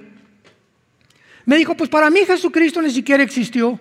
me 1.45 1.57
dijo, 1.57 1.76
pues 1.76 1.89
para 1.89 2.09
mí 2.09 2.22
Jesucristo 2.26 2.82
ni 2.82 2.91
siquiera 2.91 3.24
existió. 3.24 3.80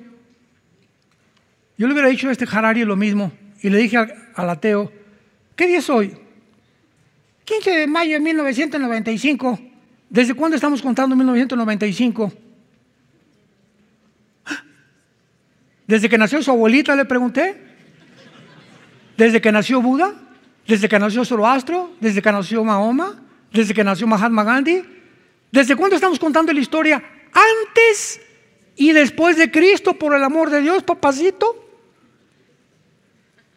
Yo 1.81 1.87
le 1.87 1.95
hubiera 1.95 2.11
dicho 2.11 2.29
a 2.29 2.33
este 2.33 2.45
Harari 2.45 2.85
lo 2.85 2.95
mismo 2.95 3.33
y 3.63 3.71
le 3.71 3.79
dije 3.79 3.97
al, 3.97 4.51
ateo, 4.51 4.93
¿qué 5.57 5.67
día 5.67 5.79
es 5.79 5.89
hoy? 5.89 6.15
15 7.47 7.71
de 7.71 7.87
mayo 7.87 8.13
de 8.13 8.21
1995. 8.21 9.59
¿Desde 10.11 10.35
cuándo 10.35 10.57
estamos 10.57 10.83
contando 10.83 11.17
1995? 11.17 12.35
¿Desde 15.87 16.07
que 16.11 16.19
nació 16.19 16.43
su 16.43 16.51
abuelita 16.51 16.95
le 16.95 17.07
pregunté? 17.07 17.57
¿Desde 19.17 19.41
que 19.41 19.51
nació 19.51 19.81
Buda? 19.81 20.13
¿Desde 20.69 20.87
que 20.87 20.99
nació 20.99 21.25
Zoroastro? 21.25 21.95
¿Desde 21.99 22.21
que 22.21 22.31
nació 22.31 22.63
Mahoma? 22.63 23.23
¿Desde 23.55 23.73
que 23.73 23.83
nació 23.83 24.07
Mahatma 24.07 24.45
Gandhi? 24.45 24.83
¿Desde 25.51 25.75
cuándo 25.77 25.97
estamos 25.97 26.19
contando 26.19 26.53
la 26.53 26.61
historia? 26.61 27.03
Antes 27.33 28.21
y 28.77 28.93
después 28.93 29.39
de 29.39 29.51
Cristo, 29.51 29.95
por 29.95 30.15
el 30.15 30.23
amor 30.23 30.51
de 30.51 30.61
Dios, 30.61 30.83
papacito. 30.83 31.70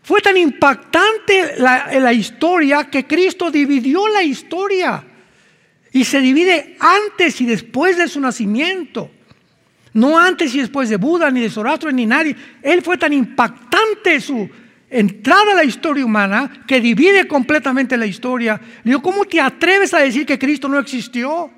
Fue 0.03 0.21
tan 0.21 0.35
impactante 0.35 1.55
la, 1.57 1.99
la, 1.99 2.11
historia 2.11 2.89
que 2.89 3.05
Cristo 3.05 3.49
dividió 3.49 4.07
la 4.09 4.21
historia. 4.21 5.03
Y 5.93 6.03
se 6.03 6.19
divide 6.19 6.75
antes 6.79 7.39
y 7.39 7.45
después 7.45 7.97
de 7.97 8.09
su 8.09 8.19
nacimiento. 8.19 9.09
No 9.93 10.19
antes 10.19 10.53
y 10.55 10.59
después 10.59 10.89
de 10.89 10.97
Buda, 10.97 11.31
ni 11.31 11.39
de 11.39 11.49
Zoroastro, 11.49 11.91
ni 11.91 12.05
nadie. 12.05 12.35
Él 12.61 12.81
fue 12.81 12.97
tan 12.97 13.13
impactante 13.13 14.19
su 14.19 14.49
entrada 14.89 15.53
a 15.53 15.55
la 15.55 15.63
historia 15.63 16.03
humana 16.03 16.63
que 16.67 16.81
divide 16.81 17.27
completamente 17.27 17.95
la 17.95 18.05
historia. 18.05 18.59
Le 18.83 18.91
digo, 18.91 19.01
¿cómo 19.01 19.23
te 19.23 19.39
atreves 19.39 19.93
a 19.93 19.99
decir 19.99 20.25
que 20.25 20.37
Cristo 20.37 20.67
no 20.67 20.79
existió? 20.79 21.49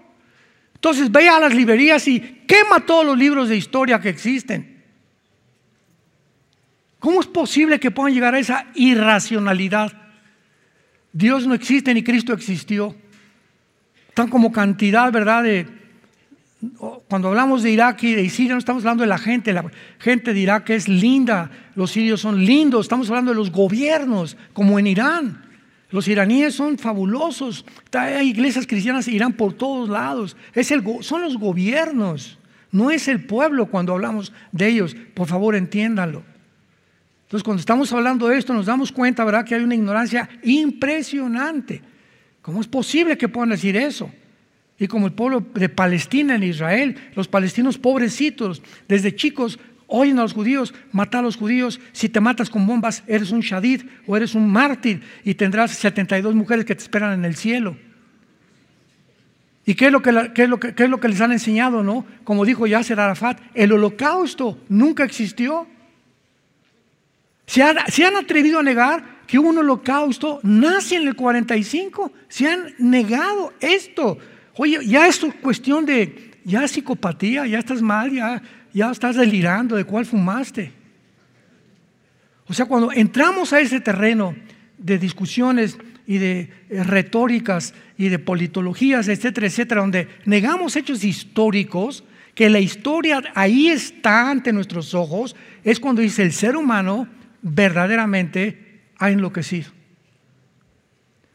Entonces 0.76 1.12
ve 1.12 1.28
a 1.28 1.40
las 1.40 1.56
librerías 1.56 2.08
y 2.08 2.20
quema 2.46 2.86
todos 2.86 3.06
los 3.06 3.18
libros 3.18 3.50
de 3.50 3.58
historia 3.58 4.00
que 4.00 4.10
existen. 4.10 4.75
¿Cómo 7.06 7.22
es 7.22 7.28
posible 7.28 7.80
que 7.80 7.92
puedan 7.92 8.16
llegar 8.16 8.34
a 8.34 8.40
esa 8.40 8.66
irracionalidad? 8.74 9.94
Dios 11.14 11.46
no 11.46 11.54
existe 11.54 11.94
ni 11.94 12.02
Cristo 12.02 12.34
existió. 12.34 12.96
Están 14.10 14.28
como 14.28 14.52
cantidad, 14.52 15.12
¿verdad? 15.12 15.68
Cuando 17.08 17.28
hablamos 17.28 17.62
de 17.62 17.70
Irak 17.70 18.02
y 18.02 18.16
de 18.16 18.28
Siria, 18.28 18.54
no 18.54 18.58
estamos 18.58 18.82
hablando 18.82 19.04
de 19.04 19.08
la 19.08 19.20
gente. 19.20 19.54
La 19.54 19.70
gente 20.00 20.34
de 20.34 20.40
Irak 20.40 20.72
es 20.72 20.88
linda, 20.88 21.52
los 21.76 21.92
sirios 21.92 22.22
son 22.22 22.44
lindos. 22.44 22.88
Estamos 22.88 23.08
hablando 23.12 23.34
de 23.34 23.38
los 23.38 23.52
gobiernos, 23.52 24.36
como 24.54 24.80
en 24.80 24.88
Irán. 24.88 25.46
Los 25.92 26.08
iraníes 26.08 26.56
son 26.56 26.80
fabulosos. 26.80 27.68
Hay 27.94 28.30
iglesias 28.30 28.66
cristianas 28.66 29.08
en 29.08 29.14
Irán 29.14 29.34
por 29.34 29.54
todos 29.54 29.90
lados. 29.90 30.36
Son 31.02 31.22
los 31.22 31.38
gobiernos, 31.38 32.40
no 32.72 32.90
es 32.90 33.08
el 33.08 33.24
pueblo 33.28 33.68
cuando 33.68 33.94
hablamos 33.94 34.34
de 34.52 34.70
ellos. 34.70 34.96
Por 35.14 35.28
favor, 35.28 35.56
entiéndalo. 35.56 36.34
Entonces, 37.36 37.48
cuando 37.48 37.60
estamos 37.60 37.92
hablando 37.92 38.30
de 38.30 38.38
esto, 38.38 38.54
nos 38.54 38.66
damos 38.66 38.94
cuenta, 38.94 39.26
¿verdad?, 39.26 39.44
que 39.44 39.56
hay 39.56 39.62
una 39.62 39.76
ignorancia 39.76 40.30
impresionante. 40.42 41.82
¿Cómo 42.42 42.62
es 42.62 42.68
posible 42.68 43.18
que 43.18 43.28
puedan 43.28 43.50
decir 43.50 43.76
eso? 43.76 44.10
Y 44.80 44.88
como 44.88 45.08
el 45.08 45.12
pueblo 45.12 45.46
de 45.54 45.68
Palestina 45.68 46.36
en 46.36 46.44
Israel, 46.44 46.96
los 47.14 47.28
palestinos 47.28 47.78
pobrecitos, 47.78 48.62
desde 48.88 49.14
chicos, 49.14 49.60
oyen 49.88 50.18
a 50.18 50.22
los 50.22 50.32
judíos, 50.32 50.74
mata 50.94 51.20
a 51.20 51.22
los 51.22 51.36
judíos, 51.36 51.82
si 51.92 52.08
te 52.08 52.22
matas 52.22 52.50
con 52.50 52.66
bombas, 52.66 53.04
eres 53.06 53.32
un 53.32 53.42
shadid 53.42 53.82
o 54.08 54.16
eres 54.16 54.34
un 54.34 54.50
mártir 54.50 55.02
y 55.26 55.34
tendrás 55.34 55.72
72 55.72 56.36
mujeres 56.36 56.64
que 56.64 56.76
te 56.76 56.84
esperan 56.84 57.12
en 57.20 57.26
el 57.26 57.36
cielo. 57.36 57.76
¿Y 59.66 59.76
qué 59.76 59.88
es 59.88 59.92
lo 59.92 60.02
que, 60.02 60.32
que, 60.34 60.44
es 60.84 60.90
lo 60.90 61.00
que 61.02 61.10
les 61.10 61.20
han 61.20 61.34
enseñado, 61.34 61.84
no? 61.84 62.06
Como 62.24 62.46
dijo 62.46 62.66
Yasser 62.66 62.98
Arafat, 62.98 63.42
el 63.56 63.74
holocausto 63.74 64.58
nunca 64.70 65.04
existió. 65.04 65.68
Se 67.46 67.62
han, 67.62 67.78
han 67.78 68.16
atrevido 68.16 68.60
a 68.60 68.64
negar 68.64 69.16
que 69.28 69.40
un 69.40 69.58
holocausto, 69.58 70.40
nace 70.44 70.96
en 70.96 71.08
el 71.08 71.16
45, 71.16 72.12
se 72.28 72.48
han 72.48 72.74
negado 72.78 73.54
esto. 73.60 74.18
Oye, 74.56 74.80
ya 74.86 75.08
es 75.08 75.20
cuestión 75.42 75.86
de, 75.86 76.32
ya 76.44 76.68
psicopatía, 76.68 77.46
ya 77.48 77.60
estás 77.60 77.82
mal, 77.82 78.12
ya, 78.12 78.42
ya 78.74 78.92
estás 78.92 79.16
delirando 79.16 79.76
de 79.76 79.84
cuál 79.84 80.06
fumaste. 80.06 80.72
O 82.48 82.54
sea, 82.54 82.66
cuando 82.66 82.92
entramos 82.92 83.54
a 83.54 83.60
ese 83.60 83.80
terreno 83.80 84.36
de 84.78 85.00
discusiones 85.00 85.78
y 86.06 86.20
de 86.20 86.50
eh, 86.70 86.84
retóricas 86.84 87.74
y 87.98 88.10
de 88.10 88.20
politologías, 88.20 89.08
etcétera, 89.08 89.48
etcétera, 89.48 89.82
donde 89.82 90.08
negamos 90.26 90.76
hechos 90.76 91.04
históricos, 91.04 92.04
que 92.36 92.50
la 92.50 92.60
historia 92.60 93.24
ahí 93.34 93.70
está 93.70 94.30
ante 94.30 94.52
nuestros 94.52 94.94
ojos, 94.94 95.36
es 95.64 95.80
cuando 95.80 96.02
dice 96.02 96.22
el 96.22 96.34
ser 96.34 96.56
humano 96.58 97.08
verdaderamente 97.46 98.82
ha 98.98 99.12
enloquecido. 99.12 99.70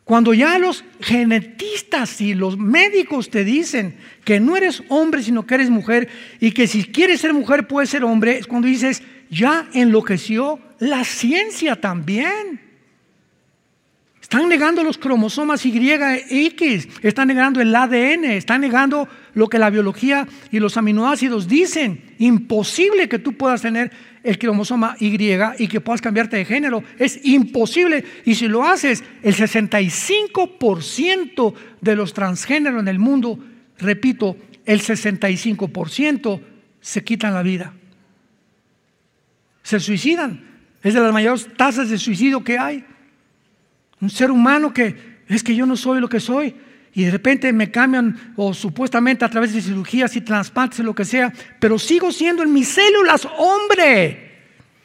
Cuando 0.02 0.34
ya 0.34 0.58
los 0.58 0.84
genetistas 1.00 2.20
y 2.20 2.34
los 2.34 2.58
médicos 2.58 3.30
te 3.30 3.44
dicen 3.44 3.96
que 4.24 4.40
no 4.40 4.56
eres 4.56 4.82
hombre, 4.88 5.22
sino 5.22 5.46
que 5.46 5.54
eres 5.54 5.70
mujer, 5.70 6.08
y 6.40 6.50
que 6.50 6.66
si 6.66 6.82
quieres 6.82 7.20
ser 7.20 7.32
mujer 7.32 7.68
puedes 7.68 7.90
ser 7.90 8.02
hombre, 8.02 8.38
es 8.38 8.48
cuando 8.48 8.66
dices, 8.66 9.04
ya 9.30 9.68
enloqueció 9.72 10.58
la 10.80 11.04
ciencia 11.04 11.80
también. 11.80 12.60
Están 14.20 14.48
negando 14.48 14.82
los 14.82 14.98
cromosomas 14.98 15.64
Y 15.64 15.90
X, 15.90 16.88
están 17.02 17.28
negando 17.28 17.60
el 17.60 17.74
ADN, 17.74 18.24
están 18.24 18.62
negando 18.62 19.08
lo 19.34 19.48
que 19.48 19.58
la 19.60 19.70
biología 19.70 20.26
y 20.50 20.58
los 20.58 20.76
aminoácidos 20.76 21.46
dicen. 21.46 22.14
Imposible 22.18 23.08
que 23.08 23.20
tú 23.20 23.34
puedas 23.34 23.62
tener 23.62 23.92
el 24.22 24.38
cromosoma 24.38 24.96
Y 25.00 25.16
y 25.58 25.68
que 25.68 25.80
puedas 25.80 26.00
cambiarte 26.00 26.36
de 26.36 26.44
género. 26.44 26.84
Es 26.98 27.20
imposible. 27.24 28.04
Y 28.24 28.34
si 28.34 28.48
lo 28.48 28.64
haces, 28.64 29.04
el 29.22 29.34
65% 29.34 31.54
de 31.80 31.96
los 31.96 32.12
transgéneros 32.12 32.80
en 32.80 32.88
el 32.88 32.98
mundo, 32.98 33.38
repito, 33.78 34.36
el 34.66 34.80
65% 34.80 36.40
se 36.80 37.04
quitan 37.04 37.34
la 37.34 37.42
vida. 37.42 37.72
Se 39.62 39.80
suicidan. 39.80 40.48
Es 40.82 40.94
de 40.94 41.00
las 41.00 41.12
mayores 41.12 41.48
tasas 41.56 41.90
de 41.90 41.98
suicidio 41.98 42.42
que 42.42 42.58
hay. 42.58 42.84
Un 44.00 44.10
ser 44.10 44.30
humano 44.30 44.72
que 44.72 45.10
es 45.28 45.42
que 45.42 45.54
yo 45.54 45.66
no 45.66 45.76
soy 45.76 46.00
lo 46.00 46.08
que 46.08 46.20
soy 46.20 46.54
y 46.92 47.04
de 47.04 47.10
repente 47.10 47.52
me 47.52 47.70
cambian 47.70 48.32
o 48.36 48.52
supuestamente 48.52 49.24
a 49.24 49.30
través 49.30 49.52
de 49.52 49.62
cirugías 49.62 50.16
y 50.16 50.20
trasplantes, 50.20 50.80
lo 50.80 50.94
que 50.94 51.04
sea, 51.04 51.32
pero 51.58 51.78
sigo 51.78 52.10
siendo 52.10 52.42
en 52.42 52.52
mis 52.52 52.68
células 52.68 53.26
hombre. 53.38 54.28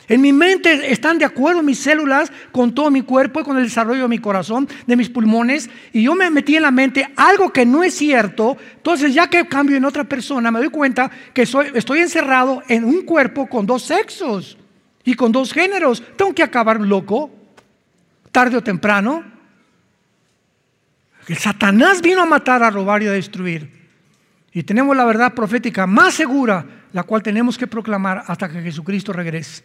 En 0.07 0.21
mi 0.21 0.31
mente 0.31 0.91
están 0.91 1.17
de 1.17 1.25
acuerdo 1.25 1.63
mis 1.63 1.79
células 1.79 2.31
con 2.51 2.75
todo 2.75 2.91
mi 2.91 3.01
cuerpo 3.01 3.39
y 3.39 3.43
con 3.43 3.57
el 3.57 3.63
desarrollo 3.63 4.03
de 4.03 4.07
mi 4.07 4.19
corazón, 4.19 4.67
de 4.85 4.95
mis 4.95 5.09
pulmones, 5.09 5.67
y 5.93 6.03
yo 6.03 6.13
me 6.13 6.29
metí 6.29 6.55
en 6.55 6.61
la 6.61 6.69
mente 6.69 7.07
algo 7.15 7.51
que 7.51 7.65
no 7.65 7.83
es 7.83 7.95
cierto. 7.95 8.55
Entonces, 8.75 9.15
ya 9.15 9.27
que 9.27 9.47
cambio 9.47 9.77
en 9.77 9.85
otra 9.85 10.03
persona, 10.03 10.51
me 10.51 10.59
doy 10.59 10.69
cuenta 10.69 11.09
que 11.33 11.47
soy, 11.47 11.71
estoy 11.73 11.99
encerrado 11.99 12.61
en 12.67 12.83
un 12.83 13.01
cuerpo 13.01 13.47
con 13.47 13.65
dos 13.65 13.81
sexos 13.81 14.57
y 15.03 15.15
con 15.15 15.31
dos 15.31 15.51
géneros. 15.51 16.03
Tengo 16.15 16.35
que 16.35 16.43
acabar 16.43 16.79
loco, 16.79 17.31
tarde 18.31 18.57
o 18.57 18.63
temprano. 18.63 19.34
El 21.27 21.37
Satanás 21.37 22.01
vino 22.01 22.21
a 22.21 22.25
matar, 22.25 22.63
a 22.63 22.69
robar 22.69 23.01
y 23.03 23.07
a 23.07 23.11
destruir. 23.11 23.69
Y 24.53 24.63
tenemos 24.63 24.95
la 24.95 25.05
verdad 25.05 25.33
profética 25.33 25.87
más 25.87 26.13
segura, 26.13 26.65
la 26.93 27.03
cual 27.03 27.23
tenemos 27.23 27.57
que 27.57 27.67
proclamar 27.67 28.23
hasta 28.27 28.47
que 28.47 28.61
Jesucristo 28.61 29.11
regrese. 29.11 29.63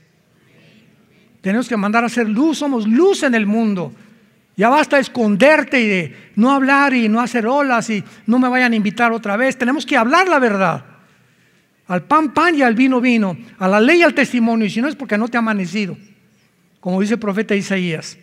Tenemos 1.41 1.69
que 1.69 1.77
mandar 1.77 2.03
a 2.03 2.09
hacer 2.09 2.29
luz, 2.29 2.59
somos 2.59 2.87
luz 2.87 3.23
en 3.23 3.35
el 3.35 3.47
mundo. 3.47 3.93
Ya 4.57 4.69
basta 4.69 4.99
esconderte 4.99 5.81
y 5.81 5.87
de 5.87 6.17
no 6.37 6.51
hablar 6.51 6.93
y 6.93 7.09
no 7.09 7.21
hacer 7.21 7.47
olas 7.47 7.89
y 7.89 8.03
no 8.27 8.39
me 8.39 8.49
vayan 8.49 8.73
a 8.73 8.77
invitar 8.77 9.13
otra 9.13 9.37
vez. 9.37 9.57
Tenemos 9.57 9.87
que 9.87 9.97
hablar 9.97 10.29
la 10.29 10.39
verdad. 10.39 10.85
Al 11.87 12.03
pan, 12.03 12.35
pan 12.35 12.55
y 12.57 12.63
al 12.63 12.75
vino, 12.75 13.01
vino. 13.01 13.37
A 13.59 13.69
la 13.69 13.81
ley 13.81 14.01
y 14.01 14.03
al 14.03 14.15
testimonio. 14.15 14.67
Y 14.67 14.71
si 14.71 14.81
no 14.81 14.89
es 14.89 14.97
porque 14.97 15.17
no 15.17 15.29
te 15.29 15.37
ha 15.37 15.41
amanecido. 15.41 15.97
Como 16.81 17.01
dice 17.01 17.15
el 17.15 17.21
profeta 17.21 17.55
Isaías. 17.55 18.19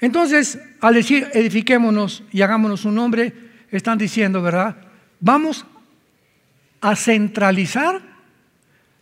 Entonces, 0.00 0.58
al 0.80 0.94
decir 0.94 1.28
edifiquémonos 1.32 2.22
y 2.32 2.42
hagámonos 2.42 2.84
un 2.84 2.96
nombre, 2.96 3.32
están 3.70 3.98
diciendo, 3.98 4.42
¿verdad? 4.42 4.76
Vamos 5.20 5.64
a 6.80 6.94
centralizar 6.94 8.00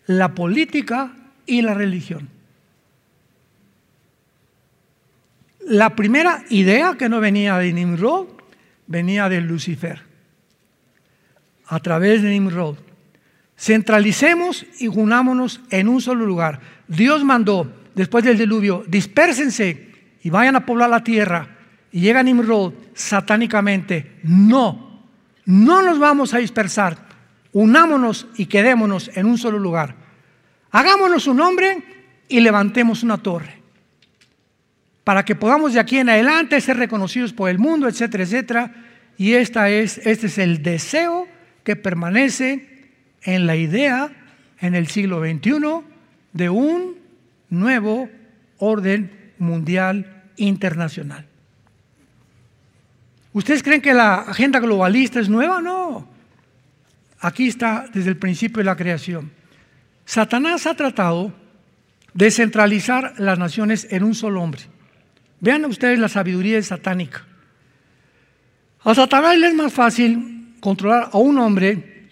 la 0.06 0.34
política 0.34 1.12
y 1.46 1.62
la 1.62 1.74
religión. 1.74 2.28
La 5.66 5.96
primera 5.96 6.44
idea 6.50 6.94
que 6.98 7.08
no 7.08 7.20
venía 7.20 7.56
de 7.58 7.72
Nimrod, 7.72 8.26
venía 8.86 9.28
de 9.28 9.40
Lucifer, 9.40 10.02
a 11.66 11.80
través 11.80 12.22
de 12.22 12.30
Nimrod. 12.30 12.76
Centralicemos 13.56 14.66
y 14.78 14.88
unámonos 14.88 15.60
en 15.70 15.88
un 15.88 16.00
solo 16.00 16.26
lugar. 16.26 16.60
Dios 16.86 17.24
mandó, 17.24 17.72
después 17.94 18.24
del 18.24 18.36
diluvio, 18.36 18.84
dispérsense 18.86 19.93
y 20.24 20.30
vayan 20.30 20.56
a 20.56 20.66
poblar 20.66 20.90
la 20.90 21.04
tierra 21.04 21.46
y 21.92 22.00
llega 22.00 22.22
Nimrod 22.22 22.72
satánicamente, 22.94 24.18
no, 24.24 25.04
no 25.44 25.82
nos 25.82 26.00
vamos 26.00 26.34
a 26.34 26.38
dispersar, 26.38 26.96
unámonos 27.52 28.26
y 28.36 28.46
quedémonos 28.46 29.10
en 29.14 29.26
un 29.26 29.38
solo 29.38 29.60
lugar. 29.60 29.94
Hagámonos 30.72 31.28
un 31.28 31.36
nombre 31.36 31.84
y 32.26 32.40
levantemos 32.40 33.04
una 33.04 33.18
torre 33.18 33.62
para 35.04 35.24
que 35.24 35.36
podamos 35.36 35.74
de 35.74 35.80
aquí 35.80 35.98
en 35.98 36.08
adelante 36.08 36.60
ser 36.60 36.78
reconocidos 36.78 37.34
por 37.34 37.50
el 37.50 37.58
mundo, 37.58 37.86
etcétera, 37.86 38.24
etcétera. 38.24 38.74
Y 39.18 39.34
esta 39.34 39.68
es, 39.68 39.98
este 39.98 40.26
es 40.26 40.38
el 40.38 40.62
deseo 40.62 41.28
que 41.62 41.76
permanece 41.76 42.88
en 43.22 43.46
la 43.46 43.56
idea 43.56 44.10
en 44.58 44.74
el 44.74 44.86
siglo 44.86 45.20
XXI 45.20 45.52
de 46.32 46.48
un 46.48 46.96
nuevo 47.50 48.08
orden 48.58 49.32
mundial 49.38 50.13
internacional. 50.36 51.26
¿Ustedes 53.32 53.62
creen 53.62 53.80
que 53.80 53.94
la 53.94 54.16
agenda 54.16 54.60
globalista 54.60 55.20
es 55.20 55.28
nueva? 55.28 55.60
No. 55.60 56.08
Aquí 57.20 57.48
está 57.48 57.86
desde 57.92 58.10
el 58.10 58.16
principio 58.16 58.58
de 58.58 58.64
la 58.64 58.76
creación. 58.76 59.32
Satanás 60.04 60.66
ha 60.66 60.74
tratado 60.74 61.32
de 62.12 62.30
centralizar 62.30 63.14
las 63.18 63.38
naciones 63.38 63.88
en 63.90 64.04
un 64.04 64.14
solo 64.14 64.42
hombre. 64.42 64.62
Vean 65.40 65.64
ustedes 65.64 65.98
la 65.98 66.08
sabiduría 66.08 66.62
satánica. 66.62 67.24
A 68.84 68.94
Satanás 68.94 69.36
le 69.38 69.48
es 69.48 69.54
más 69.54 69.72
fácil 69.72 70.54
controlar 70.60 71.10
a 71.12 71.18
un 71.18 71.38
hombre 71.38 72.08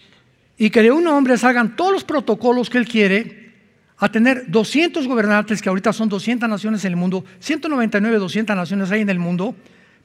y 0.57 0.69
que 0.69 0.81
de 0.81 0.91
un 0.91 1.07
hombre 1.07 1.37
salgan 1.37 1.75
todos 1.75 1.93
los 1.93 2.03
protocolos 2.03 2.69
que 2.69 2.79
él 2.79 2.87
quiere 2.87 3.42
a 3.97 4.11
tener 4.11 4.49
200 4.49 5.07
gobernantes, 5.07 5.61
que 5.61 5.69
ahorita 5.69 5.93
son 5.93 6.09
200 6.09 6.49
naciones 6.49 6.83
en 6.85 6.91
el 6.91 6.95
mundo, 6.97 7.23
199, 7.39 8.17
200 8.17 8.55
naciones 8.55 8.91
hay 8.91 9.01
en 9.01 9.09
el 9.09 9.19
mundo, 9.19 9.55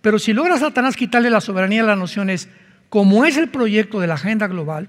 pero 0.00 0.18
si 0.18 0.32
logra 0.32 0.58
Satanás 0.58 0.96
quitarle 0.96 1.30
la 1.30 1.40
soberanía 1.40 1.82
a 1.82 1.86
las 1.86 1.98
naciones, 1.98 2.48
como 2.88 3.24
es 3.24 3.36
el 3.36 3.48
proyecto 3.48 4.00
de 4.00 4.06
la 4.06 4.14
agenda 4.14 4.46
global, 4.46 4.88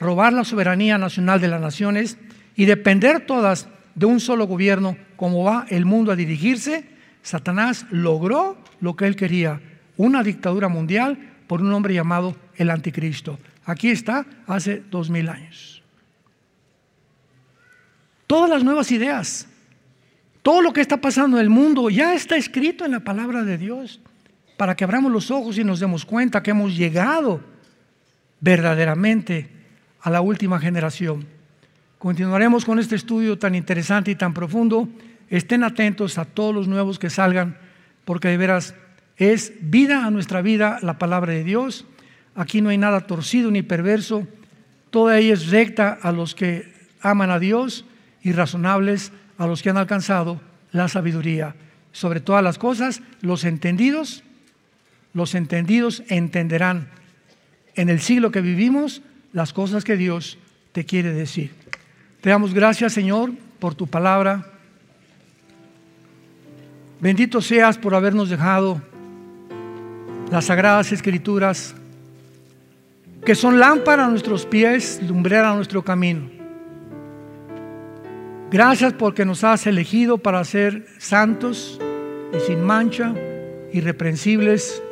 robar 0.00 0.32
la 0.32 0.44
soberanía 0.44 0.98
nacional 0.98 1.40
de 1.40 1.48
las 1.48 1.60
naciones 1.60 2.18
y 2.56 2.64
depender 2.64 3.26
todas 3.26 3.68
de 3.94 4.06
un 4.06 4.20
solo 4.20 4.46
gobierno, 4.46 4.96
como 5.16 5.44
va 5.44 5.66
el 5.68 5.84
mundo 5.84 6.12
a 6.12 6.16
dirigirse, 6.16 6.86
Satanás 7.22 7.86
logró 7.90 8.56
lo 8.80 8.96
que 8.96 9.06
él 9.06 9.16
quería, 9.16 9.60
una 9.96 10.22
dictadura 10.22 10.68
mundial 10.68 11.18
por 11.46 11.60
un 11.60 11.72
hombre 11.72 11.94
llamado 11.94 12.36
el 12.56 12.70
anticristo. 12.70 13.38
Aquí 13.64 13.90
está, 13.90 14.26
hace 14.46 14.82
dos 14.90 15.10
mil 15.10 15.28
años. 15.28 15.81
Todas 18.32 18.48
las 18.48 18.64
nuevas 18.64 18.90
ideas, 18.90 19.46
todo 20.40 20.62
lo 20.62 20.72
que 20.72 20.80
está 20.80 20.96
pasando 20.96 21.36
en 21.36 21.42
el 21.42 21.50
mundo 21.50 21.90
ya 21.90 22.14
está 22.14 22.34
escrito 22.34 22.86
en 22.86 22.92
la 22.92 23.00
palabra 23.00 23.44
de 23.44 23.58
Dios 23.58 24.00
para 24.56 24.74
que 24.74 24.84
abramos 24.84 25.12
los 25.12 25.30
ojos 25.30 25.58
y 25.58 25.64
nos 25.64 25.80
demos 25.80 26.06
cuenta 26.06 26.42
que 26.42 26.52
hemos 26.52 26.74
llegado 26.74 27.42
verdaderamente 28.40 29.50
a 30.00 30.08
la 30.08 30.22
última 30.22 30.58
generación. 30.58 31.26
Continuaremos 31.98 32.64
con 32.64 32.78
este 32.78 32.96
estudio 32.96 33.38
tan 33.38 33.54
interesante 33.54 34.12
y 34.12 34.14
tan 34.14 34.32
profundo. 34.32 34.88
Estén 35.28 35.62
atentos 35.62 36.16
a 36.16 36.24
todos 36.24 36.54
los 36.54 36.68
nuevos 36.68 36.98
que 36.98 37.10
salgan, 37.10 37.58
porque 38.06 38.28
de 38.28 38.38
veras 38.38 38.74
es 39.18 39.52
vida 39.60 40.06
a 40.06 40.10
nuestra 40.10 40.40
vida 40.40 40.78
la 40.80 40.98
palabra 40.98 41.34
de 41.34 41.44
Dios. 41.44 41.84
Aquí 42.34 42.62
no 42.62 42.70
hay 42.70 42.78
nada 42.78 43.02
torcido 43.02 43.50
ni 43.50 43.60
perverso. 43.60 44.26
Toda 44.88 45.18
ella 45.18 45.34
es 45.34 45.48
recta 45.48 45.98
a 46.00 46.12
los 46.12 46.34
que 46.34 46.72
aman 47.02 47.30
a 47.30 47.38
Dios 47.38 47.84
y 48.22 48.32
razonables 48.32 49.12
a 49.38 49.46
los 49.46 49.62
que 49.62 49.70
han 49.70 49.76
alcanzado 49.76 50.40
la 50.70 50.88
sabiduría. 50.88 51.54
Sobre 51.92 52.20
todas 52.20 52.42
las 52.42 52.58
cosas, 52.58 53.02
los 53.20 53.44
entendidos 53.44 54.22
los 55.14 55.34
entendidos 55.34 56.02
entenderán 56.08 56.88
en 57.74 57.88
el 57.88 58.00
siglo 58.00 58.30
que 58.30 58.40
vivimos 58.40 59.02
las 59.32 59.52
cosas 59.52 59.84
que 59.84 59.96
Dios 59.96 60.38
te 60.72 60.84
quiere 60.84 61.12
decir. 61.12 61.52
Te 62.20 62.30
damos 62.30 62.54
gracias, 62.54 62.92
Señor, 62.92 63.32
por 63.58 63.74
tu 63.74 63.86
palabra. 63.86 64.46
Bendito 67.00 67.40
seas 67.42 67.76
por 67.76 67.94
habernos 67.94 68.30
dejado 68.30 68.80
las 70.30 70.46
sagradas 70.46 70.92
escrituras, 70.92 71.74
que 73.24 73.34
son 73.34 73.58
lámpara 73.58 74.06
a 74.06 74.08
nuestros 74.08 74.46
pies, 74.46 75.00
lumbrera 75.02 75.52
a 75.52 75.56
nuestro 75.56 75.82
camino. 75.82 76.41
Gracias 78.52 78.92
porque 78.92 79.24
nos 79.24 79.44
has 79.44 79.66
elegido 79.66 80.18
para 80.18 80.44
ser 80.44 80.84
santos 80.98 81.80
y 82.36 82.40
sin 82.40 82.60
mancha, 82.60 83.14
irreprensibles 83.72 84.82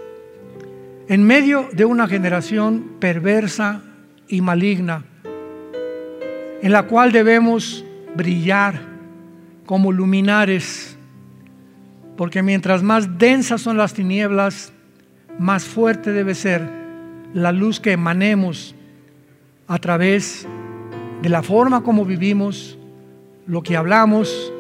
en 1.09 1.25
medio 1.25 1.69
de 1.73 1.85
una 1.85 2.09
generación 2.09 2.93
perversa 3.01 3.83
y 4.29 4.41
maligna, 4.41 5.05
en 6.63 6.73
la 6.73 6.85
cual 6.85 7.13
debemos 7.13 7.85
brillar 8.17 8.81
como 9.67 9.93
luminares, 9.93 10.97
porque 12.17 12.43
mientras 12.43 12.83
más 12.83 13.19
densas 13.19 13.61
son 13.61 13.77
las 13.77 13.93
tinieblas, 13.93 14.73
más 15.39 15.65
fuerte 15.65 16.13
debe 16.13 16.35
ser 16.35 16.67
la 17.35 17.53
luz 17.53 17.79
que 17.79 17.93
emanemos 17.93 18.75
a 19.69 19.77
través 19.77 20.47
de 21.21 21.29
la 21.29 21.43
forma 21.43 21.83
como 21.83 22.07
vivimos, 22.07 22.79
lo 23.47 23.63
que 23.63 23.77
hablamos 23.77 24.53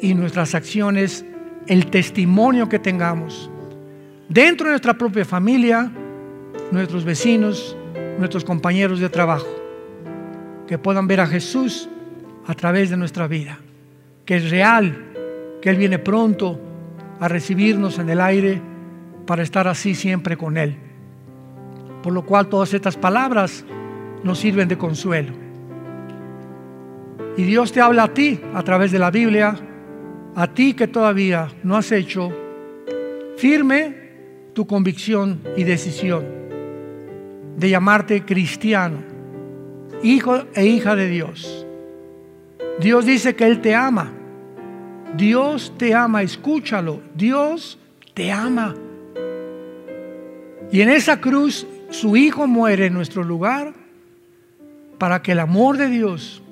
y 0.00 0.14
nuestras 0.14 0.54
acciones, 0.54 1.24
el 1.66 1.86
testimonio 1.86 2.68
que 2.68 2.78
tengamos 2.78 3.50
dentro 4.28 4.66
de 4.66 4.72
nuestra 4.72 4.94
propia 4.94 5.24
familia, 5.24 5.90
nuestros 6.70 7.04
vecinos, 7.04 7.76
nuestros 8.18 8.44
compañeros 8.44 9.00
de 9.00 9.08
trabajo, 9.08 9.48
que 10.66 10.78
puedan 10.78 11.06
ver 11.06 11.20
a 11.20 11.26
Jesús 11.26 11.88
a 12.46 12.54
través 12.54 12.90
de 12.90 12.96
nuestra 12.96 13.26
vida, 13.26 13.58
que 14.24 14.36
es 14.36 14.50
real, 14.50 15.04
que 15.62 15.70
Él 15.70 15.76
viene 15.76 15.98
pronto 15.98 16.60
a 17.20 17.28
recibirnos 17.28 17.98
en 17.98 18.10
el 18.10 18.20
aire 18.20 18.60
para 19.26 19.42
estar 19.42 19.66
así 19.66 19.94
siempre 19.94 20.36
con 20.36 20.56
Él. 20.56 20.76
Por 22.02 22.12
lo 22.12 22.24
cual 22.24 22.48
todas 22.48 22.72
estas 22.74 22.96
palabras 22.96 23.64
nos 24.22 24.38
sirven 24.38 24.68
de 24.68 24.78
consuelo. 24.78 25.47
Y 27.38 27.44
Dios 27.44 27.70
te 27.70 27.80
habla 27.80 28.02
a 28.02 28.14
ti 28.14 28.40
a 28.52 28.64
través 28.64 28.90
de 28.90 28.98
la 28.98 29.12
Biblia, 29.12 29.54
a 30.34 30.46
ti 30.48 30.74
que 30.74 30.88
todavía 30.88 31.46
no 31.62 31.76
has 31.76 31.92
hecho 31.92 32.32
firme 33.36 33.94
tu 34.54 34.66
convicción 34.66 35.40
y 35.56 35.62
decisión 35.62 36.24
de 37.56 37.70
llamarte 37.70 38.24
cristiano, 38.24 38.98
hijo 40.02 40.46
e 40.52 40.66
hija 40.66 40.96
de 40.96 41.08
Dios. 41.08 41.64
Dios 42.80 43.06
dice 43.06 43.36
que 43.36 43.46
Él 43.46 43.60
te 43.60 43.72
ama. 43.72 44.12
Dios 45.16 45.72
te 45.78 45.94
ama, 45.94 46.22
escúchalo. 46.22 47.00
Dios 47.14 47.78
te 48.14 48.32
ama. 48.32 48.74
Y 50.72 50.80
en 50.80 50.88
esa 50.88 51.20
cruz 51.20 51.68
su 51.90 52.16
Hijo 52.16 52.48
muere 52.48 52.86
en 52.86 52.94
nuestro 52.94 53.22
lugar 53.22 53.74
para 54.98 55.22
que 55.22 55.32
el 55.32 55.38
amor 55.38 55.76
de 55.76 55.88
Dios 55.88 56.42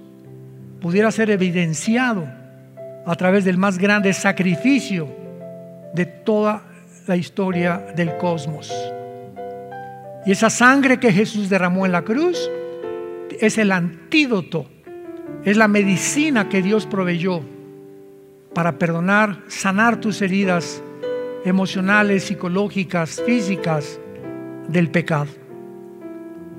pudiera 0.80 1.10
ser 1.10 1.30
evidenciado 1.30 2.26
a 3.06 3.14
través 3.14 3.44
del 3.44 3.56
más 3.56 3.78
grande 3.78 4.12
sacrificio 4.12 5.08
de 5.94 6.06
toda 6.06 6.62
la 7.06 7.16
historia 7.16 7.78
del 7.94 8.16
cosmos. 8.16 8.72
Y 10.26 10.32
esa 10.32 10.50
sangre 10.50 10.98
que 10.98 11.12
Jesús 11.12 11.48
derramó 11.48 11.86
en 11.86 11.92
la 11.92 12.02
cruz 12.02 12.50
es 13.40 13.58
el 13.58 13.70
antídoto, 13.70 14.66
es 15.44 15.56
la 15.56 15.68
medicina 15.68 16.48
que 16.48 16.62
Dios 16.62 16.86
proveyó 16.86 17.42
para 18.52 18.78
perdonar, 18.78 19.42
sanar 19.48 20.00
tus 20.00 20.20
heridas 20.22 20.82
emocionales, 21.44 22.24
psicológicas, 22.24 23.22
físicas 23.24 24.00
del 24.68 24.90
pecado. 24.90 25.28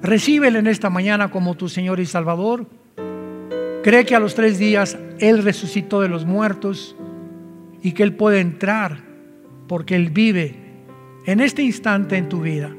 Recíbele 0.02 0.60
en 0.60 0.68
esta 0.68 0.90
mañana 0.90 1.30
como 1.30 1.56
tu 1.56 1.68
Señor 1.68 2.00
y 2.00 2.06
Salvador. 2.06 2.68
Cree 3.84 4.06
que 4.06 4.16
a 4.16 4.20
los 4.20 4.36
tres 4.36 4.58
días 4.58 4.98
Él 5.20 5.44
resucitó 5.44 6.02
de 6.02 6.10
los 6.10 6.26
muertos 6.26 6.96
y 7.82 7.94
que 7.94 8.04
Él 8.04 8.16
puede 8.16 8.40
entrar 8.40 9.04
porque 9.68 9.96
Él 9.96 10.10
vive 10.10 10.56
en 11.26 11.40
este 11.40 11.62
instante 11.62 12.18
en 12.18 12.30
tu 12.30 12.42
vida, 12.42 12.74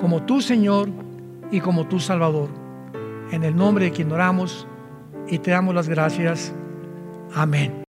como 0.00 0.22
tu 0.24 0.40
Señor 0.40 0.88
y 1.50 1.60
como 1.60 1.86
tu 1.86 1.98
Salvador. 1.98 2.50
En 3.30 3.44
el 3.44 3.56
nombre 3.56 3.86
de 3.86 3.92
quien 3.92 4.12
oramos 4.12 4.66
y 5.28 5.38
te 5.38 5.50
damos 5.50 5.74
las 5.74 5.88
gracias. 5.88 6.52
Amén. 7.34 7.82